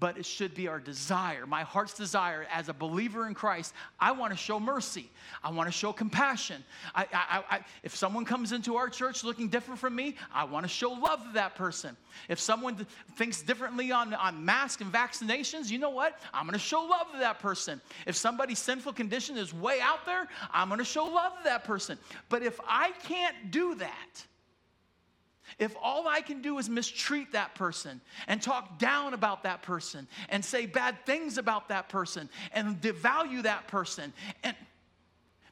but 0.00 0.16
it 0.16 0.24
should 0.24 0.54
be 0.54 0.66
our 0.66 0.80
desire, 0.80 1.46
my 1.46 1.62
heart's 1.62 1.92
desire 1.92 2.46
as 2.50 2.70
a 2.70 2.72
believer 2.72 3.26
in 3.26 3.34
Christ. 3.34 3.74
I 4.00 4.12
want 4.12 4.32
to 4.32 4.36
show 4.36 4.58
mercy. 4.58 5.10
I 5.44 5.50
want 5.50 5.68
to 5.68 5.72
show 5.72 5.92
compassion. 5.92 6.64
I, 6.94 7.06
I, 7.12 7.44
I, 7.50 7.60
if 7.82 7.94
someone 7.94 8.24
comes 8.24 8.52
into 8.52 8.76
our 8.76 8.88
church 8.88 9.22
looking 9.22 9.48
different 9.48 9.78
from 9.78 9.94
me, 9.94 10.16
I 10.32 10.44
want 10.44 10.64
to 10.64 10.68
show 10.68 10.90
love 10.90 11.22
to 11.24 11.32
that 11.34 11.54
person. 11.54 11.96
If 12.30 12.40
someone 12.40 12.86
thinks 13.16 13.42
differently 13.42 13.92
on, 13.92 14.14
on 14.14 14.42
masks 14.42 14.80
and 14.80 14.90
vaccinations, 14.90 15.70
you 15.70 15.78
know 15.78 15.90
what? 15.90 16.18
I'm 16.32 16.44
going 16.44 16.54
to 16.54 16.58
show 16.58 16.80
love 16.80 17.12
to 17.12 17.18
that 17.18 17.38
person. 17.38 17.80
If 18.06 18.16
somebody's 18.16 18.58
sinful 18.58 18.94
condition 18.94 19.36
is 19.36 19.52
way 19.52 19.80
out 19.82 20.06
there, 20.06 20.26
I'm 20.50 20.68
going 20.68 20.78
to 20.78 20.84
show 20.84 21.04
love 21.04 21.36
to 21.38 21.44
that 21.44 21.64
person. 21.64 21.98
But 22.30 22.42
if 22.42 22.58
I 22.66 22.92
can't 23.02 23.50
do 23.50 23.74
that, 23.76 24.24
if 25.58 25.74
all 25.82 26.08
I 26.08 26.20
can 26.20 26.42
do 26.42 26.58
is 26.58 26.68
mistreat 26.68 27.32
that 27.32 27.54
person 27.54 28.00
and 28.26 28.40
talk 28.40 28.78
down 28.78 29.14
about 29.14 29.42
that 29.42 29.62
person 29.62 30.06
and 30.28 30.44
say 30.44 30.66
bad 30.66 31.04
things 31.06 31.38
about 31.38 31.68
that 31.68 31.88
person 31.88 32.28
and 32.52 32.80
devalue 32.80 33.42
that 33.42 33.68
person, 33.68 34.12
and 34.42 34.56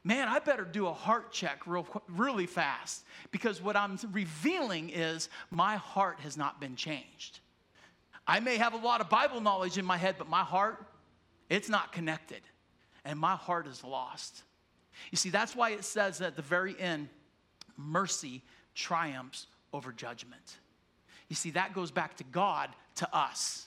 man, 0.05 0.29
I 0.29 0.39
better 0.39 0.65
do 0.65 0.87
a 0.87 0.93
heart 0.93 1.33
check 1.33 1.67
real, 1.67 1.87
really 2.09 2.47
fast 2.47 3.05
because 3.31 3.63
what 3.63 3.77
I'm 3.77 3.99
revealing 4.13 4.91
is 4.91 5.29
my 5.51 5.77
heart 5.77 6.21
has 6.21 6.37
not 6.37 6.61
been 6.61 6.77
changed. 6.77 7.41
I 8.27 8.41
may 8.41 8.59
have 8.59 8.75
a 8.75 8.79
lot 8.79 9.01
of 9.01 9.09
Bible 9.09 9.41
knowledge 9.41 9.79
in 9.79 9.85
my 9.85 9.97
head, 9.97 10.17
but 10.19 10.29
my 10.29 10.43
heart, 10.43 10.85
it's 11.49 11.69
not 11.69 11.93
connected. 11.93 12.43
And 13.05 13.19
my 13.19 13.37
heart 13.37 13.67
is 13.67 13.83
lost. 13.83 14.43
You 15.11 15.17
see, 15.17 15.31
that's 15.31 15.57
why 15.57 15.71
it 15.71 15.85
says 15.85 16.21
at 16.21 16.37
the 16.37 16.43
very 16.43 16.79
end, 16.79 17.09
mercy 17.77 18.43
triumphs 18.75 19.47
over 19.73 19.93
judgment. 19.93 20.59
You 21.29 21.37
see, 21.37 21.51
that 21.51 21.75
goes 21.75 21.91
back 21.91 22.17
to 22.17 22.25
God 22.25 22.71
to 22.97 23.17
us. 23.17 23.67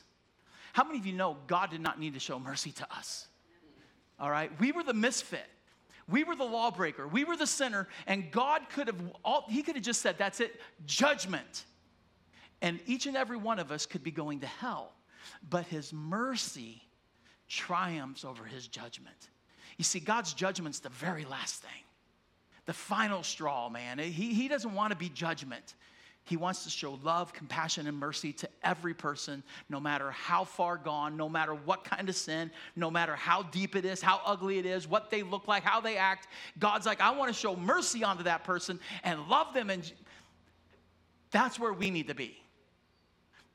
How 0.73 0.83
many 0.83 0.99
of 0.99 1.05
you 1.05 1.13
know 1.13 1.37
God 1.47 1.69
did 1.69 1.81
not 1.81 1.99
need 1.99 2.13
to 2.13 2.19
show 2.19 2.39
mercy 2.39 2.71
to 2.71 2.87
us? 2.95 3.27
All 4.19 4.29
right? 4.29 4.51
We 4.59 4.71
were 4.71 4.83
the 4.83 4.93
misfit. 4.93 5.45
We 6.07 6.23
were 6.23 6.35
the 6.35 6.43
lawbreaker. 6.43 7.07
We 7.07 7.23
were 7.23 7.37
the 7.37 7.47
sinner. 7.47 7.87
And 8.07 8.31
God 8.31 8.61
could 8.69 8.87
have, 8.87 9.01
all, 9.23 9.45
He 9.49 9.63
could 9.63 9.75
have 9.75 9.83
just 9.83 10.01
said, 10.01 10.17
that's 10.17 10.39
it, 10.39 10.59
judgment. 10.85 11.65
And 12.61 12.79
each 12.85 13.05
and 13.05 13.17
every 13.17 13.37
one 13.37 13.59
of 13.59 13.71
us 13.71 13.85
could 13.85 14.03
be 14.03 14.11
going 14.11 14.41
to 14.41 14.47
hell. 14.47 14.93
But 15.49 15.65
His 15.65 15.93
mercy 15.93 16.81
triumphs 17.47 18.23
over 18.23 18.45
His 18.45 18.67
judgment. 18.67 19.29
You 19.77 19.83
see, 19.83 19.99
God's 19.99 20.33
judgment's 20.33 20.79
the 20.79 20.89
very 20.89 21.25
last 21.25 21.61
thing 21.61 21.83
the 22.71 22.77
final 22.77 23.21
straw, 23.21 23.67
man. 23.67 23.99
He, 23.99 24.33
he 24.33 24.47
doesn't 24.47 24.73
want 24.73 24.91
to 24.91 24.97
be 24.97 25.09
judgment. 25.09 25.73
He 26.23 26.37
wants 26.37 26.63
to 26.63 26.69
show 26.69 26.97
love, 27.03 27.33
compassion, 27.33 27.85
and 27.85 27.97
mercy 27.97 28.31
to 28.31 28.49
every 28.63 28.93
person, 28.93 29.43
no 29.67 29.77
matter 29.81 30.09
how 30.11 30.45
far 30.45 30.77
gone, 30.77 31.17
no 31.17 31.27
matter 31.27 31.53
what 31.53 31.83
kind 31.83 32.07
of 32.07 32.15
sin, 32.15 32.49
no 32.77 32.89
matter 32.89 33.13
how 33.13 33.43
deep 33.43 33.75
it 33.75 33.83
is, 33.83 34.01
how 34.01 34.21
ugly 34.25 34.57
it 34.57 34.65
is, 34.65 34.87
what 34.87 35.11
they 35.11 35.21
look 35.21 35.49
like, 35.49 35.63
how 35.63 35.81
they 35.81 35.97
act. 35.97 36.29
God's 36.59 36.85
like, 36.85 37.01
I 37.01 37.11
want 37.11 37.27
to 37.27 37.37
show 37.37 37.57
mercy 37.57 38.05
onto 38.05 38.23
that 38.23 38.45
person 38.45 38.79
and 39.03 39.27
love 39.27 39.53
them. 39.53 39.69
And 39.69 39.91
that's 41.29 41.59
where 41.59 41.73
we 41.73 41.89
need 41.89 42.07
to 42.07 42.15
be. 42.15 42.37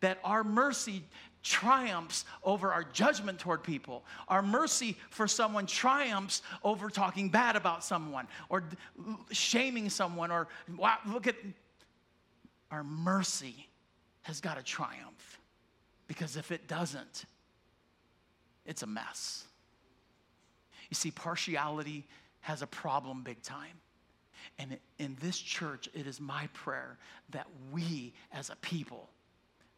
That 0.01 0.19
our 0.25 0.45
mercy 0.45 1.03
triumphs 1.47 2.25
over 2.43 2.73
our 2.73 2.83
judgment 2.83 3.39
toward 3.39 3.63
people. 3.63 4.05
Our 4.29 4.43
mercy 4.43 4.97
for 5.11 5.29
someone 5.29 5.67
triumphs 5.67 6.43
over 6.65 6.91
talking 6.91 7.29
bad 7.29 7.55
about 7.55 7.85
someone 7.85 8.27
or 8.49 8.65
shaming 9.31 9.89
someone 9.89 10.33
or 10.33 10.49
wow, 10.77 10.99
look 11.07 11.29
at 11.29 11.37
our 12.71 12.83
mercy 12.83 13.69
has 14.23 14.41
got 14.41 14.57
to 14.57 14.63
triumph. 14.63 15.41
Because 16.09 16.37
if 16.37 16.51
it 16.51 16.67
doesn't, 16.67 17.25
it's 18.65 18.83
a 18.83 18.87
mess. 18.87 19.45
You 20.91 20.95
see, 20.95 21.13
partiality 21.13 22.05
has 22.41 22.63
a 22.63 22.67
problem 22.67 23.23
big 23.23 23.41
time. 23.43 23.81
And 24.59 24.79
in 24.99 25.17
this 25.21 25.39
church, 25.39 25.89
it 25.95 26.07
is 26.07 26.21
my 26.21 26.49
prayer 26.55 26.99
that 27.31 27.47
we 27.73 28.15
as 28.33 28.51
a 28.51 28.57
people 28.57 29.11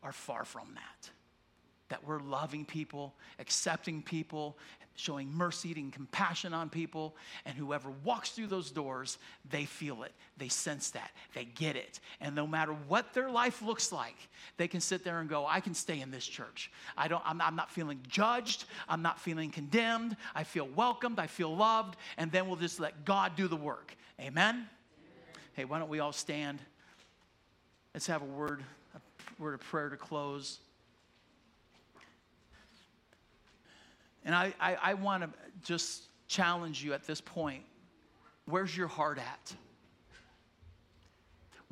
are 0.03 0.13
far 0.13 0.45
from 0.45 0.69
that 0.75 1.11
that 1.89 2.07
we're 2.07 2.21
loving 2.21 2.65
people, 2.65 3.15
accepting 3.39 4.03
people, 4.03 4.57
showing 4.99 5.33
mercy 5.33 5.73
and 5.77 5.93
compassion 5.93 6.53
on 6.53 6.69
people. 6.69 7.15
And 7.47 7.57
whoever 7.57 7.91
walks 8.05 8.31
through 8.31 8.49
those 8.49 8.71
doors, 8.71 9.19
they 9.49 9.65
feel 9.65 10.03
it. 10.03 10.13
They 10.37 10.49
sense 10.49 10.91
that. 10.91 11.13
They 11.35 11.45
get 11.45 11.77
it. 11.77 12.01
And 12.21 12.35
no 12.35 12.47
matter 12.47 12.73
what 12.89 13.15
their 13.15 13.31
life 13.31 13.63
looks 13.63 13.93
like, 13.93 14.17
they 14.57 14.69
can 14.69 14.81
sit 14.81 15.05
there 15.05 15.21
and 15.21 15.29
go, 15.29 15.47
I 15.47 15.61
can 15.61 15.75
stay 15.75 16.01
in 16.01 16.11
this 16.11 16.27
church. 16.27 16.71
I 16.97 17.09
don't, 17.09 17.23
I'm, 17.25 17.41
I'm 17.41 17.57
not 17.57 17.71
feeling 17.71 18.01
judged. 18.09 18.65
I'm 18.89 19.03
not 19.03 19.21
feeling 19.21 19.51
condemned. 19.51 20.17
I 20.35 20.45
feel 20.45 20.67
welcomed. 20.67 21.19
I 21.19 21.29
feel 21.29 21.55
loved. 21.55 21.97
And 22.17 22.33
then 22.33 22.49
we'll 22.49 22.57
just 22.57 22.81
let 22.81 23.05
God 23.05 23.37
do 23.37 23.47
the 23.47 23.57
work. 23.57 23.97
Amen? 24.21 24.55
Amen. 24.55 24.67
Hey, 25.55 25.65
why 25.65 25.79
don't 25.79 25.89
we 25.89 26.01
all 26.01 26.13
stand? 26.13 26.59
Let's 27.95 28.09
have 28.09 28.23
a 28.23 28.27
word, 28.27 28.65
a 28.95 29.43
word 29.43 29.55
of 29.55 29.61
prayer 29.61 29.89
to 29.91 29.97
close. 29.97 30.59
And 34.29 34.37
I, 34.37 34.53
I, 34.61 34.77
I 34.83 34.95
want 34.95 35.23
to 35.23 35.31
just 35.65 36.03
challenge 36.27 36.85
you 36.85 36.93
at 36.93 37.07
this 37.07 37.19
point. 37.19 37.63
Where's 38.45 38.77
your 38.77 38.87
heart 38.87 39.17
at? 39.17 39.55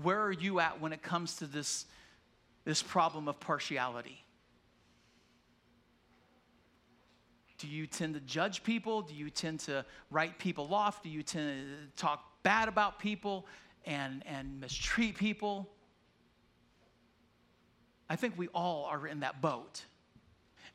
Where 0.02 0.22
are 0.22 0.32
you 0.32 0.58
at 0.60 0.80
when 0.80 0.94
it 0.94 1.02
comes 1.02 1.36
to 1.36 1.46
this, 1.46 1.84
this 2.64 2.82
problem 2.82 3.28
of 3.28 3.38
partiality? 3.40 4.24
Do 7.58 7.68
you 7.68 7.86
tend 7.86 8.14
to 8.14 8.20
judge 8.20 8.62
people? 8.62 9.02
Do 9.02 9.14
you 9.14 9.28
tend 9.28 9.60
to 9.60 9.84
write 10.10 10.38
people 10.38 10.72
off? 10.72 11.02
Do 11.02 11.10
you 11.10 11.22
tend 11.22 11.66
to 11.94 12.02
talk 12.02 12.24
bad 12.42 12.68
about 12.68 12.98
people 12.98 13.46
and, 13.84 14.22
and 14.24 14.60
mistreat 14.60 15.18
people? 15.18 15.68
I 18.08 18.16
think 18.16 18.32
we 18.38 18.48
all 18.48 18.86
are 18.86 19.06
in 19.06 19.20
that 19.20 19.42
boat. 19.42 19.84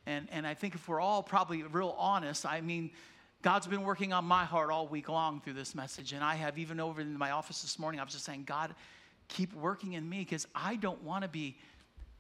And, 0.06 0.28
and 0.32 0.48
I 0.48 0.54
think 0.54 0.76
if 0.76 0.88
we're 0.88 1.00
all 1.00 1.22
probably 1.22 1.64
real 1.64 1.96
honest, 1.98 2.46
I 2.46 2.62
mean, 2.62 2.92
God's 3.42 3.68
been 3.68 3.84
working 3.84 4.14
on 4.14 4.26
my 4.26 4.46
heart 4.46 4.70
all 4.70 4.88
week 4.88 5.10
long 5.10 5.42
through 5.42 5.54
this 5.54 5.74
message. 5.74 6.14
And 6.14 6.24
I 6.24 6.36
have 6.36 6.58
even 6.58 6.80
over 6.80 7.02
in 7.02 7.18
my 7.18 7.32
office 7.32 7.62
this 7.62 7.80
morning, 7.80 8.00
I 8.00 8.04
was 8.04 8.14
just 8.14 8.26
saying, 8.26 8.44
God, 8.46 8.76
keep 9.28 9.54
working 9.54 9.94
in 9.94 10.08
me 10.08 10.20
because 10.20 10.48
I 10.54 10.76
don't 10.76 11.02
want 11.04 11.24
to 11.24 11.28
be, 11.28 11.58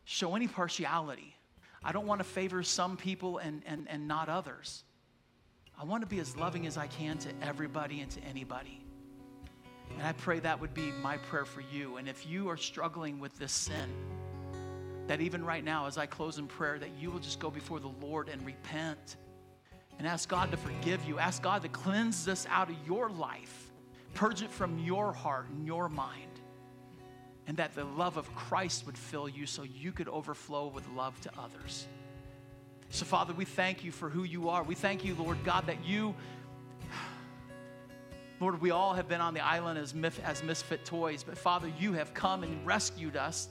show 0.06 0.36
any 0.36 0.48
partiality. 0.48 1.36
I 1.84 1.92
don't 1.92 2.06
want 2.06 2.20
to 2.20 2.24
favor 2.24 2.62
some 2.64 2.98
people 2.98 3.40
and, 3.40 3.62
and, 3.66 3.88
and 3.90 4.08
not 4.08 4.30
others. 4.30 4.84
I 5.80 5.84
want 5.84 6.04
to 6.04 6.08
be 6.08 6.20
as 6.20 6.38
loving 6.38 6.68
as 6.68 6.78
I 6.78 6.88
can 6.88 7.18
to 7.20 7.30
everybody 7.42 8.02
and 8.02 8.12
to 8.12 8.20
anybody. 8.22 8.84
And 9.98 10.04
I 10.08 10.14
pray 10.14 10.40
that 10.40 10.60
would 10.60 10.74
be 10.74 10.92
my 11.04 11.18
prayer 11.18 11.46
for 11.46 11.62
you. 11.62 11.98
And 11.98 12.08
if 12.08 12.28
you 12.28 12.50
are 12.50 12.58
struggling 12.58 13.20
with 13.20 13.38
this 13.38 13.52
sin, 13.52 13.90
that 15.08 15.22
even 15.22 15.43
right 15.43 15.64
now, 15.64 15.88
as 15.88 15.97
I 15.97 16.06
close 16.06 16.38
in 16.38 16.47
prayer, 16.47 16.80
that 16.80 16.91
you 16.99 17.12
will 17.12 17.20
just 17.20 17.39
go 17.39 17.49
before 17.49 17.80
the 17.80 17.91
Lord 18.02 18.30
and 18.30 18.45
repent 18.45 19.18
and 19.97 20.08
ask 20.08 20.30
God 20.30 20.52
to 20.52 20.58
forgive 20.58 21.04
you. 21.06 21.20
Ask 21.20 21.43
God 21.43 21.62
to 21.64 21.70
cleanse 21.70 22.26
this 22.26 22.47
out 22.49 22.70
of 22.70 22.76
your 22.88 23.10
life, 23.10 23.72
purge 24.14 24.41
it 24.41 24.52
from 24.52 24.80
your 24.80 25.14
heart 25.14 25.47
and 25.49 25.66
your 25.66 25.89
mind, 25.89 26.39
and 27.47 27.58
that 27.58 27.76
the 27.76 27.84
love 27.84 28.18
of 28.18 28.34
Christ 28.36 28.86
would 28.86 28.97
fill 28.97 29.28
you 29.28 29.45
so 29.45 29.64
you 29.64 29.91
could 29.91 30.08
overflow 30.08 30.68
with 30.68 30.88
love 30.89 31.20
to 31.22 31.32
others. 31.38 31.88
So, 32.89 33.06
Father, 33.06 33.34
we 33.34 33.45
thank 33.45 33.84
you 33.84 33.91
for 33.91 34.10
who 34.10 34.24
you 34.24 34.49
are. 34.49 34.64
We 34.64 34.76
thank 34.76 35.06
you, 35.06 35.16
Lord 35.16 35.38
God, 35.43 35.68
that 35.68 35.86
you, 35.86 36.14
Lord, 38.39 38.60
we 38.60 38.72
all 38.72 38.93
have 38.93 39.08
been 39.08 39.22
on 39.22 39.34
the 39.34 39.45
island 39.45 39.80
as, 39.80 39.93
as 40.24 40.43
misfit 40.43 40.84
toys, 40.84 41.24
but 41.24 41.38
Father, 41.38 41.72
you 41.80 41.93
have 41.93 42.14
come 42.14 42.43
and 42.43 42.66
rescued 42.66 43.16
us 43.16 43.49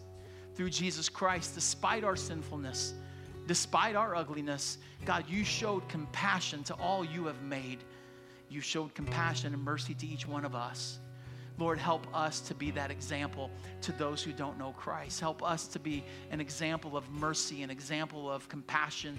through 0.60 0.68
Jesus 0.68 1.08
Christ 1.08 1.54
despite 1.54 2.04
our 2.04 2.16
sinfulness, 2.16 2.92
despite 3.46 3.96
our 3.96 4.14
ugliness. 4.14 4.76
God, 5.06 5.24
you 5.26 5.42
showed 5.42 5.88
compassion 5.88 6.62
to 6.64 6.74
all 6.74 7.02
you 7.02 7.24
have 7.24 7.40
made. 7.40 7.78
You 8.50 8.60
showed 8.60 8.94
compassion 8.94 9.54
and 9.54 9.64
mercy 9.64 9.94
to 9.94 10.06
each 10.06 10.28
one 10.28 10.44
of 10.44 10.54
us. 10.54 10.98
Lord, 11.56 11.78
help 11.78 12.06
us 12.14 12.40
to 12.42 12.54
be 12.54 12.70
that 12.72 12.90
example 12.90 13.50
to 13.80 13.92
those 13.92 14.22
who 14.22 14.34
don't 14.34 14.58
know 14.58 14.72
Christ. 14.72 15.18
Help 15.18 15.42
us 15.42 15.66
to 15.68 15.78
be 15.78 16.04
an 16.30 16.42
example 16.42 16.94
of 16.94 17.08
mercy, 17.10 17.62
an 17.62 17.70
example 17.70 18.30
of 18.30 18.46
compassion. 18.50 19.18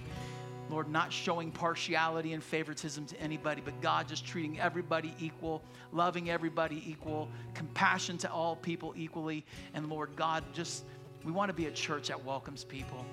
Lord, 0.70 0.88
not 0.88 1.12
showing 1.12 1.50
partiality 1.50 2.34
and 2.34 2.42
favoritism 2.42 3.04
to 3.06 3.20
anybody, 3.20 3.60
but 3.64 3.80
God 3.80 4.06
just 4.06 4.24
treating 4.24 4.60
everybody 4.60 5.12
equal, 5.18 5.60
loving 5.90 6.30
everybody 6.30 6.84
equal, 6.86 7.28
compassion 7.52 8.16
to 8.18 8.30
all 8.30 8.54
people 8.54 8.94
equally. 8.96 9.44
And 9.74 9.88
Lord, 9.90 10.14
God, 10.14 10.44
just 10.52 10.84
we 11.24 11.32
want 11.32 11.48
to 11.48 11.54
be 11.54 11.66
a 11.66 11.70
church 11.70 12.08
that 12.08 12.24
welcomes 12.24 12.64
people. 12.64 13.04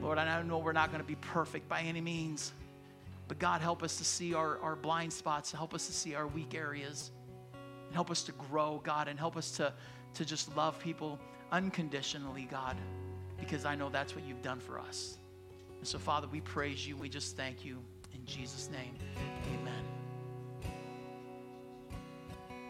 Lord, 0.00 0.18
I 0.18 0.42
know 0.42 0.58
we're 0.58 0.72
not 0.72 0.90
going 0.90 1.02
to 1.02 1.06
be 1.06 1.16
perfect 1.16 1.68
by 1.68 1.80
any 1.80 2.00
means, 2.00 2.52
but 3.26 3.38
God, 3.38 3.60
help 3.60 3.82
us 3.82 3.96
to 3.98 4.04
see 4.04 4.34
our, 4.34 4.58
our 4.60 4.76
blind 4.76 5.12
spots, 5.12 5.50
help 5.52 5.74
us 5.74 5.86
to 5.86 5.92
see 5.92 6.14
our 6.14 6.26
weak 6.26 6.54
areas. 6.54 7.10
And 7.86 7.94
help 7.94 8.10
us 8.10 8.22
to 8.24 8.32
grow, 8.32 8.80
God, 8.84 9.08
and 9.08 9.18
help 9.18 9.36
us 9.36 9.50
to, 9.52 9.72
to 10.14 10.24
just 10.24 10.54
love 10.56 10.78
people 10.78 11.18
unconditionally, 11.50 12.46
God, 12.50 12.76
because 13.40 13.64
I 13.64 13.74
know 13.74 13.88
that's 13.88 14.14
what 14.14 14.24
you've 14.24 14.42
done 14.42 14.60
for 14.60 14.78
us. 14.78 15.18
And 15.78 15.86
so, 15.86 15.98
Father, 15.98 16.28
we 16.30 16.40
praise 16.40 16.86
you. 16.86 16.96
We 16.96 17.08
just 17.08 17.36
thank 17.36 17.64
you. 17.64 17.78
In 18.14 18.24
Jesus' 18.26 18.68
name, 18.70 18.94
amen. 19.54 19.67